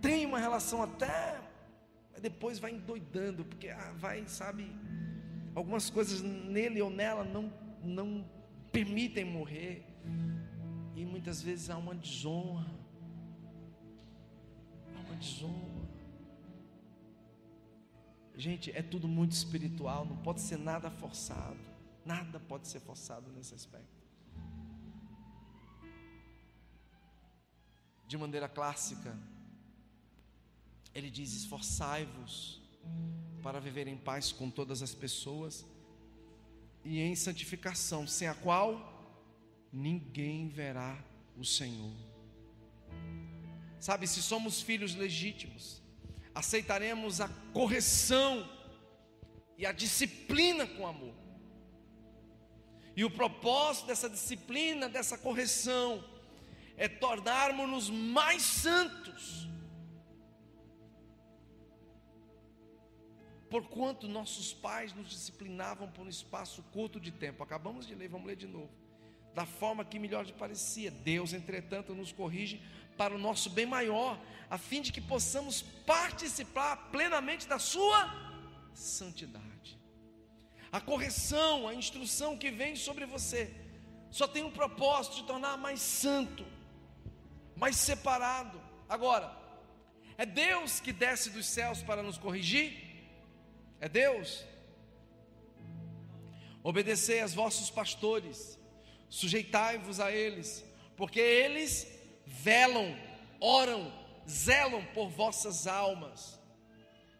tem 0.00 0.26
uma 0.26 0.38
relação 0.38 0.82
até, 0.82 1.40
depois 2.20 2.58
vai 2.58 2.72
endoidando, 2.72 3.44
porque 3.44 3.68
ah, 3.68 3.92
vai, 3.96 4.26
sabe, 4.26 4.70
algumas 5.54 5.90
coisas 5.90 6.22
nele 6.22 6.80
ou 6.80 6.90
nela 6.90 7.24
não, 7.24 7.52
não 7.82 8.24
permitem 8.74 9.24
morrer, 9.24 9.86
e 10.96 11.04
muitas 11.04 11.40
vezes 11.40 11.70
há 11.70 11.76
uma 11.76 11.94
desonra, 11.94 12.70
há 14.94 15.00
uma 15.06 15.16
desonra. 15.16 15.84
Gente, 18.36 18.72
é 18.72 18.82
tudo 18.82 19.06
muito 19.06 19.32
espiritual, 19.32 20.04
não 20.04 20.16
pode 20.16 20.40
ser 20.40 20.58
nada 20.58 20.90
forçado, 20.90 21.60
nada 22.04 22.40
pode 22.40 22.66
ser 22.66 22.80
forçado 22.80 23.30
nesse 23.30 23.54
aspecto. 23.54 24.04
de 28.06 28.18
maneira 28.18 28.48
clássica. 28.48 29.18
Ele 30.94 31.10
diz: 31.10 31.32
esforçai-vos 31.34 32.60
para 33.42 33.58
viver 33.60 33.88
em 33.88 33.96
paz 33.96 34.30
com 34.30 34.48
todas 34.50 34.82
as 34.82 34.94
pessoas 34.94 35.66
e 36.84 37.00
em 37.00 37.14
santificação, 37.14 38.06
sem 38.06 38.28
a 38.28 38.34
qual 38.34 38.92
ninguém 39.72 40.48
verá 40.48 41.02
o 41.36 41.44
Senhor. 41.44 41.92
Sabe, 43.80 44.06
se 44.06 44.22
somos 44.22 44.62
filhos 44.62 44.94
legítimos, 44.94 45.82
aceitaremos 46.34 47.20
a 47.20 47.28
correção 47.52 48.48
e 49.56 49.66
a 49.66 49.72
disciplina 49.72 50.66
com 50.66 50.86
amor. 50.86 51.14
E 52.96 53.04
o 53.04 53.10
propósito 53.10 53.86
dessa 53.86 54.08
disciplina, 54.08 54.88
dessa 54.88 55.18
correção, 55.18 56.04
é 56.76 56.88
tornarmos-nos 56.88 57.90
mais 57.90 58.42
santos. 58.42 59.48
Porquanto 63.54 64.08
nossos 64.08 64.52
pais 64.52 64.92
nos 64.92 65.08
disciplinavam 65.08 65.88
por 65.88 66.04
um 66.04 66.08
espaço 66.08 66.60
curto 66.72 66.98
de 66.98 67.12
tempo. 67.12 67.40
Acabamos 67.40 67.86
de 67.86 67.94
ler, 67.94 68.08
vamos 68.08 68.26
ler 68.26 68.34
de 68.34 68.48
novo. 68.48 68.68
Da 69.32 69.46
forma 69.46 69.84
que 69.84 69.96
melhor 69.96 70.26
lhe 70.26 70.32
parecia. 70.32 70.90
Deus, 70.90 71.32
entretanto, 71.32 71.94
nos 71.94 72.10
corrige 72.10 72.60
para 72.96 73.14
o 73.14 73.18
nosso 73.18 73.48
bem 73.48 73.64
maior, 73.64 74.20
a 74.50 74.58
fim 74.58 74.82
de 74.82 74.90
que 74.90 75.00
possamos 75.00 75.62
participar 75.86 76.90
plenamente 76.90 77.46
da 77.46 77.60
sua 77.60 78.12
santidade. 78.74 79.78
A 80.72 80.80
correção, 80.80 81.68
a 81.68 81.74
instrução 81.76 82.36
que 82.36 82.50
vem 82.50 82.74
sobre 82.74 83.06
você, 83.06 83.54
só 84.10 84.26
tem 84.26 84.42
um 84.42 84.50
propósito 84.50 85.14
de 85.14 85.26
tornar 85.28 85.56
mais 85.56 85.78
santo, 85.78 86.44
mais 87.54 87.76
separado. 87.76 88.60
Agora, 88.88 89.32
é 90.18 90.26
Deus 90.26 90.80
que 90.80 90.92
desce 90.92 91.30
dos 91.30 91.46
céus 91.46 91.84
para 91.84 92.02
nos 92.02 92.18
corrigir? 92.18 92.83
É 93.80 93.88
Deus? 93.88 94.44
Obedecei 96.62 97.20
aos 97.20 97.34
vossos 97.34 97.70
pastores, 97.70 98.58
sujeitai-vos 99.08 100.00
a 100.00 100.10
eles, 100.10 100.64
porque 100.96 101.20
eles 101.20 101.86
velam, 102.26 102.96
oram, 103.38 103.92
zelam 104.28 104.84
por 104.94 105.10
vossas 105.10 105.66
almas. 105.66 106.40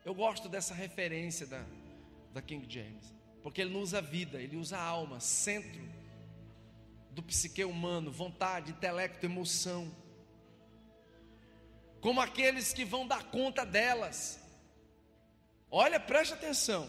Eu 0.04 0.14
gosto 0.14 0.48
dessa 0.48 0.72
referência 0.72 1.46
da, 1.46 1.64
da 2.32 2.40
King 2.40 2.66
James, 2.68 3.14
porque 3.42 3.60
ele 3.60 3.72
não 3.72 3.80
usa 3.80 4.00
vida, 4.00 4.40
ele 4.40 4.56
usa 4.56 4.78
alma, 4.78 5.20
centro 5.20 5.82
do 7.10 7.22
psique 7.22 7.64
humano, 7.64 8.10
vontade, 8.10 8.72
intelecto, 8.72 9.24
emoção. 9.24 9.94
Como 12.00 12.20
aqueles 12.20 12.72
que 12.72 12.84
vão 12.84 13.06
dar 13.06 13.24
conta 13.24 13.64
delas. 13.64 14.40
Olha, 15.76 15.98
preste 15.98 16.34
atenção. 16.34 16.88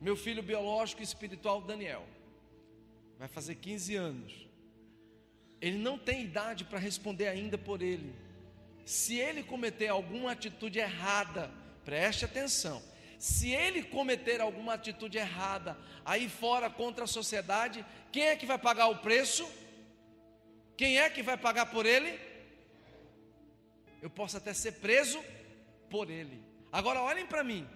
Meu 0.00 0.16
filho 0.16 0.42
biológico 0.42 1.02
e 1.02 1.04
espiritual 1.04 1.60
Daniel 1.60 2.02
vai 3.18 3.28
fazer 3.28 3.56
15 3.56 3.94
anos. 3.94 4.48
Ele 5.60 5.76
não 5.76 5.98
tem 5.98 6.22
idade 6.22 6.64
para 6.64 6.78
responder 6.78 7.28
ainda 7.28 7.58
por 7.58 7.82
ele. 7.82 8.14
Se 8.86 9.18
ele 9.18 9.42
cometer 9.42 9.88
alguma 9.88 10.32
atitude 10.32 10.78
errada, 10.78 11.50
preste 11.84 12.24
atenção. 12.24 12.82
Se 13.18 13.50
ele 13.50 13.82
cometer 13.82 14.40
alguma 14.40 14.72
atitude 14.72 15.18
errada 15.18 15.76
aí 16.06 16.30
fora 16.30 16.70
contra 16.70 17.04
a 17.04 17.06
sociedade, 17.06 17.84
quem 18.10 18.28
é 18.28 18.36
que 18.36 18.46
vai 18.46 18.56
pagar 18.56 18.86
o 18.86 19.00
preço? 19.00 19.46
Quem 20.74 20.98
é 20.98 21.10
que 21.10 21.22
vai 21.22 21.36
pagar 21.36 21.66
por 21.66 21.84
ele? 21.84 22.18
Eu 24.00 24.08
posso 24.08 24.38
até 24.38 24.54
ser 24.54 24.72
preso 24.80 25.22
por 25.90 26.08
ele. 26.08 26.45
Agora 26.72 27.00
olhem 27.00 27.26
para 27.26 27.44
mim. 27.44 27.66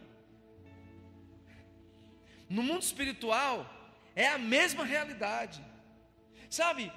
No 2.48 2.62
mundo 2.62 2.82
espiritual 2.82 3.68
é 4.14 4.26
a 4.26 4.38
mesma 4.38 4.84
realidade. 4.84 5.64
Sabe, 6.48 6.92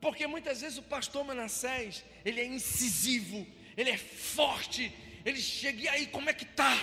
porque 0.00 0.26
muitas 0.26 0.60
vezes 0.60 0.78
o 0.78 0.82
pastor 0.82 1.24
Manassés, 1.24 2.04
ele 2.24 2.40
é 2.40 2.46
incisivo, 2.46 3.46
ele 3.76 3.90
é 3.90 3.98
forte, 3.98 4.92
ele 5.24 5.40
chega 5.40 5.82
e 5.82 5.88
aí, 5.88 6.06
como 6.06 6.30
é 6.30 6.32
que 6.32 6.44
tá? 6.44 6.74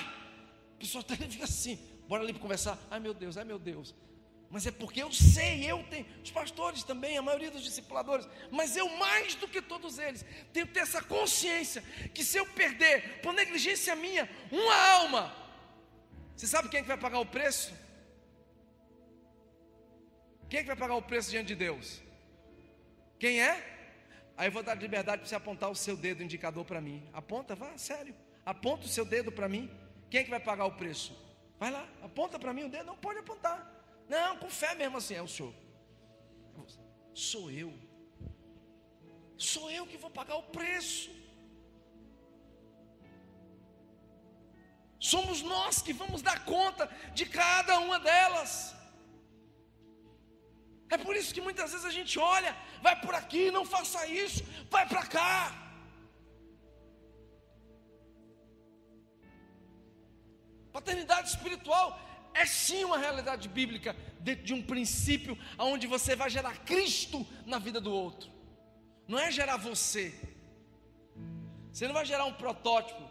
O 0.76 0.80
pessoal 0.80 1.04
até 1.04 1.16
fica 1.28 1.46
assim, 1.46 1.80
bora 2.08 2.24
ali 2.24 2.34
para 2.34 2.42
conversar. 2.42 2.78
Ai 2.90 3.00
meu 3.00 3.14
Deus, 3.14 3.38
ai 3.38 3.46
meu 3.46 3.58
Deus. 3.58 3.96
Mas 4.52 4.68
é 4.68 4.72
porque 4.72 5.02
eu 5.02 5.12
sei, 5.12 5.64
eu 5.64 5.82
tenho, 5.90 6.06
os 6.22 6.30
pastores 6.30 6.84
também, 6.84 7.18
a 7.18 7.22
maioria 7.22 7.50
dos 7.50 7.64
discipuladores, 7.64 8.28
mas 8.52 8.76
eu 8.76 8.88
mais 8.98 9.34
do 9.34 9.48
que 9.48 9.62
todos 9.62 9.98
eles, 9.98 10.26
tenho 10.52 10.68
que 10.68 10.74
ter 10.74 10.82
essa 10.82 11.02
consciência 11.02 11.82
que 12.14 12.22
se 12.22 12.38
eu 12.38 12.46
perder, 12.46 13.22
por 13.22 13.34
negligência 13.34 13.96
minha, 13.96 14.30
uma 14.52 14.76
alma, 14.96 15.34
você 16.36 16.48
sabe 16.48 16.68
quem 16.68 16.80
é 16.80 16.82
que 16.82 16.88
vai 16.88 16.98
pagar 16.98 17.20
o 17.20 17.26
preço? 17.26 17.74
Quem 20.50 20.60
é 20.60 20.64
que 20.64 20.68
vai 20.68 20.76
pagar 20.76 20.96
o 20.96 21.02
preço 21.02 21.30
diante 21.30 21.48
de 21.48 21.56
Deus? 21.56 22.02
Quem 23.18 23.42
é? 23.42 23.54
Aí 24.36 24.48
eu 24.48 24.52
vou 24.52 24.64
dar 24.64 24.76
liberdade 24.76 25.20
para 25.20 25.30
você 25.30 25.36
apontar 25.36 25.70
o 25.70 25.76
seu 25.76 25.96
dedo 25.96 26.24
indicador 26.24 26.66
para 26.66 26.82
mim. 26.82 27.08
Aponta, 27.14 27.56
vá, 27.56 27.78
sério. 27.78 28.14
Aponta 28.46 28.86
o 28.86 28.90
seu 28.90 29.06
dedo 29.06 29.32
para 29.32 29.48
mim. 29.48 29.72
Quem 30.10 30.20
é 30.20 30.24
que 30.26 30.30
vai 30.30 30.42
pagar 30.42 30.66
o 30.66 30.74
preço? 30.74 31.16
Vai 31.58 31.72
lá, 31.72 31.88
aponta 32.02 32.38
para 32.38 32.52
mim 32.54 32.64
o 32.64 32.70
dedo. 32.70 32.86
Não 32.86 32.98
pode 32.98 33.20
apontar. 33.20 33.81
Não, 34.14 34.32
com 34.42 34.50
fé 34.62 34.72
mesmo 34.82 34.98
assim, 35.00 35.16
é 35.20 35.24
o 35.28 35.34
senhor. 35.36 35.54
Sou 37.30 37.46
eu. 37.62 37.72
Sou 39.52 39.66
eu 39.78 39.84
que 39.92 40.02
vou 40.04 40.12
pagar 40.20 40.38
o 40.42 40.50
preço. 40.58 41.10
Somos 45.12 45.40
nós 45.54 45.82
que 45.86 45.94
vamos 46.02 46.22
dar 46.28 46.38
conta 46.54 46.84
de 47.20 47.26
cada 47.40 47.80
uma 47.86 47.98
delas. 48.10 48.54
É 50.96 50.98
por 51.06 51.16
isso 51.20 51.34
que 51.36 51.46
muitas 51.48 51.72
vezes 51.72 51.88
a 51.92 51.96
gente 51.98 52.16
olha, 52.36 52.52
vai 52.86 52.96
por 53.04 53.16
aqui, 53.22 53.44
não 53.58 53.66
faça 53.76 54.00
isso, 54.24 54.42
vai 54.76 54.86
para 54.92 55.04
cá. 55.18 55.36
Paternidade 60.78 61.30
espiritual 61.36 61.88
é 62.34 62.46
sim 62.46 62.84
uma 62.84 62.98
realidade 62.98 63.48
bíblica 63.50 63.96
dentro 64.20 64.44
de 64.44 64.54
um 64.54 64.62
princípio 64.62 65.38
onde 65.58 65.88
você 65.88 66.16
vai 66.16 66.30
gerar 66.30 66.58
Cristo 66.60 67.26
na 67.46 67.60
vida 67.60 67.80
do 67.82 67.92
outro. 67.92 68.32
Não 69.08 69.20
é 69.20 69.32
gerar 69.32 69.58
você. 69.58 70.14
Você 71.72 71.88
não 71.88 71.94
vai 71.94 72.06
gerar 72.06 72.26
um 72.26 72.34
protótipo. 72.34 73.02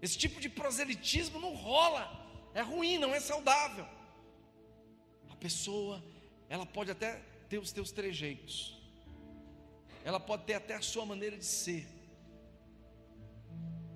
Esse 0.00 0.18
tipo 0.18 0.40
de 0.40 0.48
proselitismo 0.48 1.40
não 1.40 1.54
rola. 1.54 2.22
É 2.54 2.60
ruim, 2.60 2.98
não 2.98 3.14
é 3.14 3.20
saudável. 3.20 3.86
A 5.30 5.36
pessoa 5.36 6.02
ela 6.48 6.66
pode 6.66 6.90
até 6.90 7.20
ter 7.48 7.58
os 7.58 7.72
teus 7.72 7.90
trejeitos, 7.90 8.80
ela 10.04 10.20
pode 10.20 10.44
ter 10.44 10.54
até 10.54 10.74
a 10.74 10.82
sua 10.82 11.06
maneira 11.06 11.36
de 11.36 11.44
ser, 11.44 11.86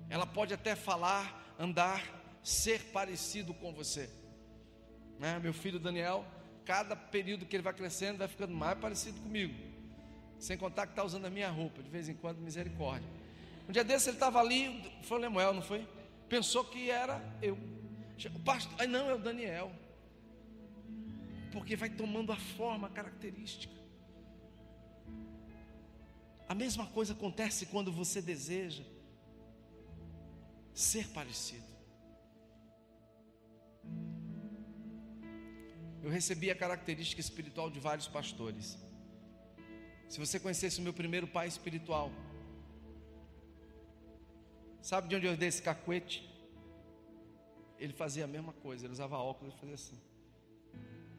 ela 0.09 0.25
pode 0.25 0.53
até 0.53 0.75
falar, 0.75 1.55
andar, 1.57 2.03
ser 2.43 2.91
parecido 2.91 3.53
com 3.53 3.73
você. 3.73 4.09
Né? 5.19 5.39
Meu 5.39 5.53
filho 5.53 5.79
Daniel, 5.79 6.25
cada 6.65 6.95
período 6.95 7.45
que 7.45 7.55
ele 7.55 7.63
vai 7.63 7.73
crescendo, 7.73 8.17
vai 8.17 8.27
ficando 8.27 8.53
mais 8.53 8.77
parecido 8.79 9.19
comigo. 9.19 9.53
Sem 10.39 10.57
contar 10.57 10.87
que 10.87 10.93
está 10.93 11.03
usando 11.03 11.25
a 11.25 11.29
minha 11.29 11.49
roupa, 11.49 11.83
de 11.83 11.89
vez 11.89 12.07
em 12.07 12.15
quando, 12.15 12.39
misericórdia. 12.39 13.07
Um 13.67 13.71
dia 13.71 13.83
desse 13.83 14.09
ele 14.09 14.15
estava 14.15 14.39
ali, 14.39 14.81
foi 15.03 15.17
o 15.17 15.21
Lemuel, 15.21 15.53
não 15.53 15.61
foi? 15.61 15.87
Pensou 16.27 16.63
que 16.63 16.89
era 16.89 17.21
eu. 17.41 17.57
O 18.33 18.39
pastor, 18.39 18.73
ai 18.79 18.87
não, 18.87 19.09
é 19.09 19.13
o 19.13 19.19
Daniel 19.19 19.71
porque 21.51 21.75
vai 21.75 21.89
tomando 21.89 22.31
a 22.31 22.37
forma 22.37 22.89
característica. 22.89 23.73
A 26.47 26.55
mesma 26.55 26.87
coisa 26.87 27.13
acontece 27.13 27.67
quando 27.67 27.91
você 27.91 28.21
deseja 28.21 28.83
ser 30.73 31.07
parecido. 31.09 31.68
Eu 36.03 36.09
recebi 36.09 36.49
a 36.49 36.55
característica 36.55 37.19
espiritual 37.19 37.69
de 37.69 37.79
vários 37.79 38.07
pastores. 38.07 38.77
Se 40.07 40.19
você 40.19 40.39
conhecesse 40.39 40.79
o 40.79 40.81
meu 40.81 40.93
primeiro 40.93 41.27
pai 41.27 41.47
espiritual, 41.47 42.11
sabe 44.81 45.07
de 45.07 45.15
onde 45.15 45.25
eu 45.27 45.37
dei 45.37 45.49
esse 45.49 45.61
cacuete? 45.61 46.27
Ele 47.77 47.93
fazia 47.93 48.23
a 48.23 48.27
mesma 48.27 48.53
coisa, 48.53 48.85
ele 48.85 48.93
usava 48.93 49.17
óculos 49.17 49.53
e 49.53 49.57
fazia 49.57 49.75
assim. 49.75 49.99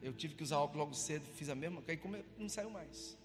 Eu 0.01 0.13
tive 0.13 0.35
que 0.35 0.43
usar 0.43 0.57
óculos 0.57 0.79
logo 0.79 0.93
cedo, 0.93 1.25
fiz 1.35 1.47
a 1.47 1.55
mesma 1.55 1.81
coisa, 1.81 2.01
aí 2.03 2.25
não 2.37 2.49
saiu 2.49 2.69
mais. 2.69 3.17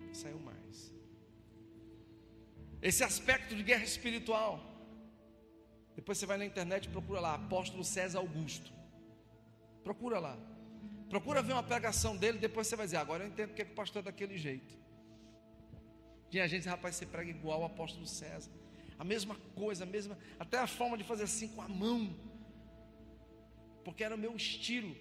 Não 0.00 0.14
saiu 0.14 0.38
mais. 0.40 0.92
Esse 2.80 3.04
aspecto 3.04 3.54
de 3.54 3.62
guerra 3.62 3.84
espiritual. 3.84 4.60
Depois 5.94 6.18
você 6.18 6.26
vai 6.26 6.38
na 6.38 6.46
internet 6.46 6.86
e 6.86 6.88
procura 6.88 7.20
lá, 7.20 7.34
apóstolo 7.34 7.84
César 7.84 8.18
Augusto. 8.18 8.81
Procura 9.82 10.18
lá. 10.18 10.38
Procura 11.08 11.42
ver 11.42 11.52
uma 11.52 11.62
pregação 11.62 12.16
dele, 12.16 12.38
depois 12.38 12.66
você 12.66 12.76
vai 12.76 12.86
dizer, 12.86 12.96
agora 12.96 13.24
eu 13.24 13.28
entendo 13.28 13.48
porque 13.48 13.62
é 13.62 13.64
que 13.64 13.72
o 13.72 13.74
pastor 13.74 14.00
é 14.00 14.04
daquele 14.04 14.38
jeito. 14.38 14.74
Tinha 16.30 16.48
gente, 16.48 16.66
rapaz, 16.68 16.96
você 16.96 17.04
prega 17.04 17.30
igual 17.30 17.60
o 17.60 17.64
apóstolo 17.64 18.06
César. 18.06 18.50
A 18.98 19.04
mesma 19.04 19.36
coisa, 19.54 19.84
a 19.84 19.86
mesma, 19.86 20.16
até 20.38 20.58
a 20.58 20.66
forma 20.66 20.96
de 20.96 21.04
fazer 21.04 21.24
assim 21.24 21.48
com 21.48 21.60
a 21.60 21.68
mão 21.68 22.14
porque 23.84 24.04
era 24.04 24.14
o 24.14 24.18
meu 24.18 24.34
estilo. 24.34 24.94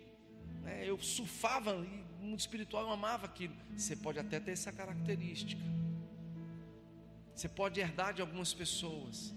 Né? 0.64 0.88
Eu 0.88 1.00
surfava 1.00 1.76
e 1.76 2.26
no 2.26 2.36
espiritual 2.36 2.84
eu 2.84 2.92
amava 2.92 3.26
aquilo. 3.26 3.56
Você 3.76 3.96
pode 3.96 4.20
até 4.20 4.40
ter 4.40 4.52
essa 4.52 4.72
característica. 4.72 5.62
Você 7.34 7.48
pode 7.48 7.80
herdar 7.80 8.14
de 8.14 8.22
algumas 8.22 8.54
pessoas. 8.54 9.34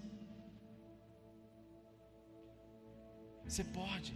Você 3.43 3.63
pode. 3.63 4.13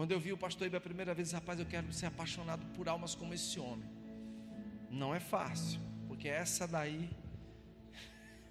Quando 0.00 0.12
eu 0.12 0.18
vi 0.18 0.32
o 0.32 0.38
pastor 0.38 0.66
Ibe 0.66 0.78
a 0.78 0.80
primeira 0.80 1.12
vez, 1.12 1.30
rapaz, 1.32 1.60
eu 1.60 1.66
quero 1.66 1.92
ser 1.92 2.06
apaixonado 2.06 2.64
por 2.74 2.88
almas 2.88 3.14
como 3.14 3.34
esse 3.34 3.60
homem. 3.60 3.86
Não 4.88 5.14
é 5.14 5.20
fácil, 5.20 5.78
porque 6.08 6.26
essa 6.26 6.66
daí 6.66 7.10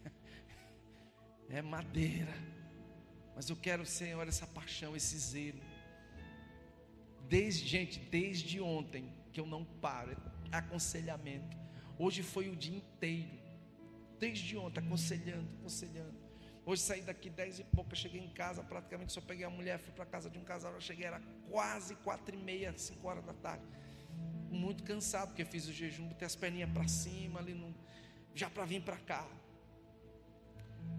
é 1.50 1.60
madeira. 1.60 2.32
Mas 3.36 3.50
eu 3.50 3.56
quero, 3.56 3.84
Senhor, 3.84 4.28
essa 4.28 4.46
paixão, 4.46 4.96
esse 4.96 5.18
zelo. 5.18 5.60
Desde, 7.28 7.68
gente, 7.68 8.00
desde 8.00 8.62
ontem 8.62 9.12
que 9.34 9.40
eu 9.40 9.48
não 9.48 9.66
paro, 9.66 10.16
é 10.52 10.56
aconselhamento. 10.56 11.58
Hoje 11.98 12.22
foi 12.22 12.48
o 12.48 12.56
dia 12.56 12.78
inteiro. 12.78 13.40
Desde 14.20 14.56
ontem, 14.56 14.82
aconselhando, 14.82 15.50
aconselhando. 15.58 16.30
Hoje 16.64 16.84
saí 16.84 17.02
daqui 17.02 17.32
dez 17.32 17.58
e 17.58 17.64
pouco, 17.64 17.96
cheguei 17.96 18.22
em 18.22 18.30
casa, 18.30 18.62
praticamente 18.62 19.12
só 19.12 19.20
peguei 19.20 19.44
a 19.44 19.50
mulher, 19.50 19.80
fui 19.80 19.92
para 19.92 20.06
casa 20.06 20.30
de 20.30 20.38
um 20.38 20.44
casal, 20.44 20.72
eu 20.74 20.80
cheguei, 20.80 21.08
era 21.08 21.20
quase 21.50 21.96
quatro 21.96 22.36
e 22.36 22.38
meia, 22.38 22.74
cinco 22.78 23.08
horas 23.08 23.26
da 23.26 23.34
tarde. 23.34 23.66
Muito 24.50 24.84
cansado, 24.84 25.30
porque 25.30 25.46
fiz 25.46 25.68
o 25.68 25.74
jejum, 25.74 26.08
botei 26.08 26.26
as 26.26 26.36
perninhas 26.36 26.72
para 26.72 26.88
cima, 26.88 27.40
ali 27.40 27.54
no, 27.54 27.74
já 28.34 28.50
para 28.50 28.66
vir 28.66 28.82
para 28.82 28.98
cá. 28.98 29.28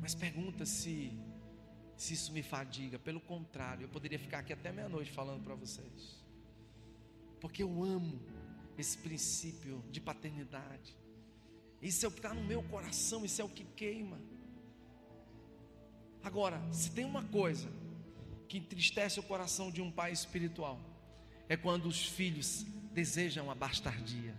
Mas 0.00 0.14
pergunta 0.14 0.64
se, 0.64 1.12
se 1.96 2.14
isso 2.14 2.32
me 2.32 2.42
fadiga. 2.42 2.98
Pelo 2.98 3.20
contrário, 3.20 3.84
eu 3.84 3.88
poderia 3.88 4.18
ficar 4.18 4.40
aqui 4.40 4.52
até 4.52 4.72
meia-noite 4.72 5.10
falando 5.10 5.42
para 5.42 5.54
vocês. 5.54 6.24
Porque 7.40 7.62
eu 7.62 7.82
amo 7.82 8.20
esse 8.76 8.98
princípio 8.98 9.82
de 9.90 10.00
paternidade. 10.00 10.96
Isso 11.80 12.04
é 12.04 12.08
o 12.08 12.12
que 12.12 12.18
está 12.18 12.34
no 12.34 12.44
meu 12.44 12.62
coração, 12.64 13.24
isso 13.24 13.40
é 13.40 13.44
o 13.44 13.48
que 13.48 13.64
queima. 13.64 14.20
Agora, 16.22 16.60
se 16.70 16.90
tem 16.90 17.04
uma 17.04 17.24
coisa 17.24 17.70
que 18.50 18.58
entristece 18.58 19.20
o 19.20 19.22
coração 19.22 19.70
de 19.70 19.80
um 19.80 19.92
pai 19.92 20.10
espiritual, 20.10 20.76
é 21.48 21.56
quando 21.56 21.86
os 21.86 22.04
filhos 22.04 22.66
desejam 22.92 23.48
a 23.48 23.54
bastardia. 23.54 24.34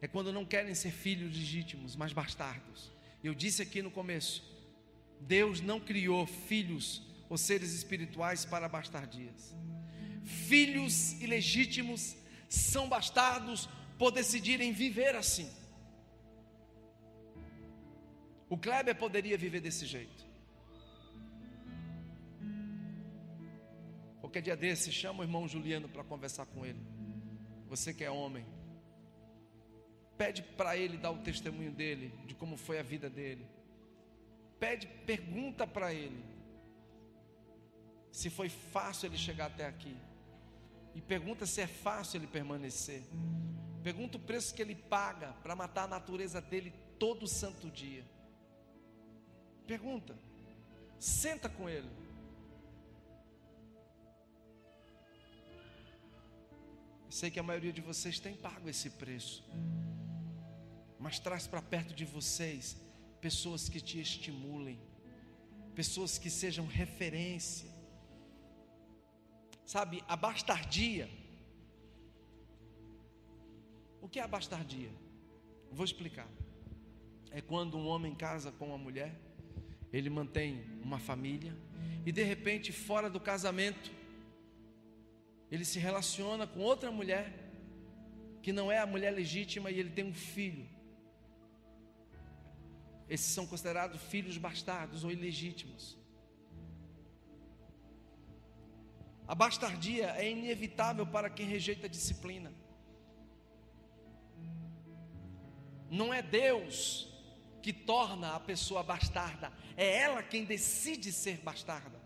É 0.00 0.06
quando 0.06 0.32
não 0.32 0.44
querem 0.44 0.72
ser 0.72 0.92
filhos 0.92 1.36
legítimos, 1.36 1.96
mas 1.96 2.12
bastardos. 2.12 2.92
Eu 3.24 3.34
disse 3.34 3.60
aqui 3.60 3.82
no 3.82 3.90
começo: 3.90 4.44
Deus 5.20 5.60
não 5.60 5.80
criou 5.80 6.24
filhos 6.26 7.02
ou 7.28 7.36
seres 7.36 7.72
espirituais 7.72 8.44
para 8.44 8.68
bastardias. 8.68 9.52
Filhos 10.22 11.20
ilegítimos 11.20 12.16
são 12.48 12.88
bastardos 12.88 13.68
por 13.98 14.12
decidirem 14.12 14.72
viver 14.72 15.16
assim. 15.16 15.50
O 18.48 18.56
Kleber 18.56 18.94
poderia 18.94 19.36
viver 19.36 19.60
desse 19.60 19.86
jeito. 19.86 20.23
Qualquer 24.34 24.46
dia 24.46 24.56
desse, 24.56 24.90
chama 24.90 25.20
o 25.20 25.22
irmão 25.22 25.46
Juliano 25.46 25.88
para 25.88 26.02
conversar 26.02 26.44
com 26.46 26.66
ele. 26.66 26.84
Você 27.68 27.94
que 27.94 28.02
é 28.02 28.10
homem, 28.10 28.44
pede 30.18 30.42
para 30.42 30.76
ele 30.76 30.96
dar 30.96 31.12
o 31.12 31.18
testemunho 31.18 31.70
dele, 31.70 32.12
de 32.26 32.34
como 32.34 32.56
foi 32.56 32.80
a 32.80 32.82
vida 32.82 33.08
dele. 33.08 33.46
Pede, 34.58 34.88
pergunta 35.06 35.68
para 35.68 35.94
ele 35.94 36.20
se 38.10 38.28
foi 38.28 38.48
fácil 38.48 39.06
ele 39.06 39.16
chegar 39.16 39.46
até 39.46 39.66
aqui. 39.66 39.96
E 40.96 41.00
pergunta 41.00 41.46
se 41.46 41.60
é 41.60 41.68
fácil 41.68 42.18
ele 42.18 42.26
permanecer. 42.26 43.04
Pergunta 43.84 44.18
o 44.18 44.20
preço 44.20 44.52
que 44.52 44.62
ele 44.62 44.74
paga 44.74 45.32
para 45.44 45.54
matar 45.54 45.84
a 45.84 45.88
natureza 45.88 46.40
dele 46.40 46.74
todo 46.98 47.28
santo 47.28 47.70
dia. 47.70 48.04
Pergunta. 49.64 50.18
Senta 50.98 51.48
com 51.48 51.68
ele. 51.68 51.88
Sei 57.18 57.30
que 57.30 57.38
a 57.38 57.44
maioria 57.44 57.72
de 57.72 57.80
vocês 57.80 58.18
tem 58.18 58.34
pago 58.34 58.68
esse 58.68 58.90
preço. 58.90 59.44
Mas 60.98 61.20
traz 61.20 61.46
para 61.46 61.62
perto 61.62 61.94
de 61.94 62.04
vocês 62.04 62.76
pessoas 63.20 63.68
que 63.68 63.80
te 63.80 64.00
estimulem, 64.00 64.80
pessoas 65.76 66.18
que 66.18 66.28
sejam 66.28 66.66
referência. 66.66 67.70
Sabe, 69.64 70.02
a 70.08 70.16
bastardia. 70.16 71.08
O 74.00 74.08
que 74.08 74.18
é 74.18 74.22
a 74.24 74.26
bastardia? 74.26 74.90
Vou 75.70 75.84
explicar. 75.84 76.28
É 77.30 77.40
quando 77.40 77.78
um 77.78 77.86
homem 77.86 78.12
casa 78.12 78.50
com 78.50 78.70
uma 78.70 78.78
mulher, 78.86 79.14
ele 79.92 80.10
mantém 80.10 80.64
uma 80.82 80.98
família, 80.98 81.56
e 82.04 82.10
de 82.10 82.24
repente, 82.24 82.72
fora 82.72 83.08
do 83.08 83.20
casamento, 83.20 83.92
ele 85.54 85.64
se 85.64 85.78
relaciona 85.78 86.46
com 86.48 86.60
outra 86.60 86.90
mulher, 86.90 87.32
que 88.42 88.52
não 88.52 88.72
é 88.72 88.78
a 88.78 88.86
mulher 88.86 89.12
legítima, 89.12 89.70
e 89.70 89.78
ele 89.78 89.90
tem 89.90 90.04
um 90.04 90.12
filho. 90.12 90.68
Esses 93.08 93.32
são 93.32 93.46
considerados 93.46 94.02
filhos 94.02 94.36
bastardos 94.36 95.04
ou 95.04 95.12
ilegítimos. 95.12 95.96
A 99.28 99.34
bastardia 99.34 100.10
é 100.16 100.28
inevitável 100.28 101.06
para 101.06 101.30
quem 101.30 101.46
rejeita 101.46 101.86
a 101.86 101.88
disciplina. 101.88 102.52
Não 105.88 106.12
é 106.12 106.20
Deus 106.20 107.08
que 107.62 107.72
torna 107.72 108.34
a 108.34 108.40
pessoa 108.40 108.82
bastarda, 108.82 109.52
é 109.76 109.98
ela 109.98 110.22
quem 110.22 110.44
decide 110.44 111.12
ser 111.12 111.38
bastarda. 111.38 112.03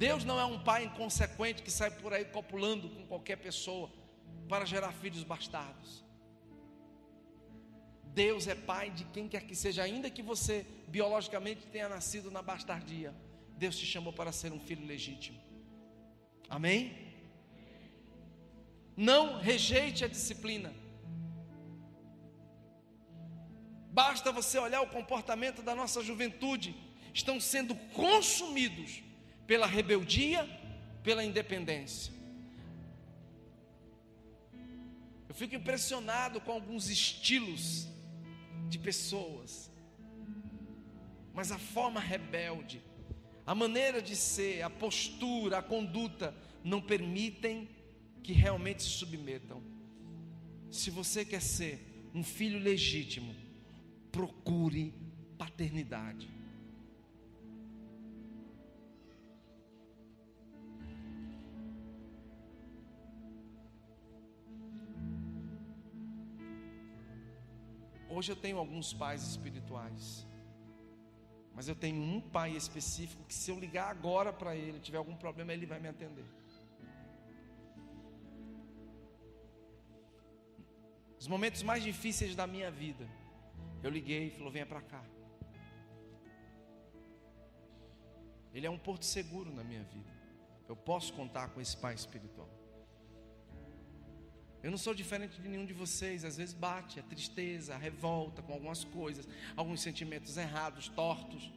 Deus 0.00 0.24
não 0.24 0.40
é 0.40 0.46
um 0.46 0.58
pai 0.58 0.84
inconsequente 0.84 1.62
que 1.62 1.70
sai 1.70 1.90
por 1.90 2.14
aí 2.14 2.24
copulando 2.24 2.88
com 2.88 3.06
qualquer 3.06 3.36
pessoa 3.36 3.92
para 4.48 4.64
gerar 4.64 4.92
filhos 4.92 5.22
bastardos. 5.22 6.02
Deus 8.04 8.46
é 8.46 8.54
pai 8.54 8.90
de 8.90 9.04
quem 9.04 9.28
quer 9.28 9.42
que 9.42 9.54
seja, 9.54 9.82
ainda 9.82 10.08
que 10.08 10.22
você 10.22 10.64
biologicamente 10.88 11.66
tenha 11.66 11.86
nascido 11.86 12.30
na 12.30 12.40
bastardia. 12.40 13.14
Deus 13.58 13.76
te 13.76 13.84
chamou 13.84 14.10
para 14.10 14.32
ser 14.32 14.50
um 14.54 14.58
filho 14.58 14.86
legítimo. 14.86 15.38
Amém? 16.48 16.80
Não 18.96 19.36
rejeite 19.38 20.02
a 20.02 20.08
disciplina. 20.08 20.72
Basta 23.92 24.32
você 24.32 24.58
olhar 24.58 24.80
o 24.80 24.88
comportamento 24.88 25.60
da 25.60 25.74
nossa 25.74 26.02
juventude, 26.02 26.74
estão 27.12 27.38
sendo 27.38 27.74
consumidos 27.92 29.09
pela 29.50 29.66
rebeldia, 29.66 30.48
pela 31.02 31.24
independência. 31.24 32.12
Eu 35.28 35.34
fico 35.34 35.56
impressionado 35.56 36.40
com 36.40 36.52
alguns 36.52 36.88
estilos 36.88 37.88
de 38.68 38.78
pessoas. 38.78 39.68
Mas 41.34 41.50
a 41.50 41.58
forma 41.58 41.98
rebelde, 41.98 42.80
a 43.44 43.52
maneira 43.52 44.00
de 44.00 44.14
ser, 44.14 44.62
a 44.62 44.70
postura, 44.70 45.58
a 45.58 45.62
conduta 45.62 46.32
não 46.62 46.80
permitem 46.80 47.68
que 48.22 48.32
realmente 48.32 48.84
se 48.84 48.90
submetam. 48.90 49.60
Se 50.70 50.90
você 50.90 51.24
quer 51.24 51.42
ser 51.42 52.08
um 52.14 52.22
filho 52.22 52.60
legítimo, 52.60 53.34
procure 54.12 54.94
paternidade. 55.36 56.39
Hoje 68.20 68.32
eu 68.32 68.36
tenho 68.36 68.58
alguns 68.58 68.92
pais 68.92 69.22
espirituais. 69.22 70.26
Mas 71.54 71.68
eu 71.68 71.74
tenho 71.74 72.02
um 72.02 72.20
pai 72.20 72.50
específico 72.54 73.24
que 73.24 73.32
se 73.32 73.50
eu 73.50 73.58
ligar 73.58 73.88
agora 73.88 74.30
para 74.30 74.54
ele, 74.54 74.78
tiver 74.78 74.98
algum 74.98 75.16
problema, 75.16 75.54
ele 75.54 75.64
vai 75.64 75.80
me 75.80 75.88
atender. 75.88 76.26
Os 81.18 81.26
momentos 81.26 81.62
mais 81.62 81.82
difíceis 81.82 82.36
da 82.36 82.46
minha 82.46 82.70
vida, 82.70 83.08
eu 83.82 83.88
liguei 83.88 84.26
e 84.26 84.30
falou: 84.32 84.52
venha 84.52 84.66
para 84.66 84.82
cá. 84.82 85.02
Ele 88.52 88.66
é 88.66 88.70
um 88.70 88.78
porto 88.78 89.06
seguro 89.06 89.50
na 89.50 89.64
minha 89.64 89.82
vida. 89.84 90.12
Eu 90.68 90.76
posso 90.76 91.14
contar 91.14 91.48
com 91.48 91.58
esse 91.58 91.74
pai 91.74 91.94
espiritual. 91.94 92.59
Eu 94.62 94.70
não 94.70 94.78
sou 94.78 94.94
diferente 94.94 95.40
de 95.40 95.48
nenhum 95.48 95.64
de 95.64 95.72
vocês. 95.72 96.24
Às 96.24 96.36
vezes 96.36 96.54
bate 96.54 97.00
a 97.00 97.02
tristeza, 97.02 97.74
a 97.74 97.78
revolta 97.78 98.42
com 98.42 98.52
algumas 98.52 98.84
coisas, 98.84 99.26
alguns 99.56 99.80
sentimentos 99.80 100.36
errados, 100.36 100.88
tortos. 100.88 101.50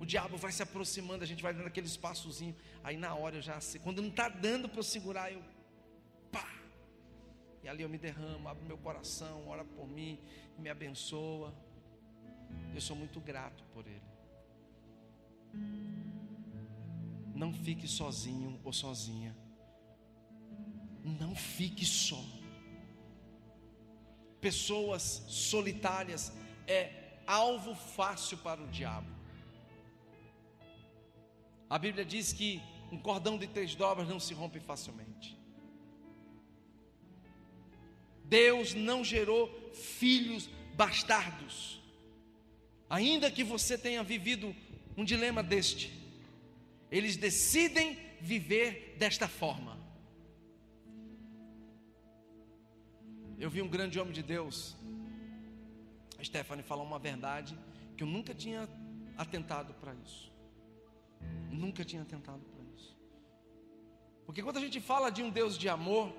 O 0.00 0.06
diabo 0.06 0.36
vai 0.36 0.50
se 0.50 0.62
aproximando, 0.62 1.22
a 1.22 1.26
gente 1.26 1.42
vai 1.42 1.52
dando 1.52 1.66
aquele 1.66 1.86
espaçozinho. 1.86 2.56
Aí 2.82 2.96
na 2.96 3.14
hora 3.14 3.36
eu 3.36 3.42
já 3.42 3.60
sei. 3.60 3.80
Quando 3.80 4.00
não 4.00 4.08
está 4.08 4.28
dando 4.28 4.68
para 4.68 4.78
eu 4.78 4.82
segurar, 4.82 5.30
eu 5.30 5.42
pá. 6.32 6.48
E 7.62 7.68
ali 7.68 7.82
eu 7.82 7.88
me 7.88 7.98
derramo, 7.98 8.48
abro 8.48 8.64
meu 8.64 8.78
coração, 8.78 9.46
ora 9.48 9.64
por 9.64 9.86
mim, 9.86 10.18
me 10.58 10.70
abençoa. 10.70 11.54
Eu 12.74 12.80
sou 12.80 12.96
muito 12.96 13.20
grato 13.20 13.62
por 13.74 13.86
ele. 13.86 14.08
Não 17.34 17.52
fique 17.52 17.86
sozinho 17.86 18.58
ou 18.64 18.72
sozinha. 18.72 19.36
Não 21.04 21.34
fique 21.34 21.84
só. 21.84 22.37
Pessoas 24.40 25.24
solitárias 25.28 26.32
é 26.66 26.92
alvo 27.26 27.74
fácil 27.74 28.38
para 28.38 28.60
o 28.62 28.68
diabo. 28.68 29.10
A 31.68 31.78
Bíblia 31.78 32.04
diz 32.04 32.32
que 32.32 32.62
um 32.90 32.98
cordão 32.98 33.36
de 33.36 33.46
três 33.46 33.74
dobras 33.74 34.08
não 34.08 34.18
se 34.18 34.32
rompe 34.32 34.58
facilmente. 34.60 35.36
Deus 38.24 38.74
não 38.74 39.04
gerou 39.04 39.72
filhos 39.74 40.48
bastardos. 40.74 41.80
Ainda 42.88 43.30
que 43.30 43.44
você 43.44 43.76
tenha 43.76 44.02
vivido 44.02 44.54
um 44.96 45.04
dilema 45.04 45.42
deste, 45.42 45.92
eles 46.90 47.16
decidem 47.16 47.98
viver 48.20 48.96
desta 48.98 49.28
forma. 49.28 49.77
Eu 53.38 53.48
vi 53.48 53.62
um 53.62 53.68
grande 53.68 54.00
homem 54.00 54.12
de 54.12 54.22
Deus, 54.22 54.76
Stephanie, 56.22 56.64
falar 56.64 56.82
uma 56.82 56.98
verdade 56.98 57.56
que 57.96 58.02
eu 58.02 58.06
nunca 58.06 58.34
tinha 58.34 58.68
atentado 59.16 59.72
para 59.74 59.94
isso. 59.94 60.32
Nunca 61.48 61.84
tinha 61.84 62.02
atentado 62.02 62.40
para 62.40 62.64
isso. 62.76 62.96
Porque 64.26 64.42
quando 64.42 64.56
a 64.56 64.60
gente 64.60 64.80
fala 64.80 65.08
de 65.10 65.22
um 65.22 65.30
Deus 65.30 65.56
de 65.56 65.68
amor, 65.68 66.12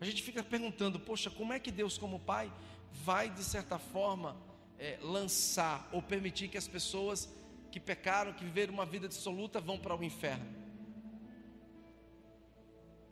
a 0.00 0.04
gente 0.04 0.22
fica 0.22 0.44
perguntando: 0.44 1.00
poxa, 1.00 1.28
como 1.28 1.52
é 1.52 1.58
que 1.58 1.72
Deus, 1.72 1.98
como 1.98 2.20
Pai, 2.20 2.52
vai 2.92 3.28
de 3.28 3.42
certa 3.42 3.76
forma 3.76 4.36
é, 4.78 4.98
lançar 5.02 5.88
ou 5.92 6.00
permitir 6.00 6.46
que 6.46 6.56
as 6.56 6.68
pessoas 6.68 7.28
que 7.72 7.80
pecaram, 7.80 8.32
que 8.32 8.44
viveram 8.44 8.72
uma 8.72 8.86
vida 8.86 9.08
dissoluta, 9.08 9.60
vão 9.60 9.76
para 9.76 9.96
o 9.96 10.04
inferno? 10.04 10.46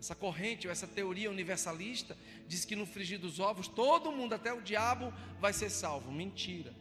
Essa 0.05 0.15
corrente 0.15 0.67
ou 0.67 0.71
essa 0.71 0.87
teoria 0.87 1.31
universalista 1.31 2.15
diz 2.47 2.63
que 2.67 2.77
no 2.77 2.85
frigir 2.85 3.19
dos 3.19 3.41
ovos 3.41 3.67
todo 3.67 4.13
mundo, 4.13 4.35
até 4.35 4.53
o 4.53 4.61
diabo, 4.61 5.11
vai 5.41 5.51
ser 5.55 5.71
salvo. 5.71 6.13
Mentira. 6.13 6.75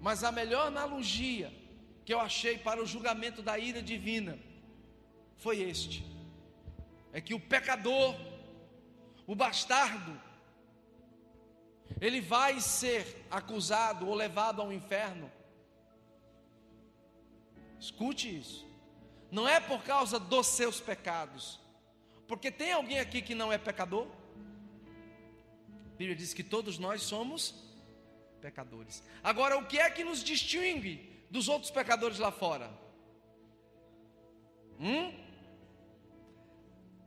Mas 0.00 0.24
a 0.24 0.32
melhor 0.32 0.68
analogia 0.68 1.52
que 2.02 2.14
eu 2.14 2.18
achei 2.18 2.56
para 2.56 2.82
o 2.82 2.86
julgamento 2.86 3.42
da 3.42 3.58
ira 3.58 3.82
divina 3.82 4.38
foi 5.36 5.60
este: 5.60 6.02
é 7.12 7.20
que 7.20 7.34
o 7.34 7.40
pecador, 7.40 8.16
o 9.26 9.34
bastardo, 9.34 10.18
ele 12.00 12.22
vai 12.22 12.58
ser 12.58 13.26
acusado 13.30 14.08
ou 14.08 14.14
levado 14.14 14.62
ao 14.62 14.72
inferno. 14.72 15.30
Escute 17.78 18.34
isso. 18.34 18.71
Não 19.32 19.48
é 19.48 19.58
por 19.58 19.82
causa 19.82 20.18
dos 20.20 20.46
seus 20.46 20.78
pecados, 20.78 21.58
porque 22.28 22.50
tem 22.50 22.70
alguém 22.72 23.00
aqui 23.00 23.22
que 23.22 23.34
não 23.34 23.50
é 23.50 23.56
pecador? 23.56 24.06
A 25.94 25.96
Bíblia 25.96 26.14
diz 26.14 26.34
que 26.34 26.44
todos 26.44 26.78
nós 26.78 27.00
somos 27.00 27.54
pecadores. 28.42 29.02
Agora, 29.22 29.56
o 29.56 29.64
que 29.64 29.78
é 29.78 29.88
que 29.88 30.04
nos 30.04 30.22
distingue 30.22 31.24
dos 31.30 31.48
outros 31.48 31.70
pecadores 31.70 32.18
lá 32.18 32.30
fora? 32.30 32.70
Hum? 34.78 35.14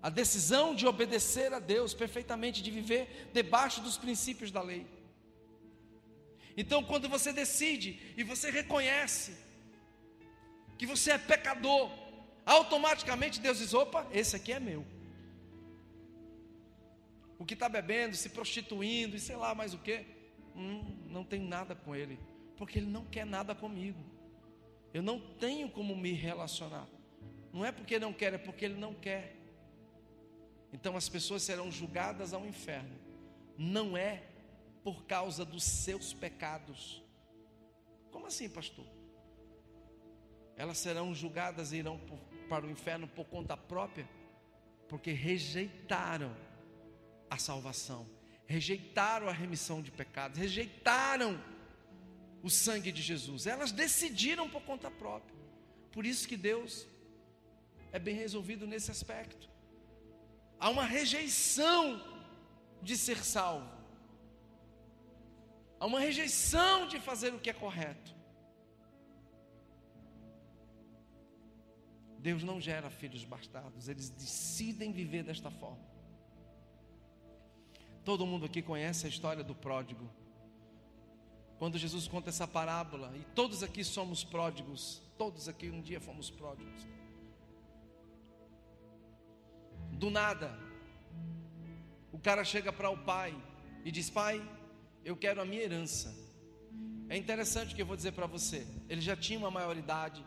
A 0.01 0.09
decisão 0.09 0.73
de 0.73 0.88
obedecer 0.88 1.53
a 1.53 1.59
Deus 1.59 1.93
perfeitamente, 1.93 2.63
de 2.63 2.71
viver 2.71 3.30
debaixo 3.34 3.82
dos 3.82 3.97
princípios 3.97 4.49
da 4.49 4.63
lei. 4.63 4.88
Então, 6.57 6.84
quando 6.84 7.07
você 7.07 7.32
decide 7.32 7.99
e 8.17 8.23
você 8.23 8.49
reconhece 8.49 9.38
que 10.78 10.88
você 10.88 11.11
é 11.11 11.17
pecador, 11.17 12.04
automaticamente 12.45 13.39
Deus 13.39 13.57
diz: 13.57 13.73
opa, 13.73 14.07
esse 14.11 14.35
aqui 14.35 14.53
é 14.53 14.59
meu. 14.59 14.85
O 17.37 17.45
que 17.45 17.53
está 17.53 17.67
bebendo, 17.67 18.15
se 18.15 18.29
prostituindo 18.29 19.15
e 19.15 19.19
sei 19.19 19.35
lá 19.35 19.53
mais 19.53 19.73
o 19.73 19.77
que, 19.77 20.05
hum, 20.55 20.97
não 21.07 21.23
tem 21.23 21.41
nada 21.41 21.75
com 21.75 21.95
ele, 21.95 22.17
porque 22.55 22.79
ele 22.79 22.89
não 22.89 23.05
quer 23.05 23.25
nada 23.25 23.53
comigo. 23.53 23.99
Eu 24.93 25.03
não 25.03 25.19
tenho 25.19 25.69
como 25.69 25.95
me 25.95 26.13
relacionar. 26.13 26.87
Não 27.51 27.65
é 27.65 27.71
porque 27.71 27.99
não 27.99 28.13
quer, 28.13 28.33
é 28.33 28.37
porque 28.37 28.63
ele 28.63 28.75
não 28.75 28.93
quer. 28.93 29.35
Então 30.71 30.95
as 30.95 31.09
pessoas 31.09 31.43
serão 31.43 31.71
julgadas 31.71 32.33
ao 32.33 32.45
inferno. 32.45 32.97
Não 33.57 33.97
é 33.97 34.23
por 34.83 35.05
causa 35.05 35.43
dos 35.43 35.63
seus 35.63 36.13
pecados. 36.13 37.03
Como 38.11 38.27
assim, 38.27 38.47
pastor? 38.47 38.85
Elas 40.55 40.77
serão 40.77 41.13
julgadas 41.13 41.73
e 41.73 41.77
irão 41.77 41.97
para 42.45 42.65
o 42.65 42.69
inferno 42.69 43.07
por 43.07 43.25
conta 43.25 43.57
própria, 43.57 44.07
porque 44.87 45.11
rejeitaram 45.11 46.35
a 47.29 47.37
salvação, 47.37 48.07
rejeitaram 48.45 49.27
a 49.27 49.31
remissão 49.31 49.81
de 49.81 49.91
pecados, 49.91 50.37
rejeitaram 50.37 51.41
o 52.41 52.49
sangue 52.49 52.91
de 52.91 53.01
Jesus. 53.01 53.47
Elas 53.47 53.71
decidiram 53.71 54.49
por 54.49 54.61
conta 54.61 54.89
própria. 54.91 55.35
Por 55.91 56.05
isso 56.05 56.27
que 56.27 56.37
Deus 56.37 56.87
é 57.91 57.99
bem 57.99 58.15
resolvido 58.15 58.67
nesse 58.67 58.91
aspecto. 58.91 59.49
Há 60.59 60.69
uma 60.69 60.85
rejeição 60.85 62.01
de 62.81 62.95
ser 62.95 63.23
salvo. 63.23 63.69
Há 65.79 65.85
uma 65.85 65.99
rejeição 65.99 66.87
de 66.87 66.99
fazer 66.99 67.33
o 67.33 67.39
que 67.39 67.49
é 67.49 67.53
correto. 67.53 68.14
Deus 72.26 72.43
não 72.43 72.59
gera 72.59 72.89
filhos 72.89 73.23
bastardos, 73.23 73.88
eles 73.88 74.09
decidem 74.09 74.91
viver 74.91 75.23
desta 75.23 75.51
forma. 75.51 75.86
Todo 78.03 78.26
mundo 78.26 78.47
aqui 78.47 78.63
conhece 78.63 79.05
a 79.05 79.09
história 79.09 79.43
do 79.43 79.53
pródigo. 79.53 80.09
Quando 81.59 81.78
Jesus 81.78 82.07
conta 82.07 82.30
essa 82.30 82.47
parábola, 82.47 83.15
e 83.15 83.23
todos 83.36 83.61
aqui 83.61 83.84
somos 83.84 84.23
pródigos, 84.23 85.03
todos 85.19 85.47
aqui 85.47 85.69
um 85.69 85.84
dia 85.84 86.01
fomos 86.01 86.32
pródigos. 86.32 86.88
Do 89.91 90.09
nada, 90.09 90.57
o 92.11 92.17
cara 92.17 92.43
chega 92.43 92.73
para 92.73 92.89
o 92.89 92.97
pai 92.97 93.39
e 93.84 93.91
diz: 93.91 94.09
Pai, 94.09 94.41
eu 95.03 95.15
quero 95.15 95.43
a 95.43 95.45
minha 95.45 95.61
herança. 95.61 96.11
É 97.07 97.15
interessante 97.15 97.73
o 97.73 97.76
que 97.76 97.84
eu 97.84 97.86
vou 97.86 97.95
dizer 97.95 98.13
para 98.13 98.26
você. 98.26 98.65
Ele 98.89 98.99
já 98.99 99.15
tinha 99.15 99.38
uma 99.38 99.51
maioridade, 99.51 100.26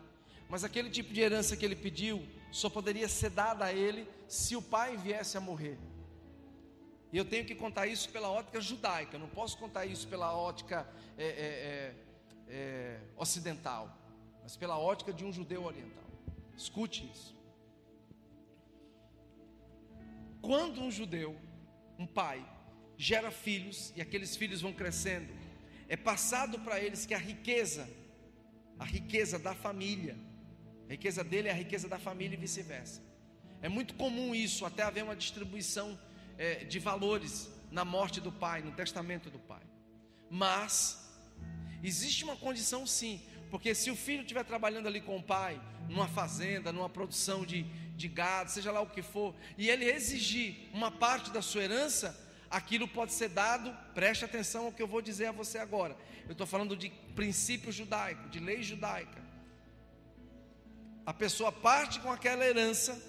mas 0.49 0.65
aquele 0.65 0.91
tipo 0.91 1.13
de 1.13 1.21
herança 1.21 1.57
que 1.57 1.65
ele 1.65 1.77
pediu 1.77 2.27
só 2.51 2.71
poderia 2.71 3.09
ser 3.09 3.31
dada 3.31 3.67
a 3.67 3.73
ele 3.73 4.09
se 4.27 4.57
o 4.57 4.63
pai 4.63 4.97
viesse 4.97 5.37
a 5.37 5.41
morrer. 5.41 5.79
E 7.13 7.17
eu 7.17 7.25
tenho 7.25 7.45
que 7.45 7.55
contar 7.55 7.87
isso 7.87 8.09
pela 8.11 8.31
ótica 8.31 8.61
judaica, 8.61 9.19
não 9.19 9.29
posso 9.29 9.57
contar 9.59 9.87
isso 9.87 10.07
pela 10.09 10.35
ótica 10.35 10.87
é, 11.17 11.25
é, 11.25 11.29
é, 11.29 11.95
é, 12.49 13.01
ocidental, 13.17 13.97
mas 14.43 14.57
pela 14.57 14.79
ótica 14.79 15.13
de 15.13 15.25
um 15.25 15.33
judeu 15.33 15.65
oriental. 15.65 16.05
Escute 16.57 17.11
isso. 17.13 17.37
Quando 20.41 20.81
um 20.81 20.91
judeu, 20.91 21.39
um 21.99 22.07
pai, 22.07 22.47
gera 22.97 23.31
filhos 23.31 23.93
e 23.97 24.01
aqueles 24.01 24.37
filhos 24.37 24.61
vão 24.61 24.73
crescendo, 24.73 25.33
é 25.89 25.97
passado 25.97 26.59
para 26.61 26.81
eles 26.81 27.07
que 27.07 27.15
a 27.15 27.19
riqueza, 27.19 27.89
a 28.79 28.85
riqueza 28.85 29.39
da 29.39 29.55
família, 29.55 30.17
a 30.89 30.93
riqueza 30.93 31.23
dele 31.23 31.49
é 31.49 31.51
a 31.51 31.55
riqueza 31.55 31.87
da 31.87 31.99
família 31.99 32.35
e 32.35 32.41
vice-versa. 32.41 33.03
É 33.61 33.69
muito 33.69 33.95
comum 33.95 34.35
isso, 34.35 34.65
até 34.65 34.83
haver 34.83 35.05
uma 35.05 35.15
distribuição 35.15 35.99
é, 36.39 36.65
de 36.65 36.79
valores 36.79 37.51
na 37.71 37.85
morte 37.85 38.21
do 38.21 38.33
pai, 38.33 38.63
no 38.63 38.73
testamento 38.73 39.29
do 39.29 39.39
pai. 39.39 39.63
Mas 40.31 41.07
existe 41.83 42.25
uma 42.25 42.37
condição 42.37 42.87
sim, 42.87 43.21
porque 43.51 43.75
se 43.75 43.91
o 43.91 43.97
filho 43.97 44.23
estiver 44.23 44.45
trabalhando 44.45 44.87
ali 44.87 45.01
com 45.01 45.17
o 45.17 45.23
pai, 45.23 45.61
numa 45.91 46.09
fazenda, 46.09 46.73
numa 46.73 46.89
produção 46.89 47.45
de, 47.45 47.65
de 47.97 48.09
gado, 48.09 48.51
seja 48.51 48.73
lá 48.73 48.81
o 48.81 48.89
que 48.89 49.03
for, 49.03 49.35
e 49.59 49.69
ele 49.69 49.85
exigir 49.85 50.71
uma 50.73 50.91
parte 50.91 51.31
da 51.31 51.43
sua 51.43 51.65
herança, 51.65 52.19
aquilo 52.51 52.89
pode 52.89 53.13
ser 53.13 53.29
dado, 53.29 53.77
preste 53.95 54.25
atenção 54.25 54.67
ao 54.67 54.73
que 54.73 54.83
eu 54.83 54.89
vou 54.89 55.03
dizer 55.03 55.27
a 55.27 55.33
você 55.33 55.59
agora. 55.59 55.95
Eu 56.25 56.33
estou 56.33 56.47
falando 56.47 56.75
de 56.75 56.91
princípio 57.15 57.71
judaico, 57.71 58.29
de 58.31 58.39
lei 58.39 58.63
judaica. 58.63 59.28
A 61.09 61.15
pessoa 61.15 61.51
parte 61.51 62.01
com 62.01 62.13
aquela 62.13 62.45
herança, 62.45 63.03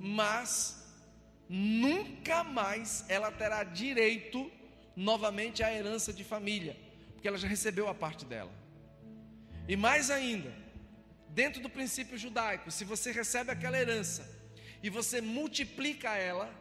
mas 0.00 0.84
nunca 1.48 2.42
mais 2.42 3.04
ela 3.08 3.30
terá 3.30 3.62
direito 3.62 4.50
novamente 4.96 5.62
à 5.62 5.72
herança 5.72 6.12
de 6.12 6.24
família, 6.24 6.76
porque 7.12 7.28
ela 7.28 7.38
já 7.38 7.46
recebeu 7.46 7.86
a 7.86 7.94
parte 7.94 8.24
dela. 8.24 8.50
E 9.68 9.76
mais 9.76 10.10
ainda, 10.10 10.52
dentro 11.28 11.62
do 11.62 11.70
princípio 11.70 12.18
judaico, 12.18 12.72
se 12.72 12.84
você 12.84 13.12
recebe 13.12 13.52
aquela 13.52 13.78
herança 13.78 14.28
e 14.82 14.90
você 14.90 15.20
multiplica 15.20 16.10
ela, 16.16 16.52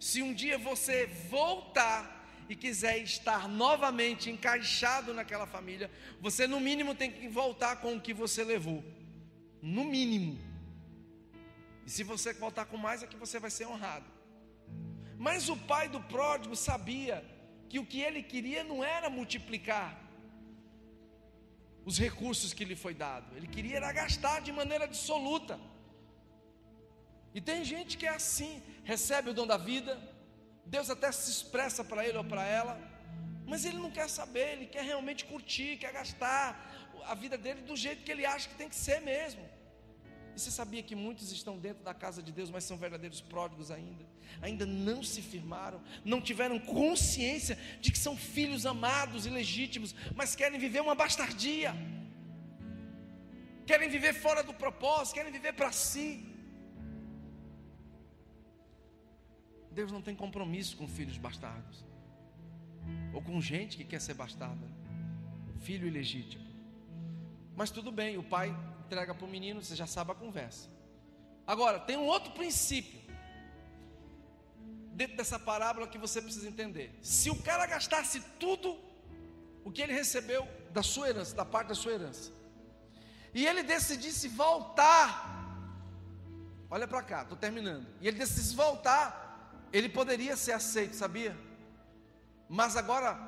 Se 0.00 0.22
um 0.22 0.32
dia 0.32 0.56
você 0.56 1.06
voltar 1.28 2.44
e 2.48 2.56
quiser 2.56 2.98
estar 2.98 3.46
novamente 3.46 4.30
encaixado 4.30 5.12
naquela 5.12 5.46
família, 5.46 5.90
você 6.20 6.46
no 6.46 6.58
mínimo 6.58 6.94
tem 6.94 7.10
que 7.10 7.28
voltar 7.28 7.76
com 7.76 7.94
o 7.94 8.00
que 8.00 8.14
você 8.14 8.42
levou. 8.42 8.82
No 9.62 9.84
mínimo. 9.84 10.38
E 11.86 11.90
se 11.90 12.02
você 12.02 12.32
voltar 12.32 12.66
com 12.66 12.76
mais, 12.76 13.02
é 13.02 13.06
que 13.06 13.16
você 13.16 13.38
vai 13.38 13.50
ser 13.50 13.66
honrado. 13.66 14.06
Mas 15.18 15.48
o 15.48 15.56
pai 15.56 15.88
do 15.88 16.00
pródigo 16.00 16.56
sabia 16.56 17.24
que 17.68 17.78
o 17.78 17.86
que 17.86 18.00
ele 18.00 18.22
queria 18.22 18.64
não 18.64 18.82
era 18.82 19.10
multiplicar 19.10 20.00
os 21.84 21.98
recursos 21.98 22.52
que 22.52 22.64
lhe 22.64 22.76
foi 22.76 22.94
dado, 22.94 23.36
ele 23.36 23.46
queria 23.46 23.76
era 23.76 23.92
gastar 23.92 24.40
de 24.40 24.52
maneira 24.52 24.84
absoluta. 24.84 25.58
E 27.34 27.40
tem 27.40 27.64
gente 27.64 27.96
que 27.96 28.06
é 28.06 28.10
assim, 28.10 28.62
recebe 28.84 29.30
o 29.30 29.34
dom 29.34 29.46
da 29.46 29.56
vida, 29.56 29.98
Deus 30.66 30.90
até 30.90 31.10
se 31.10 31.30
expressa 31.30 31.82
para 31.82 32.06
ele 32.06 32.18
ou 32.18 32.24
para 32.24 32.44
ela, 32.44 32.78
mas 33.46 33.64
ele 33.64 33.78
não 33.78 33.90
quer 33.90 34.08
saber, 34.08 34.52
ele 34.52 34.66
quer 34.66 34.84
realmente 34.84 35.24
curtir, 35.24 35.78
quer 35.78 35.92
gastar 35.92 36.69
a 37.06 37.14
vida 37.14 37.36
dele 37.36 37.62
do 37.62 37.76
jeito 37.76 38.04
que 38.04 38.10
ele 38.10 38.24
acha 38.24 38.48
que 38.48 38.54
tem 38.54 38.68
que 38.68 38.76
ser 38.76 39.00
mesmo. 39.00 39.42
E 40.34 40.40
você 40.40 40.50
sabia 40.50 40.82
que 40.82 40.94
muitos 40.94 41.32
estão 41.32 41.58
dentro 41.58 41.82
da 41.82 41.92
casa 41.92 42.22
de 42.22 42.32
Deus, 42.32 42.50
mas 42.50 42.64
são 42.64 42.76
verdadeiros 42.76 43.20
pródigos 43.20 43.70
ainda? 43.70 44.04
Ainda 44.40 44.64
não 44.64 45.02
se 45.02 45.20
firmaram, 45.20 45.82
não 46.04 46.20
tiveram 46.20 46.58
consciência 46.58 47.58
de 47.80 47.90
que 47.90 47.98
são 47.98 48.16
filhos 48.16 48.64
amados 48.64 49.26
e 49.26 49.30
legítimos, 49.30 49.94
mas 50.14 50.36
querem 50.36 50.58
viver 50.58 50.80
uma 50.80 50.94
bastardia, 50.94 51.74
querem 53.66 53.88
viver 53.88 54.14
fora 54.14 54.42
do 54.42 54.54
propósito, 54.54 55.14
querem 55.14 55.32
viver 55.32 55.52
para 55.52 55.72
si. 55.72 56.26
Deus 59.72 59.92
não 59.92 60.02
tem 60.02 60.14
compromisso 60.14 60.76
com 60.76 60.88
filhos 60.88 61.16
bastardos. 61.16 61.84
Ou 63.12 63.22
com 63.22 63.40
gente 63.40 63.76
que 63.76 63.84
quer 63.84 64.00
ser 64.00 64.14
bastarda. 64.14 64.66
Filho 65.60 65.86
ilegítimo. 65.86 66.49
Mas 67.60 67.70
tudo 67.70 67.92
bem, 67.92 68.16
o 68.16 68.22
pai 68.22 68.56
entrega 68.86 69.14
para 69.14 69.26
o 69.26 69.28
menino, 69.28 69.62
você 69.62 69.76
já 69.76 69.86
sabe 69.86 70.12
a 70.12 70.14
conversa. 70.14 70.66
Agora, 71.46 71.78
tem 71.78 71.94
um 71.94 72.06
outro 72.06 72.32
princípio. 72.32 72.98
Dentro 74.94 75.18
dessa 75.18 75.38
parábola 75.38 75.86
que 75.86 75.98
você 75.98 76.22
precisa 76.22 76.48
entender. 76.48 76.98
Se 77.02 77.28
o 77.28 77.36
cara 77.42 77.66
gastasse 77.66 78.22
tudo 78.38 78.78
o 79.62 79.70
que 79.70 79.82
ele 79.82 79.92
recebeu 79.92 80.48
da 80.70 80.82
sua 80.82 81.10
herança, 81.10 81.36
da 81.36 81.44
parte 81.44 81.68
da 81.68 81.74
sua 81.74 81.92
herança, 81.92 82.32
e 83.34 83.46
ele 83.46 83.62
decidisse 83.62 84.26
voltar, 84.26 85.04
olha 86.70 86.88
para 86.88 87.02
cá, 87.02 87.24
estou 87.24 87.36
terminando. 87.36 87.86
E 88.00 88.08
ele 88.08 88.16
decidisse 88.16 88.56
voltar 88.56 89.68
ele 89.70 89.90
poderia 89.90 90.34
ser 90.34 90.52
aceito, 90.52 90.96
sabia? 90.96 91.36
Mas 92.48 92.74
agora 92.74 93.18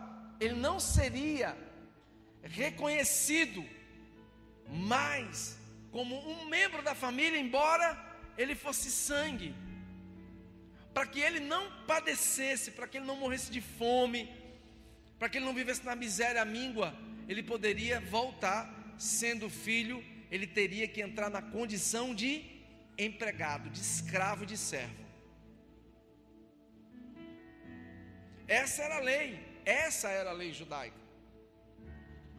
ele 0.41 0.55
não 0.55 0.81
seria 0.81 1.55
reconhecido 2.41 3.63
mais 4.69 5.59
como 5.91 6.17
um 6.31 6.47
membro 6.47 6.83
da 6.83 6.95
família, 6.95 7.39
embora 7.39 7.87
ele 8.37 8.55
fosse 8.55 8.91
sangue. 8.91 9.55
Para 10.95 11.07
que 11.07 11.21
ele 11.21 11.41
não 11.41 11.71
padecesse, 11.87 12.71
para 12.71 12.87
que 12.87 12.99
ele 12.99 13.07
não 13.07 13.17
morresse 13.17 13.51
de 13.51 13.61
fome, 13.61 14.29
para 15.19 15.29
que 15.29 15.39
ele 15.39 15.45
não 15.45 15.55
vivesse 15.55 15.85
na 15.85 15.95
miséria 15.95 16.45
míngua, 16.45 16.95
ele 17.29 17.43
poderia 17.43 18.01
voltar 18.01 18.95
sendo 18.99 19.49
filho, 19.49 20.05
ele 20.31 20.47
teria 20.47 20.89
que 20.89 21.01
entrar 21.01 21.31
na 21.31 21.43
condição 21.43 22.15
de 22.15 22.31
empregado, 22.99 23.71
de 23.71 23.81
escravo, 23.81 24.45
de 24.45 24.57
servo. 24.57 25.03
Essa 28.47 28.83
era 28.83 28.97
a 28.97 29.01
lei, 29.01 29.39
essa 29.65 30.09
era 30.09 30.31
a 30.31 30.35
lei 30.35 30.53
judaica. 30.53 31.02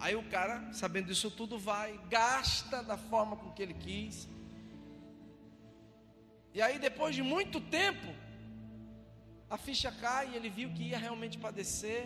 Aí 0.03 0.15
o 0.17 0.23
cara, 0.23 0.55
sabendo 0.73 1.07
disso 1.07 1.31
tudo, 1.31 1.57
vai, 1.57 1.97
gasta 2.09 2.83
da 2.83 2.97
forma 2.97 3.37
com 3.37 3.51
que 3.51 3.61
ele 3.63 3.73
quis. 3.73 4.27
E 6.53 6.61
aí, 6.61 6.77
depois 6.77 7.15
de 7.15 7.23
muito 7.23 7.61
tempo, 7.61 8.09
a 9.49 9.57
ficha 9.57 9.89
cai 9.93 10.31
e 10.31 10.35
ele 10.35 10.49
viu 10.49 10.69
que 10.73 10.83
ia 10.89 10.97
realmente 10.97 11.37
padecer. 11.37 12.01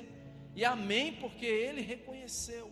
E 0.55 0.63
amém, 0.63 1.13
porque 1.13 1.47
ele 1.47 1.81
reconheceu. 1.81 2.71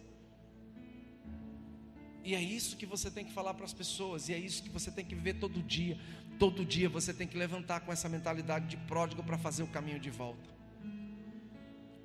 E 2.24 2.36
é 2.36 2.42
isso 2.42 2.78
que 2.78 2.86
você 2.86 3.10
tem 3.10 3.26
que 3.26 3.34
falar 3.34 3.56
para 3.56 3.66
as 3.66 3.74
pessoas, 3.74 4.30
e 4.30 4.34
é 4.36 4.38
isso 4.38 4.62
que 4.62 4.70
você 4.70 4.92
tem 4.92 5.04
que 5.04 5.16
viver 5.16 5.40
todo 5.40 5.60
dia. 5.64 5.98
Todo 6.38 6.64
dia 6.64 6.88
você 6.88 7.12
tem 7.12 7.28
que 7.28 7.36
levantar 7.36 7.80
com 7.80 7.92
essa 7.92 8.08
mentalidade 8.08 8.68
de 8.68 8.78
pródigo 8.78 9.24
para 9.24 9.40
fazer 9.40 9.64
o 9.64 9.68
caminho 9.68 10.00
de 10.00 10.12
volta. 10.12 10.52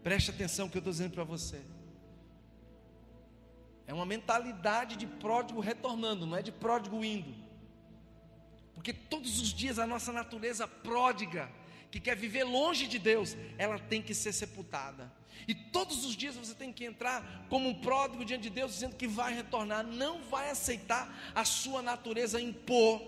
Preste 0.03 0.31
atenção 0.31 0.71
que 0.71 0.79
eu 0.79 0.81
estou 0.81 0.91
dizendo 0.91 1.12
para 1.12 1.25
você. 1.25 1.61
É 3.91 3.93
uma 3.93 4.07
mentalidade 4.07 4.95
de 4.95 5.05
pródigo 5.05 5.59
retornando, 5.59 6.24
não 6.24 6.36
é 6.36 6.43
de 6.43 6.53
pródigo 6.53 7.05
indo. 7.05 7.34
Porque 8.72 8.93
todos 8.93 9.41
os 9.41 9.49
dias 9.49 9.80
a 9.80 9.86
nossa 9.86 10.12
natureza 10.12 10.68
pródiga, 10.68 11.51
que 11.91 11.99
quer 11.99 12.14
viver 12.14 12.45
longe 12.45 12.86
de 12.86 13.01
Deus, 13.01 13.36
ela 13.59 13.80
tem 13.80 14.01
que 14.01 14.14
ser 14.14 14.32
sepultada. 14.32 15.12
E 15.49 15.57
todos 15.57 16.05
os 16.05 16.14
dias 16.14 16.36
você 16.36 16.55
tem 16.55 16.72
que 16.72 16.84
entrar 16.84 17.49
como 17.49 17.68
um 17.68 17.74
pródigo 17.74 18.24
diante 18.24 18.45
de 18.45 18.51
Deus, 18.51 18.74
dizendo 18.74 18.95
que 18.95 19.09
vai 19.09 19.34
retornar, 19.34 19.84
não 19.84 20.22
vai 20.22 20.51
aceitar 20.51 21.12
a 21.34 21.45
sua 21.45 21.82
natureza 21.82 22.41
impor 22.41 23.03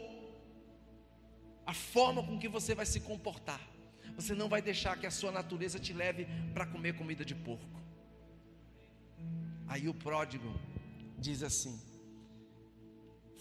a 1.65 1.73
forma 1.73 2.25
com 2.25 2.41
que 2.41 2.49
você 2.49 2.75
vai 2.75 2.87
se 2.87 2.99
comportar. 2.99 3.61
Você 4.17 4.35
não 4.35 4.49
vai 4.49 4.61
deixar 4.61 4.99
que 4.99 5.07
a 5.07 5.13
sua 5.13 5.31
natureza 5.31 5.79
te 5.79 5.93
leve 5.93 6.27
para 6.53 6.67
comer 6.67 6.97
comida 6.97 7.25
de 7.25 7.37
porco. 7.37 7.81
Aí 9.69 9.89
o 9.89 9.95
pródigo 9.95 10.53
diz 11.23 11.43
assim: 11.43 11.81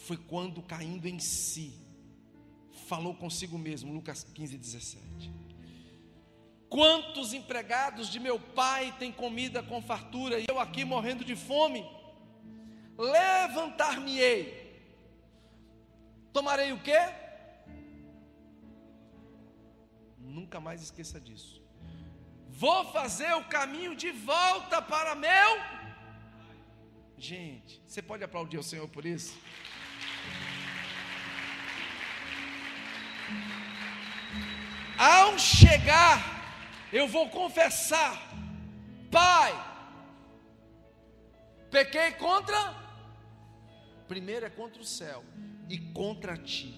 Foi 0.05 0.15
quando 0.15 0.61
caindo 0.61 1.07
em 1.07 1.19
si, 1.19 1.67
falou 2.87 3.13
consigo 3.15 3.57
mesmo, 3.57 3.91
Lucas 3.91 4.23
15, 4.23 4.57
17. 4.57 5.31
Quantos 6.69 7.33
empregados 7.33 8.07
de 8.09 8.19
meu 8.19 8.39
pai 8.39 8.95
têm 8.97 9.11
comida 9.11 9.61
com 9.61 9.81
fartura 9.81 10.39
e 10.39 10.45
eu 10.47 10.57
aqui 10.57 10.85
morrendo 10.85 11.25
de 11.25 11.35
fome? 11.35 11.83
Levantar-me-ei. 12.97 14.61
Tomarei 16.31 16.71
o 16.71 16.81
quê? 16.81 17.01
Nunca 20.17 20.61
mais 20.61 20.81
esqueça 20.81 21.19
disso. 21.19 21.61
Vou 22.47 22.85
fazer 22.93 23.33
o 23.33 23.43
caminho 23.45 23.93
de 23.95 24.11
volta 24.11 24.81
para 24.81 25.13
meu. 25.15 25.80
Gente, 27.29 27.79
você 27.85 28.01
pode 28.01 28.23
aplaudir 28.23 28.57
o 28.57 28.63
Senhor 28.63 28.87
por 28.87 29.05
isso? 29.05 29.37
Ao 34.97 35.37
chegar, 35.37 36.17
eu 36.91 37.07
vou 37.07 37.29
confessar: 37.29 38.15
Pai, 39.11 39.51
pequei 41.69 42.11
contra. 42.13 42.59
Primeiro 44.07 44.47
é 44.47 44.49
contra 44.49 44.81
o 44.81 44.85
céu 44.85 45.23
e 45.69 45.77
contra 45.77 46.35
ti. 46.35 46.73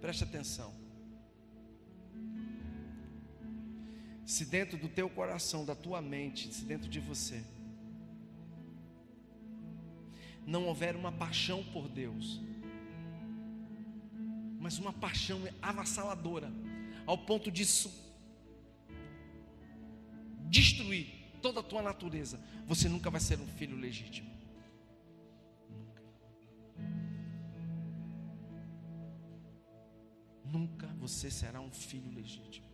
Preste 0.00 0.24
atenção. 0.24 0.76
se 4.28 4.44
dentro 4.44 4.76
do 4.76 4.90
teu 4.90 5.08
coração, 5.08 5.64
da 5.64 5.74
tua 5.74 6.02
mente, 6.02 6.52
se 6.52 6.62
dentro 6.66 6.86
de 6.86 7.00
você, 7.00 7.42
não 10.48 10.66
houver 10.66 10.96
uma 10.96 11.12
paixão 11.12 11.62
por 11.72 11.88
Deus, 11.88 12.40
mas 14.58 14.78
uma 14.78 14.92
paixão 14.92 15.40
avassaladora, 15.60 16.50
ao 17.06 17.18
ponto 17.18 17.50
disso 17.50 18.06
destruir 20.46 21.06
toda 21.42 21.60
a 21.60 21.62
tua 21.62 21.82
natureza, 21.82 22.40
você 22.66 22.88
nunca 22.88 23.10
vai 23.10 23.20
ser 23.20 23.38
um 23.38 23.46
filho 23.46 23.76
legítimo. 23.76 24.30
Nunca. 25.70 26.02
Nunca 30.44 30.86
você 30.98 31.30
será 31.30 31.60
um 31.60 31.70
filho 31.70 32.10
legítimo 32.10 32.68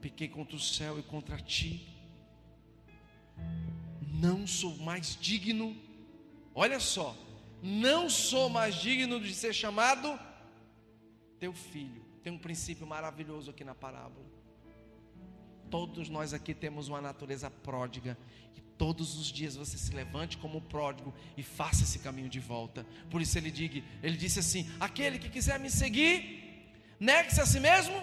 pequei 0.00 0.28
contra 0.28 0.56
o 0.56 0.60
céu 0.60 0.98
e 0.98 1.02
contra 1.02 1.38
ti. 1.38 1.99
Não 4.20 4.46
sou 4.46 4.76
mais 4.78 5.16
digno, 5.20 5.76
olha 6.54 6.78
só, 6.78 7.16
não 7.62 8.10
sou 8.10 8.48
mais 8.48 8.74
digno 8.74 9.20
de 9.20 9.34
ser 9.34 9.54
chamado 9.54 10.18
teu 11.38 11.52
filho. 11.52 12.04
Tem 12.22 12.32
um 12.32 12.38
princípio 12.38 12.86
maravilhoso 12.86 13.50
aqui 13.50 13.64
na 13.64 13.74
parábola. 13.74 14.26
Todos 15.70 16.08
nós 16.08 16.34
aqui 16.34 16.52
temos 16.52 16.88
uma 16.88 17.00
natureza 17.00 17.50
pródiga. 17.50 18.18
E 18.56 18.60
todos 18.60 19.16
os 19.18 19.28
dias 19.28 19.56
você 19.56 19.78
se 19.78 19.94
levante 19.94 20.36
como 20.36 20.60
pródigo 20.60 21.14
e 21.36 21.42
faça 21.42 21.84
esse 21.84 22.00
caminho 22.00 22.28
de 22.28 22.40
volta. 22.40 22.84
Por 23.08 23.22
isso 23.22 23.38
ele, 23.38 23.50
diga, 23.50 23.82
ele 24.02 24.16
disse 24.16 24.40
assim: 24.40 24.70
aquele 24.78 25.18
que 25.18 25.30
quiser 25.30 25.58
me 25.58 25.70
seguir, 25.70 26.40
Negue-se 27.00 27.40
a 27.40 27.46
si 27.46 27.58
mesmo, 27.58 27.96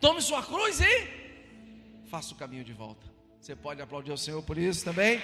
tome 0.00 0.20
sua 0.20 0.42
cruz 0.42 0.80
e 0.80 2.02
faça 2.06 2.34
o 2.34 2.36
caminho 2.36 2.64
de 2.64 2.72
volta. 2.72 3.11
Você 3.42 3.56
pode 3.56 3.82
aplaudir 3.82 4.12
o 4.12 4.16
Senhor 4.16 4.40
por 4.40 4.56
isso 4.56 4.84
também? 4.84 5.20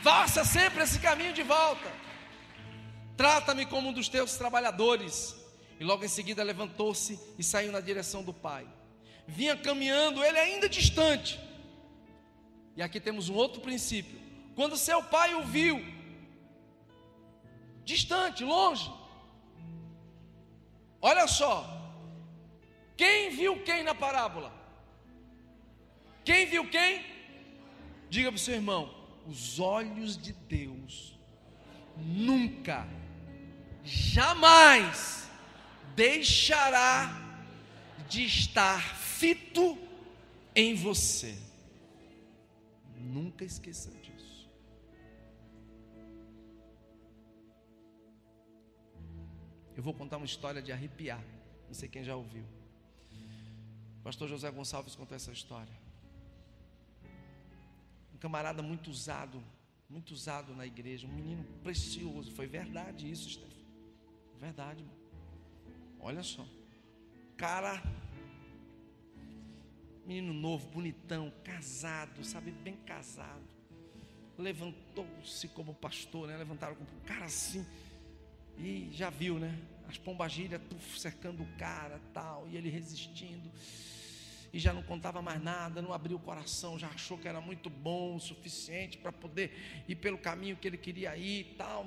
Faça 0.00 0.44
sempre 0.44 0.84
esse 0.84 1.00
caminho 1.00 1.32
de 1.32 1.42
volta. 1.42 1.90
Trata-me 3.16 3.66
como 3.66 3.88
um 3.88 3.92
dos 3.92 4.08
teus 4.08 4.36
trabalhadores. 4.36 5.34
E 5.80 5.82
logo 5.82 6.04
em 6.04 6.08
seguida 6.08 6.44
levantou-se 6.44 7.18
e 7.36 7.42
saiu 7.42 7.72
na 7.72 7.80
direção 7.80 8.22
do 8.22 8.32
pai. 8.32 8.64
Vinha 9.26 9.56
caminhando, 9.56 10.22
ele 10.22 10.38
ainda 10.38 10.68
distante. 10.68 11.40
E 12.76 12.82
aqui 12.82 13.00
temos 13.00 13.28
um 13.28 13.34
outro 13.34 13.60
princípio. 13.60 14.20
Quando 14.54 14.76
seu 14.76 15.02
pai 15.02 15.34
o 15.34 15.42
viu, 15.42 15.84
distante, 17.84 18.44
longe. 18.44 18.88
Olha 21.00 21.26
só. 21.26 21.81
Quem 23.02 23.30
viu 23.30 23.60
quem 23.64 23.82
na 23.82 23.96
parábola? 23.96 24.54
Quem 26.24 26.46
viu 26.46 26.70
quem? 26.70 27.04
Diga 28.08 28.30
para 28.30 28.36
o 28.36 28.38
seu 28.38 28.54
irmão: 28.54 28.94
os 29.26 29.58
olhos 29.58 30.16
de 30.16 30.32
Deus 30.32 31.18
nunca, 31.96 32.86
jamais 33.82 35.28
deixará 35.96 37.10
de 38.08 38.24
estar 38.24 38.80
fito 38.96 39.76
em 40.54 40.76
você. 40.76 41.36
Nunca 42.96 43.44
esqueça 43.44 43.90
disso. 43.90 44.48
Eu 49.76 49.82
vou 49.82 49.92
contar 49.92 50.18
uma 50.18 50.26
história 50.26 50.62
de 50.62 50.70
arrepiar. 50.70 51.24
Não 51.66 51.74
sei 51.74 51.88
quem 51.88 52.04
já 52.04 52.14
ouviu. 52.14 52.61
Pastor 54.02 54.28
José 54.28 54.50
Gonçalves 54.50 54.94
contou 54.94 55.16
essa 55.16 55.32
história 55.32 55.72
camarada 58.22 58.62
muito 58.62 58.88
usado, 58.88 59.42
muito 59.90 60.14
usado 60.14 60.54
na 60.54 60.64
igreja, 60.64 61.08
um 61.08 61.12
menino 61.12 61.42
precioso. 61.60 62.30
Foi 62.30 62.46
verdade 62.46 63.10
isso, 63.10 63.28
Stefano. 63.28 63.66
Verdade, 64.38 64.84
mano. 64.84 64.96
Olha 65.98 66.22
só. 66.22 66.46
Cara, 67.36 67.82
menino 70.06 70.32
novo, 70.32 70.68
bonitão, 70.68 71.32
casado, 71.42 72.24
sabe, 72.24 72.52
bem 72.52 72.76
casado. 72.86 73.42
Levantou-se 74.38 75.48
como 75.48 75.74
pastor, 75.74 76.28
né? 76.28 76.36
Levantaram 76.36 76.76
como 76.76 76.88
um 76.88 77.04
cara 77.04 77.24
assim. 77.24 77.66
E 78.56 78.88
já 78.92 79.10
viu, 79.10 79.40
né? 79.40 79.60
As 79.88 79.98
pombagilhas 79.98 80.60
cercando 80.96 81.42
o 81.42 81.56
cara, 81.56 82.00
tal, 82.14 82.48
e 82.48 82.56
ele 82.56 82.70
resistindo 82.70 83.50
e 84.52 84.58
já 84.58 84.72
não 84.72 84.82
contava 84.82 85.22
mais 85.22 85.42
nada, 85.42 85.80
não 85.80 85.94
abriu 85.94 86.18
o 86.18 86.20
coração, 86.20 86.78
já 86.78 86.88
achou 86.88 87.16
que 87.16 87.26
era 87.26 87.40
muito 87.40 87.70
bom 87.70 88.16
o 88.16 88.20
suficiente 88.20 88.98
para 88.98 89.10
poder 89.10 89.84
ir 89.88 89.96
pelo 89.96 90.18
caminho 90.18 90.56
que 90.56 90.68
ele 90.68 90.76
queria 90.76 91.16
ir 91.16 91.40
e 91.40 91.54
tal. 91.54 91.86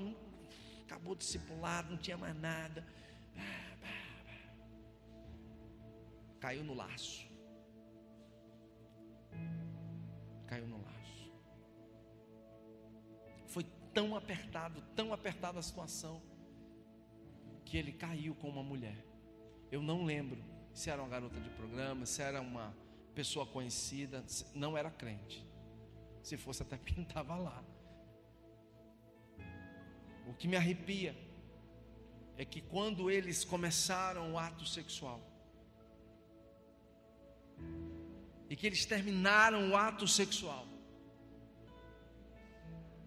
Acabou 0.83 1.15
discipulado, 1.15 1.91
não 1.91 1.97
tinha 1.97 2.17
mais 2.17 2.35
nada. 2.35 2.83
Caiu 6.39 6.63
no 6.63 6.73
laço. 6.73 7.27
Caiu 10.47 10.67
no 10.67 10.81
laço. 10.81 11.31
Foi 13.47 13.63
tão 13.93 14.15
apertado, 14.15 14.81
tão 14.95 15.13
apertada 15.13 15.59
a 15.59 15.61
situação, 15.61 16.21
que 17.63 17.77
ele 17.77 17.91
caiu 17.91 18.33
com 18.33 18.49
uma 18.49 18.63
mulher. 18.63 19.05
Eu 19.71 19.81
não 19.83 20.03
lembro 20.03 20.54
se 20.75 20.89
era 20.89 21.01
uma 21.01 21.07
garota 21.07 21.39
de 21.39 21.49
programa, 21.51 22.05
se 22.05 22.21
era 22.21 22.41
uma 22.41 22.75
pessoa 23.15 23.45
conhecida, 23.45 24.23
não 24.53 24.77
era 24.77 24.91
crente. 24.91 25.47
Se 26.21 26.35
fosse, 26.35 26.63
até 26.63 26.75
pintava 26.89 27.35
lá. 27.37 27.63
O 30.27 30.33
que 30.33 30.49
me 30.49 30.57
arrepia 30.57 31.15
é 32.37 32.43
que 32.43 32.59
quando 32.59 33.09
eles 33.09 33.45
começaram 33.45 34.33
o 34.33 34.37
ato 34.37 34.65
sexual, 34.65 35.21
e 38.49 38.55
que 38.55 38.67
eles 38.67 38.85
terminaram 38.85 39.71
o 39.71 39.77
ato 39.77 40.05
sexual, 40.05 40.67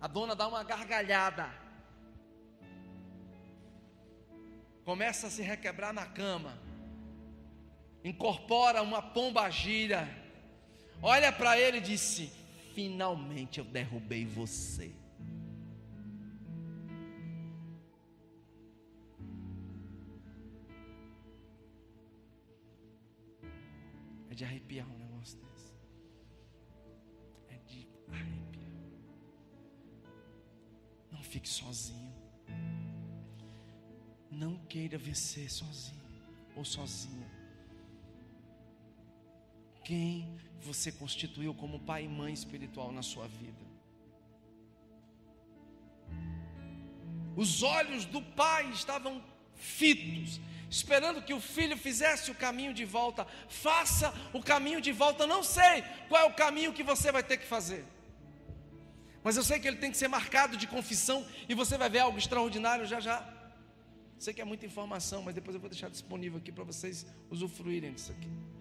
a 0.00 0.06
dona 0.06 0.34
dá 0.34 0.48
uma 0.48 0.64
gargalhada, 0.64 1.52
começa 4.86 5.26
a 5.26 5.30
se 5.30 5.42
requebrar 5.42 5.92
na 5.92 6.06
cama, 6.06 6.67
incorpora 8.08 8.82
uma 8.82 9.02
pomba 9.02 9.48
gira, 9.50 10.08
olha 11.02 11.30
para 11.30 11.58
ele 11.58 11.78
e 11.78 11.80
disse: 11.80 12.32
Finalmente 12.74 13.58
eu 13.58 13.64
derrubei 13.64 14.24
você. 14.24 14.94
É 24.30 24.34
de 24.34 24.44
arrepiar 24.44 24.86
um 24.88 24.98
negócio 24.98 25.38
desse. 25.38 25.74
É 27.48 27.58
de 27.66 27.88
arrepiar. 28.08 28.70
Não 31.10 31.22
fique 31.22 31.48
sozinho. 31.48 32.16
Não 34.30 34.56
queira 34.66 34.96
vencer 34.96 35.50
sozinho 35.50 35.98
ou 36.54 36.64
sozinha 36.64 37.37
quem 39.88 40.38
você 40.60 40.92
constituiu 40.92 41.54
como 41.54 41.80
pai 41.80 42.04
e 42.04 42.08
mãe 42.08 42.30
espiritual 42.30 42.92
na 42.92 43.02
sua 43.02 43.26
vida. 43.26 43.64
Os 47.34 47.62
olhos 47.62 48.04
do 48.04 48.20
pai 48.20 48.70
estavam 48.70 49.24
fitos, 49.54 50.38
esperando 50.68 51.22
que 51.22 51.32
o 51.32 51.40
filho 51.40 51.74
fizesse 51.74 52.30
o 52.30 52.34
caminho 52.34 52.74
de 52.74 52.84
volta. 52.84 53.26
Faça 53.48 54.12
o 54.34 54.42
caminho 54.42 54.78
de 54.78 54.92
volta. 54.92 55.26
Não 55.26 55.42
sei 55.42 55.82
qual 56.06 56.22
é 56.22 56.26
o 56.26 56.34
caminho 56.34 56.74
que 56.74 56.82
você 56.82 57.10
vai 57.10 57.22
ter 57.22 57.38
que 57.38 57.46
fazer. 57.46 57.82
Mas 59.24 59.38
eu 59.38 59.42
sei 59.42 59.58
que 59.58 59.66
ele 59.66 59.78
tem 59.78 59.90
que 59.90 59.96
ser 59.96 60.08
marcado 60.08 60.58
de 60.58 60.66
confissão 60.66 61.26
e 61.48 61.54
você 61.54 61.78
vai 61.78 61.88
ver 61.88 62.00
algo 62.00 62.18
extraordinário 62.18 62.84
já 62.84 63.00
já. 63.00 63.26
Sei 64.18 64.34
que 64.34 64.42
é 64.42 64.44
muita 64.44 64.66
informação, 64.66 65.22
mas 65.22 65.34
depois 65.34 65.54
eu 65.54 65.60
vou 65.60 65.70
deixar 65.70 65.88
disponível 65.88 66.38
aqui 66.38 66.52
para 66.52 66.64
vocês 66.64 67.06
usufruírem 67.30 67.94
disso 67.94 68.12
aqui. 68.12 68.57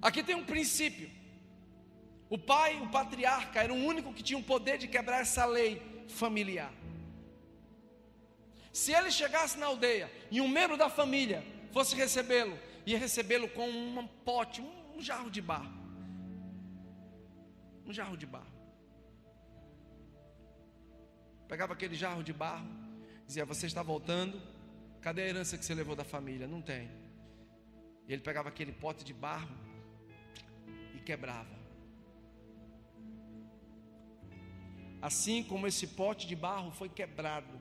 Aqui 0.00 0.22
tem 0.22 0.34
um 0.34 0.44
princípio. 0.44 1.10
O 2.30 2.38
pai, 2.38 2.80
o 2.80 2.88
patriarca, 2.88 3.62
era 3.62 3.72
o 3.72 3.76
único 3.76 4.12
que 4.12 4.22
tinha 4.22 4.38
o 4.38 4.42
poder 4.42 4.78
de 4.78 4.86
quebrar 4.86 5.20
essa 5.20 5.44
lei 5.46 5.82
familiar. 6.08 6.72
Se 8.72 8.92
ele 8.92 9.10
chegasse 9.10 9.58
na 9.58 9.66
aldeia 9.66 10.10
e 10.30 10.40
um 10.40 10.48
membro 10.48 10.76
da 10.76 10.88
família 10.88 11.44
fosse 11.72 11.96
recebê-lo, 11.96 12.56
ia 12.86 12.98
recebê-lo 12.98 13.48
com 13.48 13.68
um 13.68 14.06
pote, 14.24 14.60
um 14.60 15.00
jarro 15.00 15.30
de 15.30 15.40
barro. 15.40 15.72
Um 17.86 17.92
jarro 17.92 18.16
de 18.16 18.26
barro. 18.26 18.58
Pegava 21.48 21.72
aquele 21.72 21.94
jarro 21.94 22.22
de 22.22 22.32
barro, 22.32 22.68
dizia: 23.26 23.44
Você 23.46 23.66
está 23.66 23.82
voltando, 23.82 24.40
cadê 25.00 25.22
a 25.22 25.26
herança 25.28 25.56
que 25.56 25.64
você 25.64 25.74
levou 25.74 25.96
da 25.96 26.04
família? 26.04 26.46
Não 26.46 26.60
tem. 26.60 26.90
E 28.06 28.12
ele 28.12 28.22
pegava 28.22 28.50
aquele 28.50 28.72
pote 28.72 29.02
de 29.02 29.14
barro, 29.14 29.48
quebrava. 31.08 31.56
Assim 35.00 35.42
como 35.42 35.66
esse 35.66 35.86
pote 35.86 36.26
de 36.26 36.36
barro 36.36 36.70
foi 36.70 36.90
quebrado, 36.90 37.54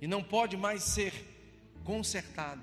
e 0.00 0.06
não 0.06 0.22
pode 0.22 0.56
mais 0.56 0.84
ser 0.84 1.12
consertado, 1.82 2.62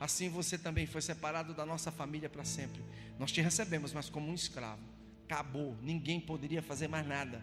assim 0.00 0.30
você 0.30 0.56
também 0.56 0.86
foi 0.86 1.02
separado 1.02 1.52
da 1.52 1.66
nossa 1.66 1.90
família 1.92 2.30
para 2.30 2.44
sempre. 2.44 2.82
Nós 3.18 3.32
te 3.32 3.42
recebemos, 3.42 3.92
mas 3.92 4.08
como 4.08 4.30
um 4.30 4.34
escravo. 4.34 4.82
Acabou, 5.26 5.76
ninguém 5.82 6.18
poderia 6.18 6.62
fazer 6.62 6.88
mais 6.88 7.06
nada. 7.06 7.42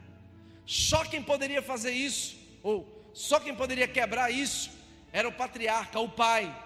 Só 0.65 1.05
quem 1.05 1.21
poderia 1.21 1.61
fazer 1.61 1.91
isso, 1.91 2.35
ou 2.63 3.11
só 3.13 3.39
quem 3.39 3.55
poderia 3.55 3.87
quebrar 3.87 4.31
isso, 4.31 4.71
era 5.11 5.27
o 5.27 5.31
patriarca, 5.31 5.99
o 5.99 6.09
pai. 6.09 6.64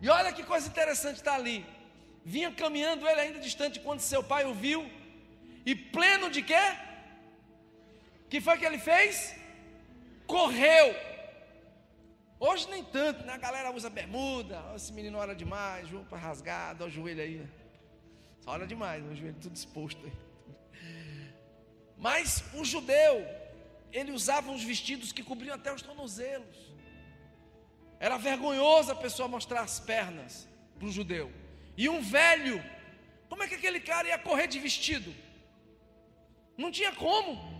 E 0.00 0.08
olha 0.08 0.32
que 0.32 0.42
coisa 0.42 0.68
interessante 0.68 1.16
está 1.16 1.34
ali. 1.34 1.66
Vinha 2.24 2.52
caminhando 2.52 3.08
ele 3.08 3.20
ainda 3.20 3.40
distante 3.40 3.80
quando 3.80 4.00
seu 4.00 4.22
pai 4.22 4.44
o 4.44 4.54
viu. 4.54 4.88
E 5.64 5.74
pleno 5.74 6.30
de 6.30 6.42
quê? 6.42 6.64
Que 8.28 8.40
foi 8.40 8.58
que 8.58 8.64
ele 8.64 8.78
fez? 8.78 9.34
Correu. 10.26 10.94
Hoje 12.38 12.68
nem 12.70 12.84
tanto, 12.84 13.24
né? 13.24 13.32
A 13.32 13.38
galera 13.38 13.72
usa 13.72 13.90
bermuda. 13.90 14.62
Esse 14.76 14.92
menino 14.92 15.18
ora 15.18 15.34
demais, 15.34 15.88
joelho 15.88 16.06
para 16.06 16.18
rasgado, 16.18 16.84
olha 16.84 16.90
o 16.90 16.94
joelho 16.94 17.22
aí. 17.22 17.48
Só 18.40 18.50
ora 18.50 18.66
demais, 18.66 19.04
o 19.04 19.14
joelho 19.16 19.36
tudo 19.40 19.56
exposto 19.56 20.04
aí. 20.06 20.12
Mas 21.96 22.44
o 22.54 22.64
judeu, 22.64 23.26
ele 23.92 24.12
usava 24.12 24.50
uns 24.50 24.62
vestidos 24.62 25.10
que 25.10 25.22
cobriam 25.22 25.56
até 25.56 25.72
os 25.72 25.82
tornozelos. 25.82 26.67
Era 28.00 28.16
vergonhoso 28.16 28.92
a 28.92 28.94
pessoa 28.94 29.28
mostrar 29.28 29.62
as 29.62 29.80
pernas 29.80 30.48
para 30.78 30.86
o 30.86 30.92
judeu. 30.92 31.32
E 31.76 31.88
um 31.88 32.00
velho, 32.00 32.62
como 33.28 33.42
é 33.42 33.48
que 33.48 33.54
aquele 33.54 33.80
cara 33.80 34.08
ia 34.08 34.18
correr 34.18 34.46
de 34.46 34.58
vestido? 34.58 35.14
Não 36.56 36.70
tinha 36.70 36.92
como. 36.92 37.56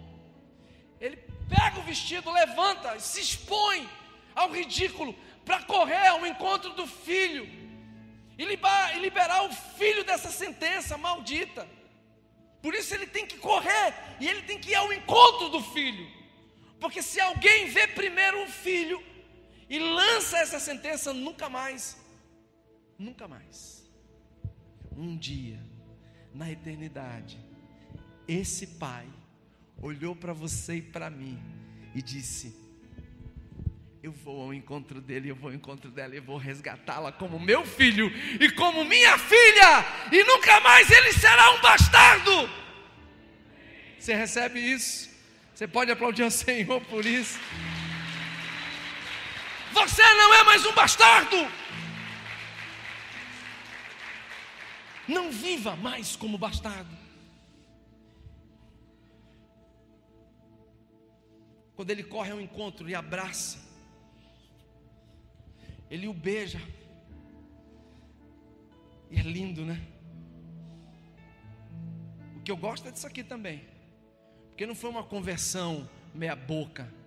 Ele 1.00 1.16
pega 1.48 1.78
o 1.80 1.82
vestido, 1.82 2.30
levanta, 2.30 2.98
se 3.00 3.20
expõe 3.20 3.88
ao 4.34 4.50
ridículo 4.50 5.14
para 5.44 5.62
correr 5.62 6.06
ao 6.08 6.26
encontro 6.26 6.70
do 6.74 6.86
filho 6.86 7.48
e 8.36 8.44
liberar 8.44 9.44
o 9.44 9.52
filho 9.52 10.04
dessa 10.04 10.30
sentença 10.30 10.96
maldita. 10.96 11.68
Por 12.62 12.74
isso 12.74 12.94
ele 12.94 13.06
tem 13.06 13.26
que 13.26 13.38
correr 13.38 13.94
e 14.20 14.28
ele 14.28 14.42
tem 14.42 14.58
que 14.60 14.70
ir 14.70 14.74
ao 14.74 14.92
encontro 14.92 15.48
do 15.48 15.60
filho. 15.60 16.06
Porque 16.80 17.02
se 17.02 17.20
alguém 17.20 17.66
vê 17.66 17.88
primeiro 17.88 18.40
um 18.42 18.48
filho 18.48 19.02
e 19.68 19.78
lança 19.78 20.38
essa 20.38 20.58
sentença, 20.58 21.12
nunca 21.12 21.48
mais, 21.48 21.96
nunca 22.98 23.28
mais. 23.28 23.86
Um 24.96 25.16
dia, 25.16 25.60
na 26.34 26.50
eternidade, 26.50 27.38
esse 28.26 28.66
pai 28.66 29.06
olhou 29.80 30.16
para 30.16 30.32
você 30.32 30.76
e 30.76 30.82
para 30.82 31.10
mim 31.10 31.38
e 31.94 32.02
disse: 32.02 32.54
Eu 34.02 34.12
vou 34.12 34.42
ao 34.42 34.54
encontro 34.54 35.00
dele, 35.00 35.30
eu 35.30 35.36
vou 35.36 35.50
ao 35.50 35.54
encontro 35.54 35.90
dela, 35.90 36.14
eu 36.14 36.22
vou 36.22 36.36
resgatá-la 36.36 37.12
como 37.12 37.38
meu 37.38 37.64
filho 37.64 38.10
e 38.40 38.50
como 38.52 38.84
minha 38.84 39.18
filha, 39.18 39.84
e 40.12 40.24
nunca 40.24 40.60
mais 40.60 40.90
ele 40.90 41.12
será 41.12 41.54
um 41.54 41.60
bastardo. 41.60 42.50
Você 43.98 44.14
recebe 44.14 44.60
isso? 44.60 45.10
Você 45.54 45.66
pode 45.66 45.90
aplaudir 45.90 46.22
ao 46.22 46.30
Senhor 46.30 46.80
por 46.82 47.04
isso. 47.04 47.38
Você 49.78 50.02
não 50.02 50.34
é 50.34 50.42
mais 50.42 50.66
um 50.66 50.74
bastardo. 50.74 51.36
Não 55.06 55.30
viva 55.30 55.76
mais 55.76 56.16
como 56.16 56.36
bastardo. 56.36 56.90
Quando 61.76 61.90
ele 61.90 62.02
corre 62.02 62.32
ao 62.32 62.40
encontro 62.40 62.90
e 62.90 62.94
abraça, 62.94 63.56
ele 65.88 66.08
o 66.08 66.12
beija. 66.12 66.60
E 69.12 69.18
é 69.20 69.22
lindo, 69.22 69.64
né? 69.64 69.80
O 72.36 72.40
que 72.40 72.50
eu 72.50 72.56
gosto 72.56 72.88
é 72.88 72.90
disso 72.90 73.06
aqui 73.06 73.22
também. 73.22 73.64
Porque 74.48 74.66
não 74.66 74.74
foi 74.74 74.90
uma 74.90 75.04
conversão 75.04 75.88
meia 76.12 76.34
boca. 76.34 76.97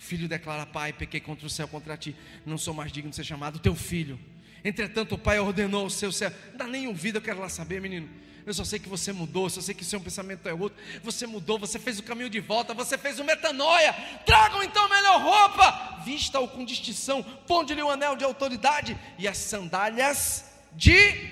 Filho 0.00 0.26
declara: 0.26 0.64
Pai, 0.64 0.94
pequei 0.94 1.20
contra 1.20 1.46
o 1.46 1.50
céu, 1.50 1.68
contra 1.68 1.94
ti. 1.94 2.16
Não 2.46 2.56
sou 2.56 2.72
mais 2.72 2.90
digno 2.90 3.10
de 3.10 3.16
ser 3.16 3.22
chamado 3.22 3.58
teu 3.58 3.76
filho. 3.76 4.18
Entretanto, 4.64 5.14
o 5.14 5.18
pai 5.18 5.38
ordenou 5.38 5.84
o 5.84 5.90
seu 5.90 6.10
céu. 6.10 6.32
Não 6.52 6.56
dá 6.56 6.66
nem 6.66 6.88
ouvido, 6.88 7.18
eu 7.18 7.22
quero 7.22 7.38
lá 7.38 7.50
saber, 7.50 7.82
menino. 7.82 8.08
Eu 8.46 8.54
só 8.54 8.64
sei 8.64 8.78
que 8.78 8.88
você 8.88 9.12
mudou, 9.12 9.44
eu 9.44 9.50
só 9.50 9.60
sei 9.60 9.74
que 9.74 9.84
seu 9.84 10.00
pensamento 10.00 10.48
é 10.48 10.54
outro. 10.54 10.82
Você 11.04 11.26
mudou, 11.26 11.58
você 11.58 11.78
fez 11.78 11.98
o 11.98 12.02
caminho 12.02 12.30
de 12.30 12.40
volta, 12.40 12.72
você 12.72 12.96
fez 12.96 13.20
o 13.20 13.24
metanoia. 13.24 13.92
Tragam 14.24 14.62
então 14.62 14.88
melhor 14.88 15.20
roupa, 15.20 16.00
vista-o 16.02 16.48
com 16.48 16.64
distinção, 16.64 17.22
ponde-lhe 17.22 17.82
o 17.82 17.90
anel 17.90 18.16
de 18.16 18.24
autoridade 18.24 18.98
e 19.18 19.28
as 19.28 19.36
sandálias 19.36 20.46
de 20.72 21.30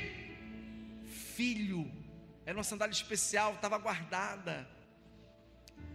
filho. 1.35 1.91
Era 2.45 2.59
uma 2.59 2.65
sandália 2.65 2.93
especial, 2.93 3.55
estava 3.55 3.79
guardada. 3.79 4.69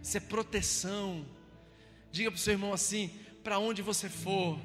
Isso 0.02 0.16
é 0.16 0.20
proteção. 0.20 1.24
Diga 2.14 2.30
para 2.30 2.38
o 2.38 2.40
seu 2.40 2.52
irmão 2.52 2.72
assim: 2.72 3.10
para 3.42 3.58
onde 3.58 3.82
você 3.82 4.08
for, 4.08 4.56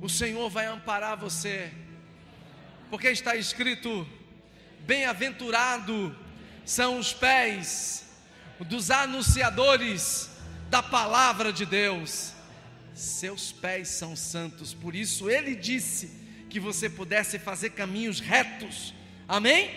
o 0.00 0.08
Senhor 0.08 0.48
vai 0.48 0.66
amparar 0.66 1.16
você, 1.16 1.72
porque 2.88 3.08
está 3.08 3.34
escrito 3.34 4.06
Bem-aventurado 4.86 6.16
são 6.64 7.00
os 7.00 7.12
pés 7.12 8.06
dos 8.60 8.92
anunciadores 8.92 10.30
da 10.70 10.80
palavra 10.80 11.52
de 11.52 11.66
Deus. 11.66 12.32
Seus 12.94 13.50
pés 13.50 13.88
são 13.88 14.14
santos, 14.14 14.72
por 14.72 14.94
isso 14.94 15.28
ele 15.28 15.56
disse 15.56 16.12
que 16.48 16.60
você 16.60 16.88
pudesse 16.88 17.40
fazer 17.40 17.70
caminhos 17.70 18.20
retos. 18.20 18.94
Amém? 19.26 19.68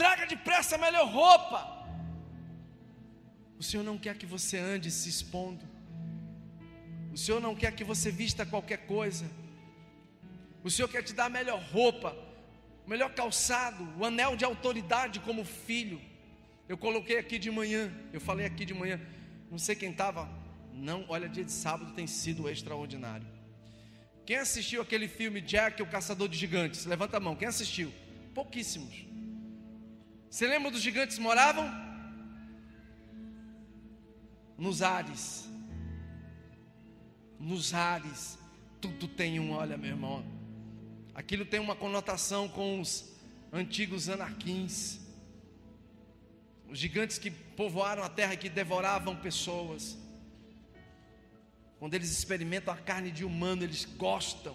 Traga 0.00 0.24
depressa 0.24 0.76
a 0.76 0.78
melhor 0.78 1.06
roupa. 1.06 1.60
O 3.58 3.62
Senhor 3.62 3.82
não 3.82 3.98
quer 3.98 4.16
que 4.16 4.24
você 4.24 4.56
ande 4.56 4.90
se 4.90 5.10
expondo. 5.10 5.62
O 7.12 7.18
Senhor 7.18 7.38
não 7.38 7.54
quer 7.54 7.72
que 7.78 7.84
você 7.84 8.10
vista 8.10 8.46
qualquer 8.46 8.78
coisa. 8.86 9.26
O 10.64 10.70
Senhor 10.70 10.88
quer 10.88 11.02
te 11.02 11.12
dar 11.12 11.26
a 11.26 11.28
melhor 11.28 11.60
roupa, 11.74 12.16
o 12.86 12.88
melhor 12.88 13.12
calçado, 13.12 13.86
o 13.98 14.06
anel 14.06 14.36
de 14.36 14.44
autoridade 14.50 15.20
como 15.20 15.44
filho. 15.44 16.00
Eu 16.66 16.78
coloquei 16.78 17.18
aqui 17.18 17.38
de 17.38 17.50
manhã, 17.50 17.92
eu 18.10 18.22
falei 18.22 18.46
aqui 18.46 18.64
de 18.64 18.72
manhã, 18.72 18.98
não 19.50 19.58
sei 19.58 19.76
quem 19.76 19.90
estava, 19.90 20.26
não, 20.72 21.04
olha, 21.10 21.28
dia 21.28 21.44
de 21.44 21.52
sábado 21.52 21.92
tem 21.92 22.06
sido 22.06 22.48
extraordinário. 22.48 23.26
Quem 24.24 24.36
assistiu 24.36 24.80
aquele 24.80 25.08
filme 25.08 25.42
Jack, 25.42 25.82
o 25.82 25.86
Caçador 25.86 26.26
de 26.26 26.38
Gigantes? 26.38 26.86
Levanta 26.86 27.18
a 27.18 27.20
mão, 27.20 27.36
quem 27.36 27.48
assistiu? 27.48 27.92
Pouquíssimos. 28.34 29.10
Você 30.30 30.46
lembra 30.46 30.70
dos 30.70 30.80
gigantes 30.80 31.18
moravam? 31.18 31.68
Nos 34.56 34.80
ares 34.80 35.50
nos 37.40 37.72
ares, 37.72 38.38
tudo 38.82 39.08
tem 39.08 39.40
um, 39.40 39.52
olha, 39.52 39.78
meu 39.78 39.90
irmão. 39.90 40.22
Aquilo 41.14 41.46
tem 41.46 41.58
uma 41.58 41.74
conotação 41.74 42.46
com 42.48 42.80
os 42.80 43.10
antigos 43.50 44.10
anarquins, 44.10 45.00
os 46.68 46.78
gigantes 46.78 47.18
que 47.18 47.30
povoaram 47.30 48.04
a 48.04 48.08
terra 48.10 48.34
e 48.34 48.36
que 48.36 48.50
devoravam 48.50 49.16
pessoas. 49.16 49.98
Quando 51.78 51.94
eles 51.94 52.10
experimentam 52.10 52.72
a 52.74 52.76
carne 52.76 53.10
de 53.10 53.24
humano, 53.24 53.64
eles 53.64 53.86
gostam. 53.86 54.54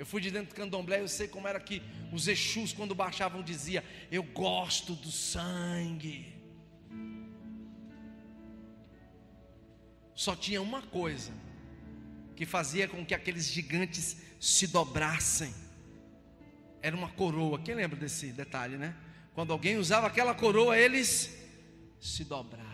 Eu 0.00 0.06
fui 0.06 0.18
de 0.18 0.30
dentro 0.30 0.48
do 0.48 0.54
candomblé, 0.54 1.02
eu 1.02 1.08
sei 1.08 1.28
como 1.28 1.46
era 1.46 1.60
que 1.60 1.82
os 2.10 2.26
Exus, 2.26 2.72
quando 2.72 2.94
baixavam, 2.94 3.42
dizia: 3.42 3.84
Eu 4.10 4.22
gosto 4.22 4.94
do 4.94 5.10
sangue. 5.10 6.32
Só 10.14 10.34
tinha 10.34 10.62
uma 10.62 10.80
coisa 10.80 11.30
que 12.34 12.46
fazia 12.46 12.88
com 12.88 13.04
que 13.04 13.14
aqueles 13.14 13.46
gigantes 13.52 14.16
se 14.40 14.66
dobrassem. 14.68 15.54
Era 16.80 16.96
uma 16.96 17.10
coroa. 17.10 17.58
Quem 17.58 17.74
lembra 17.74 18.00
desse 18.00 18.32
detalhe, 18.32 18.78
né? 18.78 18.96
Quando 19.34 19.52
alguém 19.52 19.76
usava 19.76 20.06
aquela 20.06 20.34
coroa, 20.34 20.78
eles 20.78 21.38
se 22.00 22.24
dobravam. 22.24 22.70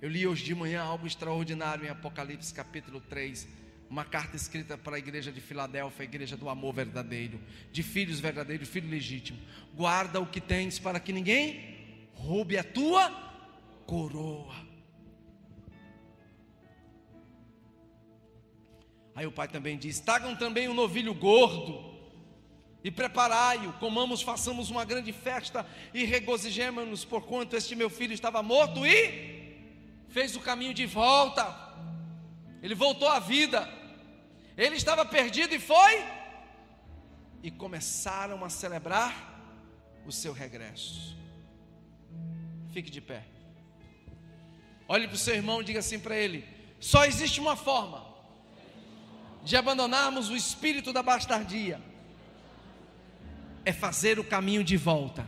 Eu 0.00 0.08
li 0.08 0.26
hoje 0.26 0.42
de 0.42 0.54
manhã 0.54 0.80
algo 0.80 1.06
extraordinário 1.06 1.84
em 1.84 1.90
Apocalipse 1.90 2.54
capítulo 2.54 2.98
3, 3.02 3.46
uma 3.90 4.04
carta 4.04 4.36
escrita 4.36 4.76
para 4.76 4.96
a 4.96 4.98
igreja 4.98 5.32
de 5.32 5.40
Filadélfia, 5.40 6.02
a 6.02 6.04
igreja 6.04 6.36
do 6.36 6.48
amor 6.48 6.74
verdadeiro, 6.74 7.40
de 7.72 7.82
filhos 7.82 8.20
verdadeiros, 8.20 8.68
filho 8.68 8.88
legítimo. 8.88 9.38
Guarda 9.74 10.20
o 10.20 10.26
que 10.26 10.40
tens 10.40 10.78
para 10.78 11.00
que 11.00 11.12
ninguém 11.12 12.08
roube 12.12 12.58
a 12.58 12.64
tua 12.64 13.10
coroa. 13.86 14.54
Aí 19.14 19.26
o 19.26 19.32
pai 19.32 19.48
também 19.48 19.78
diz: 19.78 19.98
Tragam 20.00 20.36
também 20.36 20.68
um 20.68 20.74
novilho 20.74 21.14
gordo 21.14 21.96
e 22.84 22.90
preparai-o, 22.90 23.72
comamos, 23.74 24.22
façamos 24.22 24.70
uma 24.70 24.84
grande 24.84 25.12
festa 25.12 25.66
e 25.92 26.04
regozijemos-nos, 26.04 27.04
porquanto 27.04 27.56
este 27.56 27.74
meu 27.74 27.90
filho 27.90 28.12
estava 28.12 28.42
morto 28.42 28.86
e 28.86 29.56
fez 30.08 30.36
o 30.36 30.40
caminho 30.40 30.74
de 30.74 30.86
volta. 30.86 31.68
Ele 32.62 32.74
voltou 32.74 33.08
à 33.08 33.18
vida. 33.18 33.77
Ele 34.58 34.74
estava 34.74 35.04
perdido 35.06 35.54
e 35.54 35.60
foi. 35.60 36.04
E 37.42 37.50
começaram 37.50 38.44
a 38.44 38.50
celebrar 38.50 39.12
o 40.04 40.10
seu 40.10 40.32
regresso. 40.32 41.16
Fique 42.72 42.90
de 42.90 43.00
pé. 43.00 43.24
Olhe 44.88 45.06
para 45.06 45.14
o 45.14 45.18
seu 45.18 45.34
irmão 45.34 45.60
e 45.60 45.64
diga 45.64 45.78
assim 45.78 46.00
para 46.00 46.16
ele: 46.16 46.44
só 46.80 47.04
existe 47.04 47.40
uma 47.40 47.54
forma 47.54 48.04
de 49.44 49.56
abandonarmos 49.56 50.28
o 50.28 50.36
espírito 50.36 50.92
da 50.92 51.02
bastardia 51.02 51.80
é 53.64 53.72
fazer 53.72 54.18
o 54.18 54.24
caminho 54.24 54.64
de 54.64 54.76
volta. 54.76 55.26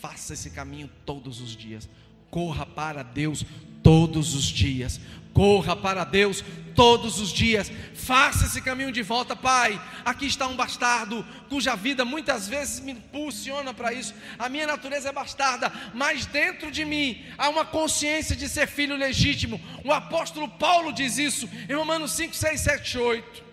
Faça 0.00 0.32
esse 0.32 0.50
caminho 0.50 0.90
todos 1.06 1.40
os 1.40 1.54
dias. 1.54 1.88
Corra 2.30 2.66
para 2.66 3.02
Deus 3.02 3.44
todos 3.82 4.34
os 4.34 4.44
dias. 4.44 5.00
Corra 5.32 5.74
para 5.74 6.04
Deus 6.04 6.44
todos 6.74 7.20
os 7.20 7.30
dias. 7.30 7.70
Faça 7.94 8.46
esse 8.46 8.60
caminho 8.60 8.92
de 8.92 9.02
volta, 9.02 9.36
Pai. 9.36 9.80
Aqui 10.04 10.26
está 10.26 10.46
um 10.46 10.56
bastardo 10.56 11.24
cuja 11.48 11.76
vida 11.76 12.04
muitas 12.04 12.48
vezes 12.48 12.80
me 12.80 12.92
impulsiona 12.92 13.72
para 13.72 13.92
isso. 13.92 14.14
A 14.38 14.48
minha 14.48 14.66
natureza 14.66 15.08
é 15.08 15.12
bastarda, 15.12 15.72
mas 15.94 16.26
dentro 16.26 16.70
de 16.70 16.84
mim 16.84 17.24
há 17.38 17.48
uma 17.48 17.64
consciência 17.64 18.34
de 18.34 18.48
ser 18.48 18.66
filho 18.66 18.96
legítimo. 18.96 19.60
O 19.84 19.92
apóstolo 19.92 20.48
Paulo 20.48 20.92
diz 20.92 21.18
isso 21.18 21.48
em 21.68 21.74
Romanos 21.74 22.12
5, 22.12 22.34
6, 22.34 22.60
7, 22.60 22.98
8. 22.98 23.52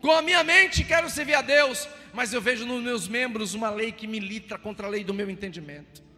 Com 0.00 0.12
a 0.12 0.22
minha 0.22 0.42
mente 0.42 0.82
quero 0.82 1.10
servir 1.10 1.34
a 1.34 1.42
Deus, 1.42 1.86
mas 2.14 2.32
eu 2.32 2.40
vejo 2.40 2.64
nos 2.64 2.82
meus 2.82 3.06
membros 3.06 3.52
uma 3.52 3.68
lei 3.68 3.92
que 3.92 4.06
milita 4.06 4.56
contra 4.58 4.86
a 4.86 4.90
lei 4.90 5.04
do 5.04 5.12
meu 5.12 5.28
entendimento 5.28 6.09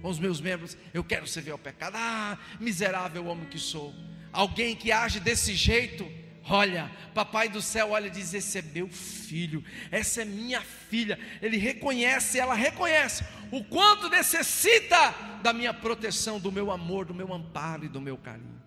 com 0.00 0.08
os 0.08 0.18
meus 0.18 0.40
membros, 0.40 0.76
eu 0.94 1.02
quero 1.02 1.26
servir 1.26 1.50
ao 1.50 1.58
pecado. 1.58 1.94
Ah, 1.96 2.38
miserável 2.60 3.26
homem 3.26 3.48
que 3.48 3.58
sou. 3.58 3.94
Alguém 4.32 4.76
que 4.76 4.92
age 4.92 5.20
desse 5.20 5.54
jeito, 5.54 6.10
olha, 6.44 6.90
papai 7.14 7.48
do 7.48 7.60
céu 7.60 7.90
olha 7.90 8.06
e 8.06 8.10
diz: 8.10 8.32
Esse 8.34 8.58
é 8.58 8.62
meu 8.62 8.88
filho, 8.88 9.64
essa 9.90 10.22
é 10.22 10.24
minha 10.24 10.60
filha. 10.60 11.18
Ele 11.42 11.56
reconhece, 11.56 12.38
ela 12.38 12.54
reconhece 12.54 13.24
o 13.50 13.64
quanto 13.64 14.08
necessita 14.08 15.14
da 15.42 15.52
minha 15.52 15.72
proteção, 15.72 16.38
do 16.38 16.52
meu 16.52 16.70
amor, 16.70 17.06
do 17.06 17.14
meu 17.14 17.32
amparo 17.32 17.84
e 17.84 17.88
do 17.88 18.00
meu 18.00 18.16
carinho. 18.16 18.62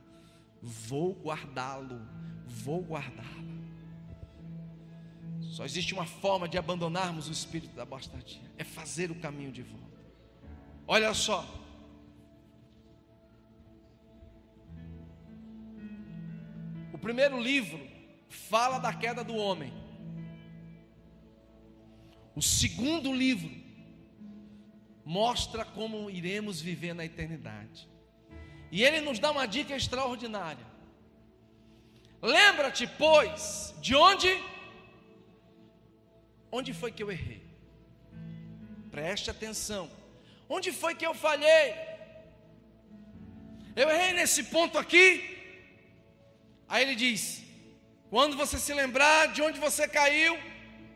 Vou 0.61 1.13
guardá-lo, 1.13 2.01
vou 2.45 2.81
guardá-lo. 2.81 3.51
Só 5.41 5.65
existe 5.65 5.93
uma 5.93 6.05
forma 6.05 6.47
de 6.47 6.57
abandonarmos 6.57 7.27
o 7.27 7.31
espírito 7.31 7.75
da 7.75 7.85
bastardia: 7.85 8.41
é 8.57 8.63
fazer 8.63 9.11
o 9.11 9.15
caminho 9.15 9.51
de 9.51 9.61
volta. 9.61 9.90
Olha 10.93 11.13
só. 11.13 11.45
O 16.91 16.97
primeiro 16.97 17.39
livro 17.39 17.79
fala 18.27 18.77
da 18.77 18.93
queda 18.93 19.23
do 19.23 19.33
homem. 19.33 19.71
O 22.35 22.41
segundo 22.41 23.13
livro 23.13 23.49
mostra 25.05 25.63
como 25.63 26.09
iremos 26.09 26.59
viver 26.59 26.93
na 26.93 27.05
eternidade. 27.05 27.87
E 28.69 28.83
ele 28.83 28.99
nos 28.99 29.17
dá 29.17 29.31
uma 29.31 29.45
dica 29.45 29.73
extraordinária. 29.73 30.67
Lembra-te, 32.21 32.85
pois, 32.85 33.73
de 33.79 33.95
onde? 33.95 34.27
Onde 36.51 36.73
foi 36.73 36.91
que 36.91 37.01
eu 37.01 37.09
errei? 37.09 37.41
Preste 38.91 39.31
atenção. 39.31 40.00
Onde 40.55 40.69
foi 40.79 40.93
que 40.99 41.07
eu 41.09 41.13
falhei? 41.25 41.67
Eu 43.81 43.89
errei 43.89 44.11
nesse 44.17 44.41
ponto 44.55 44.77
aqui. 44.77 45.05
Aí 46.67 46.83
ele 46.83 46.95
diz: 47.03 47.21
quando 48.09 48.35
você 48.41 48.57
se 48.65 48.73
lembrar 48.73 49.29
de 49.29 49.41
onde 49.41 49.61
você 49.67 49.87
caiu, 49.87 50.33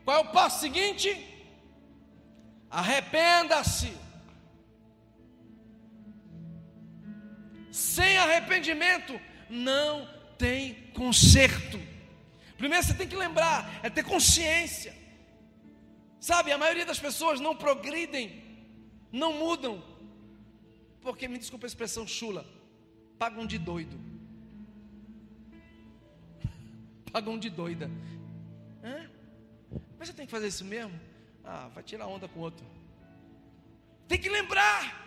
qual 0.04 0.18
é 0.18 0.20
o 0.20 0.32
passo 0.38 0.60
seguinte? 0.60 1.08
Arrependa-se. 2.82 3.90
Sem 7.70 8.12
arrependimento 8.18 9.18
não 9.48 10.06
tem 10.36 10.60
conserto. 11.02 11.80
Primeiro 12.58 12.84
você 12.84 12.92
tem 13.00 13.08
que 13.08 13.24
lembrar, 13.24 13.80
é 13.82 13.88
ter 13.88 14.04
consciência. 14.04 14.94
Sabe, 16.20 16.52
a 16.52 16.58
maioria 16.58 16.84
das 16.84 16.98
pessoas 16.98 17.40
não 17.40 17.56
progridem 17.56 18.45
não 19.12 19.32
mudam, 19.32 19.82
porque 21.00 21.28
me 21.28 21.38
desculpa 21.38 21.66
a 21.66 21.68
expressão 21.68 22.06
chula, 22.06 22.46
pagam 23.18 23.46
de 23.46 23.58
doido, 23.58 23.98
pagam 27.12 27.38
de 27.38 27.50
doida. 27.50 27.90
Hã? 28.82 29.10
Mas 29.98 30.08
você 30.08 30.14
tem 30.14 30.26
que 30.26 30.32
fazer 30.32 30.48
isso 30.48 30.64
mesmo? 30.64 30.98
Ah, 31.44 31.68
vai 31.74 31.82
tirar 31.82 32.06
onda 32.06 32.28
com 32.28 32.40
outro. 32.40 32.66
Tem 34.08 34.18
que 34.18 34.28
lembrar. 34.28 35.04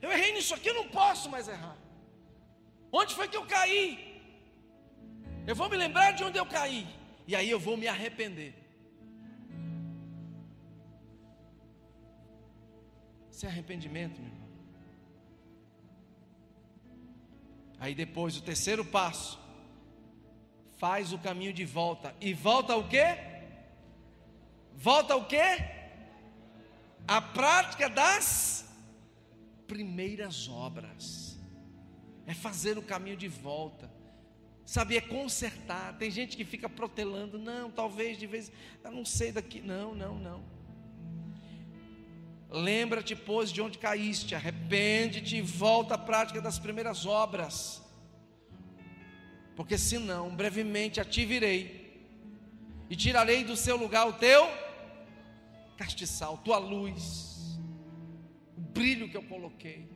Eu 0.00 0.10
errei 0.10 0.32
nisso 0.32 0.54
aqui, 0.54 0.68
eu 0.68 0.74
não 0.74 0.88
posso 0.88 1.28
mais 1.28 1.48
errar. 1.48 1.76
Onde 2.92 3.14
foi 3.14 3.28
que 3.28 3.36
eu 3.36 3.46
caí? 3.46 4.10
Eu 5.46 5.54
vou 5.54 5.68
me 5.68 5.76
lembrar 5.76 6.12
de 6.12 6.24
onde 6.24 6.38
eu 6.38 6.46
caí. 6.46 6.86
E 7.26 7.36
aí 7.36 7.48
eu 7.48 7.58
vou 7.58 7.76
me 7.76 7.86
arrepender. 7.86 8.59
Isso 13.40 13.46
é 13.46 13.48
arrependimento, 13.48 14.20
meu 14.20 14.30
irmão. 14.30 14.48
Aí 17.78 17.94
depois, 17.94 18.36
o 18.36 18.42
terceiro 18.42 18.84
passo, 18.84 19.40
faz 20.76 21.14
o 21.14 21.18
caminho 21.18 21.50
de 21.50 21.64
volta. 21.64 22.14
E 22.20 22.34
volta 22.34 22.76
o 22.76 22.86
quê? 22.86 23.16
Volta 24.76 25.16
o 25.16 25.24
quê? 25.24 25.40
A 27.08 27.22
prática 27.22 27.88
das 27.88 28.70
primeiras 29.66 30.46
obras. 30.46 31.40
É 32.26 32.34
fazer 32.34 32.76
o 32.76 32.82
caminho 32.82 33.16
de 33.16 33.28
volta. 33.28 33.90
Sabe, 34.66 34.98
é 34.98 35.00
consertar. 35.00 35.96
Tem 35.96 36.10
gente 36.10 36.36
que 36.36 36.44
fica 36.44 36.68
protelando, 36.68 37.38
não, 37.38 37.70
talvez 37.70 38.18
de 38.18 38.26
vez, 38.26 38.52
eu 38.84 38.90
não 38.90 39.06
sei 39.06 39.32
daqui. 39.32 39.62
Não, 39.62 39.94
não, 39.94 40.18
não. 40.18 40.59
Lembra-te, 42.50 43.14
pois, 43.14 43.52
de 43.52 43.62
onde 43.62 43.78
caíste, 43.78 44.34
arrepende-te 44.34 45.36
e 45.36 45.42
volta 45.42 45.94
à 45.94 45.98
prática 45.98 46.40
das 46.40 46.58
primeiras 46.58 47.06
obras. 47.06 47.80
Porque 49.54 49.78
senão, 49.78 50.34
brevemente 50.34 51.00
a 51.00 51.04
ti 51.04 51.24
virei 51.24 51.80
e 52.88 52.96
tirarei 52.96 53.44
do 53.44 53.56
seu 53.56 53.76
lugar 53.76 54.08
o 54.08 54.14
teu 54.14 54.48
castiçal, 55.76 56.38
tua 56.38 56.58
luz, 56.58 57.58
o 58.56 58.60
brilho 58.60 59.08
que 59.08 59.16
eu 59.16 59.22
coloquei. 59.22 59.88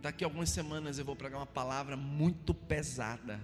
Daqui 0.00 0.24
a 0.24 0.26
algumas 0.26 0.48
semanas 0.48 0.98
eu 0.98 1.04
vou 1.04 1.14
pregar 1.14 1.38
uma 1.38 1.46
palavra 1.46 1.96
muito 1.96 2.54
pesada 2.54 3.38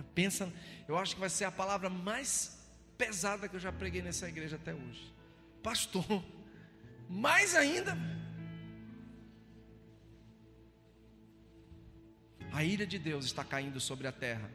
mas 0.00 0.06
pensa, 0.14 0.52
eu 0.88 0.96
acho 0.96 1.14
que 1.14 1.20
vai 1.20 1.28
ser 1.28 1.44
a 1.44 1.52
palavra 1.52 1.90
mais 1.90 2.58
pesada 2.96 3.48
que 3.48 3.56
eu 3.56 3.60
já 3.60 3.70
preguei 3.70 4.02
nessa 4.02 4.28
igreja 4.28 4.56
até 4.56 4.74
hoje. 4.74 5.12
Pastor, 5.62 6.24
mais 7.08 7.54
ainda. 7.54 7.96
A 12.52 12.64
ira 12.64 12.86
de 12.86 12.98
Deus 12.98 13.26
está 13.26 13.44
caindo 13.44 13.78
sobre 13.78 14.06
a 14.06 14.12
terra. 14.12 14.50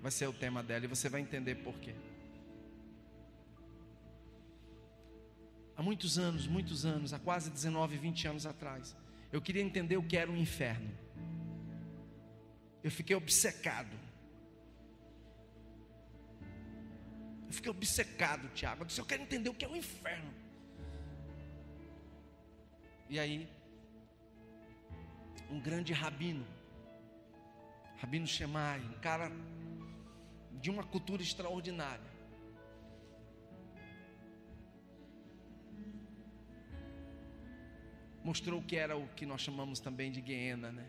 Vai 0.00 0.10
ser 0.10 0.26
o 0.26 0.32
tema 0.32 0.62
dela 0.62 0.84
e 0.84 0.88
você 0.88 1.08
vai 1.08 1.20
entender 1.20 1.56
por 1.56 1.78
quê. 1.78 1.94
Há 5.76 5.82
muitos 5.82 6.18
anos, 6.18 6.46
muitos 6.46 6.84
anos, 6.84 7.12
há 7.12 7.18
quase 7.18 7.50
19, 7.50 7.96
20 7.96 8.28
anos 8.28 8.46
atrás, 8.46 8.96
eu 9.32 9.40
queria 9.40 9.62
entender 9.62 9.96
o 9.96 10.02
que 10.02 10.16
era 10.16 10.30
o 10.30 10.36
inferno. 10.36 10.90
Eu 12.82 12.90
fiquei 12.90 13.14
obcecado 13.14 13.96
Eu 17.52 17.56
fiquei 17.56 17.70
obcecado, 17.70 18.48
Tiago. 18.54 18.80
Eu 18.80 18.86
disse: 18.86 18.98
Eu 18.98 19.04
quero 19.04 19.22
entender 19.22 19.50
o 19.50 19.54
que 19.54 19.62
é 19.62 19.68
o 19.68 19.76
inferno. 19.76 20.32
E 23.10 23.18
aí, 23.18 23.46
um 25.50 25.60
grande 25.60 25.92
rabino, 25.92 26.46
Rabino 27.98 28.26
Shemai, 28.26 28.80
um 28.80 28.98
cara 29.00 29.30
de 30.62 30.70
uma 30.70 30.82
cultura 30.82 31.20
extraordinária. 31.20 32.10
Mostrou 38.24 38.60
o 38.60 38.64
que 38.64 38.76
era 38.76 38.96
o 38.96 39.06
que 39.08 39.26
nós 39.26 39.42
chamamos 39.42 39.78
também 39.78 40.10
de 40.10 40.22
Guiena, 40.22 40.72
né? 40.72 40.86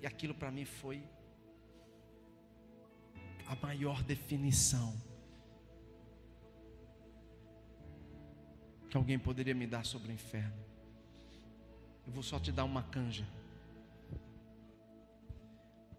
E 0.00 0.06
aquilo 0.06 0.34
para 0.34 0.50
mim 0.50 0.64
foi 0.64 1.02
a 3.46 3.54
maior 3.56 4.02
definição 4.02 4.94
que 8.88 8.96
alguém 8.96 9.18
poderia 9.18 9.54
me 9.54 9.66
dar 9.66 9.84
sobre 9.84 10.10
o 10.10 10.12
inferno. 10.12 10.64
Eu 12.06 12.12
vou 12.12 12.22
só 12.22 12.40
te 12.40 12.50
dar 12.50 12.64
uma 12.64 12.82
canja. 12.82 13.26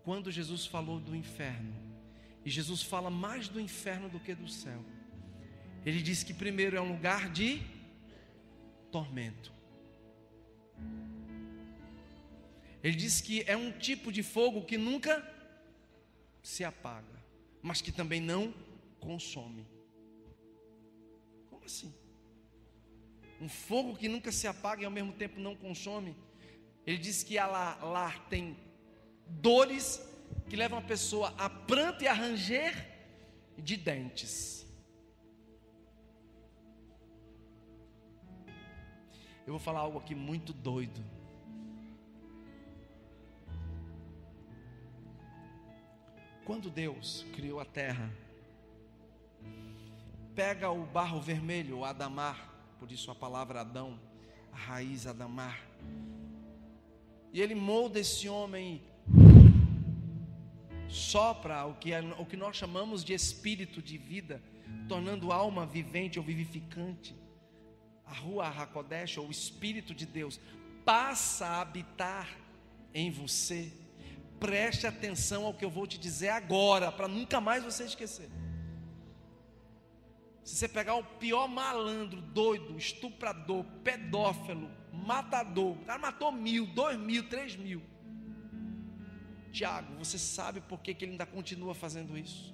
Quando 0.03 0.32
Jesus 0.32 0.65
falou 0.65 0.99
do 0.99 1.15
inferno, 1.15 1.73
e 2.44 2.49
Jesus 2.49 2.82
fala 2.82 3.10
mais 3.10 3.48
do 3.48 3.60
inferno 3.60 4.10
do 4.10 4.19
que 4.19 4.34
do 4.34 4.48
céu, 4.48 4.84
ele 5.86 6.02
disse 6.02 6.26
que 6.26 6.34
primeiro 6.34 6.76
é 6.76 6.82
um 6.82 6.91
lugar 6.94 7.30
de 7.30 7.61
tormento. 8.91 9.60
Ele 12.84 12.95
diz 12.95 13.22
que 13.22 13.44
é 13.48 13.56
um 13.56 13.72
tipo 13.72 14.12
de 14.12 14.24
fogo 14.24 14.66
que 14.66 14.78
nunca 14.78 15.24
se 16.41 16.64
apaga. 16.64 17.22
mas 17.64 17.80
que 17.80 17.91
também 17.91 18.20
não 18.20 18.52
consome. 18.99 19.68
Como 21.48 21.64
assim? 21.64 21.94
Um 23.40 23.48
fogo 23.48 23.95
que 23.95 24.08
nunca 24.08 24.32
se 24.32 24.48
apaga 24.48 24.82
e 24.82 24.86
ao 24.86 24.91
mesmo 24.91 25.14
tempo 25.14 25.40
não 25.40 25.56
consome. 25.56 26.16
Ele 26.88 26.98
diz 26.98 27.24
que 27.24 27.38
a 27.38 27.45
lar 27.45 28.28
tem 28.30 28.58
dores 29.28 30.02
que 30.49 30.56
levam 30.56 30.80
a 30.80 30.82
pessoa 30.82 31.36
a 31.38 31.48
pranto 31.49 32.03
e 32.03 32.08
a 32.08 32.14
ranger 32.14 32.74
de 33.58 33.78
dentes. 33.78 34.66
Eu 39.45 39.53
vou 39.53 39.60
falar 39.60 39.82
algo 39.82 39.99
aqui 39.99 40.16
muito 40.16 40.52
doido. 40.53 41.20
Quando 46.52 46.69
Deus 46.69 47.26
criou 47.34 47.61
a 47.61 47.65
terra, 47.65 48.11
pega 50.36 50.69
o 50.69 50.86
barro 50.86 51.22
vermelho, 51.22 51.78
o 51.78 51.86
Adamar, 51.86 52.76
por 52.78 52.91
isso 52.91 53.10
a 53.10 53.15
palavra 53.15 53.61
Adão, 53.61 53.98
a 54.52 54.57
raiz 54.57 55.07
Adamar, 55.07 55.65
e 57.32 57.40
ele 57.40 57.56
molda 57.56 58.02
esse 58.02 58.28
homem, 58.28 58.84
sopra 60.90 61.64
o 61.64 61.76
que, 61.76 61.94
é, 61.94 62.02
o 62.19 62.26
que 62.26 62.36
nós 62.36 62.57
chamamos 62.57 63.02
de 63.02 63.14
espírito 63.14 63.82
de 63.82 63.98
vida, 63.98 64.44
tornando 64.90 65.32
alma 65.32 65.65
vivente 65.65 66.19
ou 66.19 66.26
vivificante. 66.26 67.15
A 68.06 68.14
rua 68.14 68.49
Hakodesh, 68.49 69.18
ou 69.19 69.30
o 69.30 69.32
Espírito 69.32 69.95
de 69.95 70.06
Deus, 70.06 70.38
passa 70.84 71.48
a 71.48 71.61
habitar 71.61 72.28
em 72.94 73.10
você. 73.10 73.72
Preste 74.41 74.88
atenção 74.88 75.45
ao 75.45 75.53
que 75.53 75.63
eu 75.63 75.69
vou 75.69 75.85
te 75.85 75.99
dizer 75.99 76.30
agora, 76.30 76.91
para 76.91 77.07
nunca 77.07 77.39
mais 77.39 77.63
você 77.63 77.84
esquecer. 77.84 78.27
Se 80.43 80.55
você 80.55 80.68
pegar 80.68 80.95
o 80.95 81.03
pior 81.03 81.47
malandro, 81.47 82.19
doido, 82.19 82.76
estuprador, 82.76 83.63
pedófilo, 83.84 84.68
matador, 84.91 85.73
o 85.73 85.85
cara 85.85 85.99
matou 85.99 86.31
mil, 86.31 86.65
dois 86.65 86.97
mil, 86.97 87.30
três 87.30 87.55
mil. 87.55 87.84
Tiago, 89.51 89.93
você 90.03 90.18
sabe 90.18 90.59
por 90.59 90.80
que, 90.80 90.95
que 90.95 91.05
ele 91.05 91.11
ainda 91.11 91.27
continua 91.27 91.76
fazendo 91.76 92.18
isso? 92.18 92.51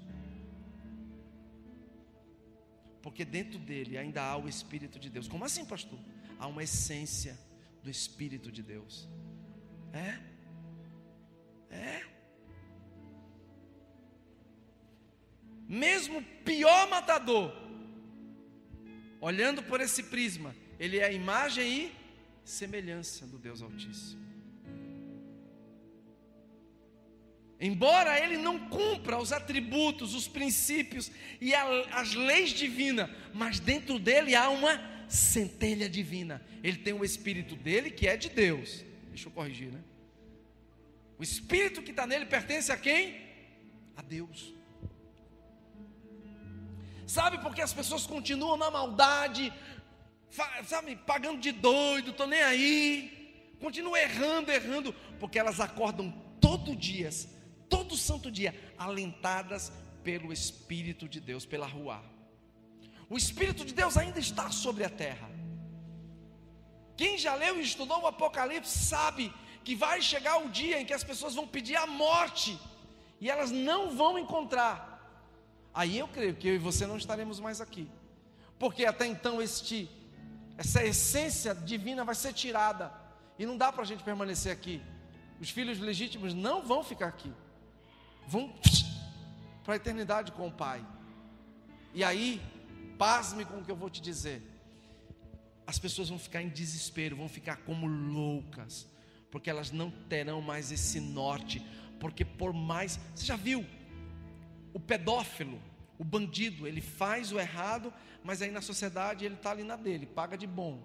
Porque 3.02 3.24
dentro 3.24 3.58
dele 3.60 3.98
ainda 3.98 4.22
há 4.22 4.36
o 4.36 4.50
Espírito 4.50 5.00
de 5.00 5.10
Deus. 5.10 5.30
Como 5.30 5.46
assim, 5.46 5.64
pastor? 5.64 6.00
Há 6.38 6.48
uma 6.48 6.64
essência 6.64 7.40
do 7.82 7.90
Espírito 7.90 8.52
de 8.52 8.62
Deus. 8.62 9.08
É? 9.94 10.36
É. 11.70 12.04
Mesmo 15.68 16.24
pior 16.46 16.90
matador, 16.90 17.54
olhando 19.20 19.62
por 19.64 19.82
esse 19.82 20.04
prisma, 20.04 20.56
ele 20.80 20.98
é 21.00 21.06
a 21.06 21.12
imagem 21.12 21.68
e 21.86 21.92
semelhança 22.46 23.26
do 23.28 23.38
Deus 23.38 23.62
Altíssimo. 23.62 24.28
Embora 27.60 28.24
ele 28.24 28.38
não 28.38 28.70
cumpra 28.70 29.18
os 29.18 29.34
atributos, 29.34 30.14
os 30.14 30.28
princípios 30.28 31.12
e 31.42 31.56
a, 31.56 31.66
as 32.00 32.14
leis 32.14 32.52
divinas, 32.52 33.10
mas 33.34 33.60
dentro 33.60 33.98
dele 33.98 34.36
há 34.36 34.48
uma 34.50 34.80
centelha 35.10 35.90
divina. 35.90 36.42
Ele 36.64 36.78
tem 36.78 36.94
o 36.94 37.04
espírito 37.04 37.56
dele 37.56 37.90
que 37.90 38.08
é 38.08 38.16
de 38.16 38.30
Deus. 38.30 38.86
Deixa 39.10 39.28
eu 39.28 39.32
corrigir, 39.32 39.72
né? 39.72 39.80
O 41.18 41.24
espírito 41.24 41.82
que 41.82 41.92
está 41.92 42.06
nele 42.06 42.26
pertence 42.26 42.72
a 42.72 42.78
quem? 42.78 43.20
A 43.96 44.02
Deus. 44.02 44.54
Sabe 47.08 47.38
por 47.40 47.56
que 47.56 47.62
as 47.62 47.74
pessoas 47.74 48.06
continuam 48.06 48.58
na 48.58 48.70
maldade, 48.70 49.52
sabe, 50.66 50.96
pagando 50.96 51.40
de 51.40 51.52
doido, 51.52 52.12
estou 52.12 52.28
nem 52.28 52.42
aí, 52.42 53.56
continuam 53.62 53.96
errando, 53.96 54.52
errando, 54.52 54.94
porque 55.20 55.40
elas 55.40 55.60
acordam 55.60 56.12
todo 56.42 56.76
dia, 56.76 57.10
todo 57.70 57.96
santo 57.96 58.30
dia, 58.30 58.54
alentadas 58.78 59.72
pelo 60.04 60.32
Espírito 60.32 61.08
de 61.08 61.20
Deus, 61.20 61.46
pela 61.46 61.66
rua. 61.66 62.04
O 63.10 63.18
Espírito 63.18 63.64
de 63.64 63.74
Deus 63.74 63.98
ainda 63.98 64.20
está 64.20 64.52
sobre 64.52 64.84
a 64.84 64.90
terra. 64.90 65.30
Quem 66.98 67.18
já 67.18 67.36
leu 67.36 67.58
e 67.58 67.64
estudou 67.64 68.02
o 68.02 68.08
Apocalipse 68.08 68.78
sabe 68.78 69.34
que 69.68 69.76
vai 69.76 70.02
chegar 70.02 70.38
o 70.38 70.48
dia 70.48 70.80
em 70.80 70.86
que 70.86 70.94
as 70.94 71.04
pessoas 71.04 71.36
vão 71.36 71.46
pedir 71.46 71.76
a 71.76 71.86
morte 71.86 72.58
e 73.20 73.30
elas 73.30 73.52
não 73.52 73.94
vão 73.94 74.18
encontrar. 74.18 74.78
Aí 75.74 76.00
eu 76.00 76.08
creio 76.08 76.36
que 76.36 76.48
eu 76.48 76.56
e 76.56 76.58
você 76.58 76.88
não 76.88 76.96
estaremos 76.96 77.38
mais 77.42 77.60
aqui, 77.60 77.86
porque 78.58 78.86
até 78.86 79.06
então 79.06 79.42
este, 79.42 79.92
essa 80.58 80.86
essência 80.86 81.54
divina 81.54 82.06
vai 82.06 82.16
ser 82.16 82.32
tirada 82.32 82.94
e 83.38 83.46
não 83.46 83.58
dá 83.58 83.70
para 83.70 83.82
a 83.82 83.86
gente 83.86 84.06
permanecer 84.06 84.54
aqui. 84.54 84.82
Os 85.38 85.50
filhos 85.50 85.80
legítimos 85.80 86.34
não 86.34 86.62
vão 86.62 86.82
ficar 86.82 87.10
aqui, 87.10 87.34
vão 88.26 88.56
para 89.66 89.74
a 89.74 89.76
eternidade 89.76 90.32
com 90.32 90.48
o 90.48 90.52
Pai. 90.66 90.82
E 91.94 92.06
aí, 92.06 92.42
pasme 92.98 93.44
com 93.44 93.58
o 93.58 93.66
que 93.66 93.72
eu 93.72 93.76
vou 93.76 93.90
te 93.90 94.00
dizer. 94.00 94.42
As 95.66 95.78
pessoas 95.78 96.08
vão 96.08 96.18
ficar 96.18 96.42
em 96.42 96.48
desespero, 96.48 97.18
vão 97.18 97.28
ficar 97.28 97.58
como 97.58 97.86
loucas, 97.86 98.88
porque 99.30 99.50
elas 99.50 99.72
não 99.72 99.92
terão 99.92 100.42
mais 100.42 100.72
esse 100.72 101.00
norte, 101.00 101.62
porque 102.00 102.24
por 102.24 102.54
mais, 102.54 103.00
você 103.14 103.26
já 103.26 103.36
viu 103.36 103.66
o 104.74 104.80
pedófilo, 104.80 105.60
o 105.98 106.04
bandido, 106.04 106.68
ele 106.68 106.82
faz 106.82 107.32
o 107.32 107.40
errado, 107.40 107.94
mas 108.24 108.42
aí 108.42 108.52
na 108.52 108.62
sociedade 108.62 109.26
ele 109.26 109.36
está 109.36 109.52
ali 109.52 109.64
na 109.64 109.76
dele, 109.76 110.06
paga 110.06 110.38
de 110.38 110.46
bom. 110.46 110.82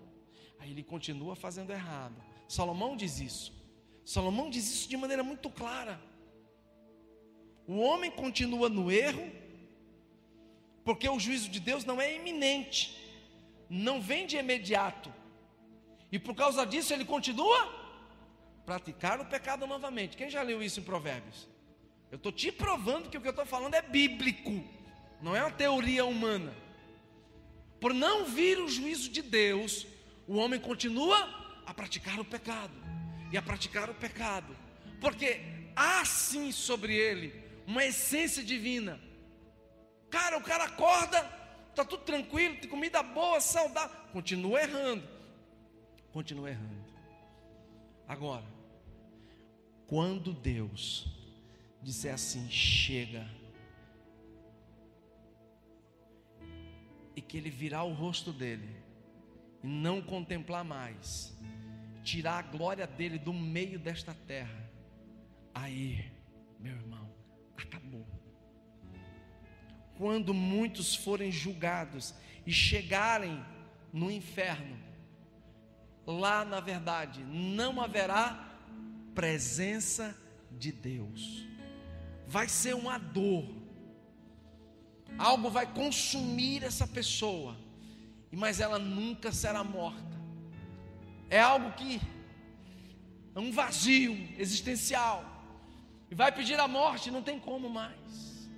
Aí 0.58 0.70
ele 0.70 0.82
continua 0.82 1.36
fazendo 1.36 1.72
errado. 1.72 2.14
Salomão 2.48 2.96
diz 2.96 3.20
isso. 3.20 3.52
Salomão 4.04 4.48
diz 4.48 4.70
isso 4.72 4.88
de 4.88 4.96
maneira 4.96 5.22
muito 5.22 5.50
clara. 5.50 6.00
O 7.66 7.78
homem 7.78 8.10
continua 8.10 8.68
no 8.68 8.90
erro, 8.90 9.30
porque 10.84 11.08
o 11.08 11.18
juízo 11.18 11.48
de 11.48 11.60
Deus 11.60 11.84
não 11.84 12.00
é 12.00 12.16
iminente, 12.16 12.98
não 13.68 14.00
vem 14.00 14.26
de 14.26 14.36
imediato, 14.36 15.12
e 16.10 16.18
por 16.18 16.34
causa 16.34 16.66
disso 16.66 16.92
ele 16.92 17.04
continua 17.04 17.81
praticar 18.64 19.20
o 19.20 19.24
pecado 19.24 19.66
novamente. 19.66 20.16
Quem 20.16 20.30
já 20.30 20.42
leu 20.42 20.62
isso 20.62 20.80
em 20.80 20.84
Provérbios? 20.84 21.48
Eu 22.10 22.16
estou 22.16 22.32
te 22.32 22.52
provando 22.52 23.08
que 23.08 23.16
o 23.16 23.20
que 23.20 23.28
eu 23.28 23.30
estou 23.30 23.46
falando 23.46 23.74
é 23.74 23.82
bíblico, 23.82 24.62
não 25.20 25.34
é 25.34 25.42
uma 25.42 25.50
teoria 25.50 26.04
humana. 26.04 26.54
Por 27.80 27.94
não 27.94 28.26
vir 28.26 28.58
o 28.58 28.68
juízo 28.68 29.08
de 29.08 29.22
Deus, 29.22 29.86
o 30.26 30.36
homem 30.36 30.60
continua 30.60 31.62
a 31.66 31.74
praticar 31.74 32.20
o 32.20 32.24
pecado 32.24 32.74
e 33.32 33.36
a 33.36 33.42
praticar 33.42 33.88
o 33.88 33.94
pecado, 33.94 34.56
porque 35.00 35.40
há 35.74 36.04
sim 36.04 36.52
sobre 36.52 36.94
ele 36.94 37.34
uma 37.66 37.84
essência 37.84 38.42
divina. 38.42 39.00
Cara, 40.10 40.36
o 40.36 40.42
cara 40.42 40.64
acorda, 40.64 41.28
está 41.70 41.84
tudo 41.84 42.04
tranquilo, 42.04 42.56
tem 42.56 42.68
comida 42.68 43.02
boa, 43.02 43.40
saudável, 43.40 43.96
continua 44.12 44.60
errando, 44.60 45.08
continua 46.12 46.50
errando. 46.50 46.81
Agora, 48.06 48.46
quando 49.86 50.32
Deus 50.32 51.06
disser 51.82 52.14
assim: 52.14 52.48
chega, 52.50 53.28
e 57.14 57.20
que 57.20 57.36
Ele 57.36 57.50
virar 57.50 57.84
o 57.84 57.92
rosto 57.92 58.32
dele, 58.32 58.68
e 59.62 59.66
não 59.66 60.00
contemplar 60.00 60.64
mais, 60.64 61.36
tirar 62.02 62.38
a 62.38 62.42
glória 62.42 62.86
dele 62.86 63.18
do 63.18 63.32
meio 63.32 63.78
desta 63.78 64.14
terra, 64.26 64.70
aí, 65.54 66.10
meu 66.58 66.72
irmão, 66.72 67.12
acabou. 67.56 68.06
Quando 69.96 70.32
muitos 70.32 70.94
forem 70.94 71.30
julgados 71.30 72.14
e 72.46 72.52
chegarem 72.52 73.44
no 73.92 74.10
inferno, 74.10 74.91
lá 76.06 76.44
na 76.44 76.60
verdade 76.60 77.22
não 77.24 77.80
haverá 77.80 78.48
presença 79.14 80.16
de 80.50 80.72
Deus. 80.72 81.46
Vai 82.26 82.48
ser 82.48 82.74
uma 82.74 82.98
dor, 82.98 83.44
algo 85.18 85.50
vai 85.50 85.66
consumir 85.66 86.64
essa 86.64 86.86
pessoa, 86.86 87.56
mas 88.30 88.60
ela 88.60 88.78
nunca 88.78 89.30
será 89.32 89.62
morta. 89.62 90.12
É 91.28 91.40
algo 91.40 91.72
que 91.72 92.00
é 93.34 93.40
um 93.40 93.52
vazio 93.52 94.28
existencial, 94.38 95.24
e 96.10 96.14
vai 96.14 96.30
pedir 96.30 96.58
a 96.60 96.68
morte, 96.68 97.10
não 97.10 97.22
tem 97.22 97.38
como 97.40 97.70
mais. 97.70 98.50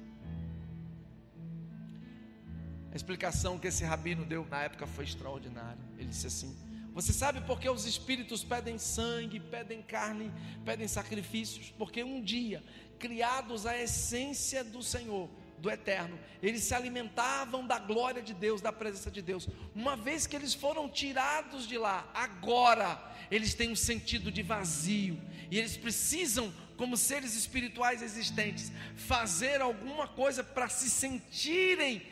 A 2.92 2.96
explicação 2.96 3.58
que 3.58 3.66
esse 3.66 3.84
rabino 3.84 4.24
deu 4.24 4.46
na 4.46 4.62
época 4.62 4.86
foi 4.86 5.04
extraordinária. 5.04 5.82
Ele 5.98 6.08
disse 6.08 6.28
assim: 6.28 6.56
você 6.94 7.12
sabe 7.12 7.40
por 7.40 7.58
que 7.58 7.68
os 7.68 7.86
espíritos 7.86 8.44
pedem 8.44 8.78
sangue, 8.78 9.40
pedem 9.40 9.82
carne, 9.82 10.32
pedem 10.64 10.86
sacrifícios? 10.86 11.74
Porque 11.76 12.04
um 12.04 12.22
dia, 12.22 12.62
criados 13.00 13.66
à 13.66 13.76
essência 13.76 14.62
do 14.62 14.80
Senhor, 14.80 15.28
do 15.58 15.68
eterno. 15.68 16.16
Eles 16.40 16.62
se 16.62 16.72
alimentavam 16.72 17.66
da 17.66 17.80
glória 17.80 18.22
de 18.22 18.32
Deus, 18.32 18.60
da 18.60 18.72
presença 18.72 19.10
de 19.10 19.20
Deus. 19.20 19.48
Uma 19.74 19.96
vez 19.96 20.26
que 20.26 20.36
eles 20.36 20.54
foram 20.54 20.88
tirados 20.88 21.66
de 21.66 21.76
lá, 21.76 22.08
agora 22.14 23.12
eles 23.28 23.54
têm 23.54 23.72
um 23.72 23.76
sentido 23.76 24.30
de 24.30 24.42
vazio 24.42 25.20
e 25.50 25.58
eles 25.58 25.76
precisam, 25.76 26.52
como 26.76 26.96
seres 26.96 27.34
espirituais 27.34 28.02
existentes, 28.02 28.70
fazer 28.94 29.60
alguma 29.60 30.06
coisa 30.06 30.44
para 30.44 30.68
se 30.68 30.88
sentirem 30.88 32.02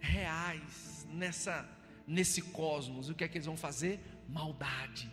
reais 0.00 1.06
nessa 1.10 1.68
nesse 2.08 2.40
cosmos. 2.40 3.10
O 3.10 3.14
que 3.14 3.22
é 3.22 3.28
que 3.28 3.36
eles 3.36 3.46
vão 3.46 3.56
fazer? 3.56 4.00
Maldade. 4.28 5.12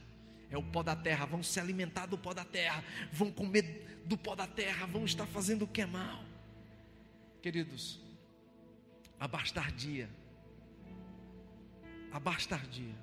É 0.49 0.57
o 0.57 0.63
pó 0.63 0.81
da 0.81 0.95
terra, 0.95 1.25
vão 1.25 1.43
se 1.43 1.59
alimentar 1.59 2.05
do 2.05 2.17
pó 2.17 2.33
da 2.33 2.45
terra, 2.45 2.83
vão 3.11 3.29
comer 3.29 4.03
do 4.05 4.17
pó 4.17 4.35
da 4.35 4.47
terra, 4.47 4.85
vão 4.85 5.03
estar 5.03 5.25
fazendo 5.25 5.63
o 5.63 5.67
que 5.67 5.81
é 5.81 5.85
mal. 5.85 6.23
Queridos, 7.41 7.99
a 9.19 9.27
bastardia, 9.27 10.09
a 12.11 12.19
bastardia, 12.19 12.95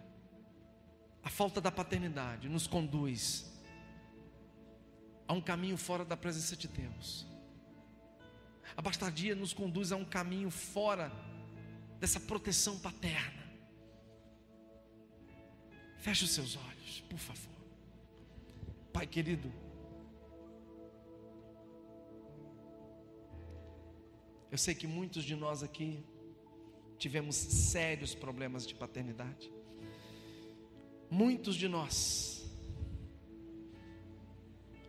a 1.23 1.29
falta 1.29 1.61
da 1.61 1.71
paternidade 1.71 2.49
nos 2.49 2.67
conduz 2.67 3.53
a 5.29 5.33
um 5.33 5.41
caminho 5.41 5.77
fora 5.77 6.05
da 6.05 6.17
presença 6.17 6.57
de 6.57 6.69
Deus. 6.69 7.27
A 8.77 8.81
bastardia 8.81 9.35
nos 9.35 9.53
conduz 9.53 9.93
a 9.93 9.97
um 9.97 10.05
caminho 10.05 10.51
fora 10.51 11.13
dessa 12.03 12.19
proteção 12.19 12.77
paterna. 12.81 13.45
Feche 15.99 16.25
os 16.25 16.33
seus 16.33 16.57
olhos, 16.57 17.01
por 17.09 17.17
favor. 17.17 17.55
Pai 18.93 19.07
querido, 19.07 19.53
eu 24.51 24.59
sei 24.59 24.75
que 24.75 24.85
muitos 24.85 25.23
de 25.23 25.37
nós 25.37 25.63
aqui 25.63 26.05
tivemos 26.99 27.37
sérios 27.37 28.17
problemas 28.17 28.67
de 28.67 28.75
paternidade. 28.75 29.53
Muitos 31.09 31.55
de 31.55 31.69
nós 31.69 32.45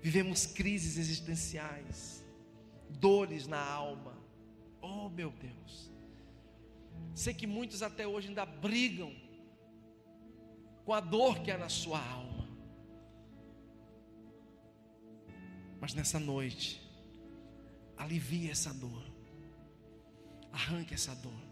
vivemos 0.01 0.47
crises 0.47 0.97
existenciais, 0.97 2.25
dores 2.89 3.45
na 3.45 3.63
alma. 3.63 4.17
Oh, 4.81 5.09
meu 5.09 5.29
Deus. 5.29 5.92
Sei 7.13 7.33
que 7.33 7.45
muitos 7.45 7.81
até 7.83 8.07
hoje 8.07 8.29
ainda 8.29 8.45
brigam 8.45 9.13
com 10.83 10.93
a 10.93 10.99
dor 10.99 11.41
que 11.41 11.51
há 11.51 11.57
na 11.57 11.69
sua 11.69 11.99
alma. 11.99 12.47
Mas 15.79 15.93
nessa 15.93 16.19
noite, 16.19 16.81
alivie 17.97 18.49
essa 18.49 18.73
dor, 18.73 19.03
arranque 20.51 20.93
essa 20.93 21.13
dor. 21.15 21.42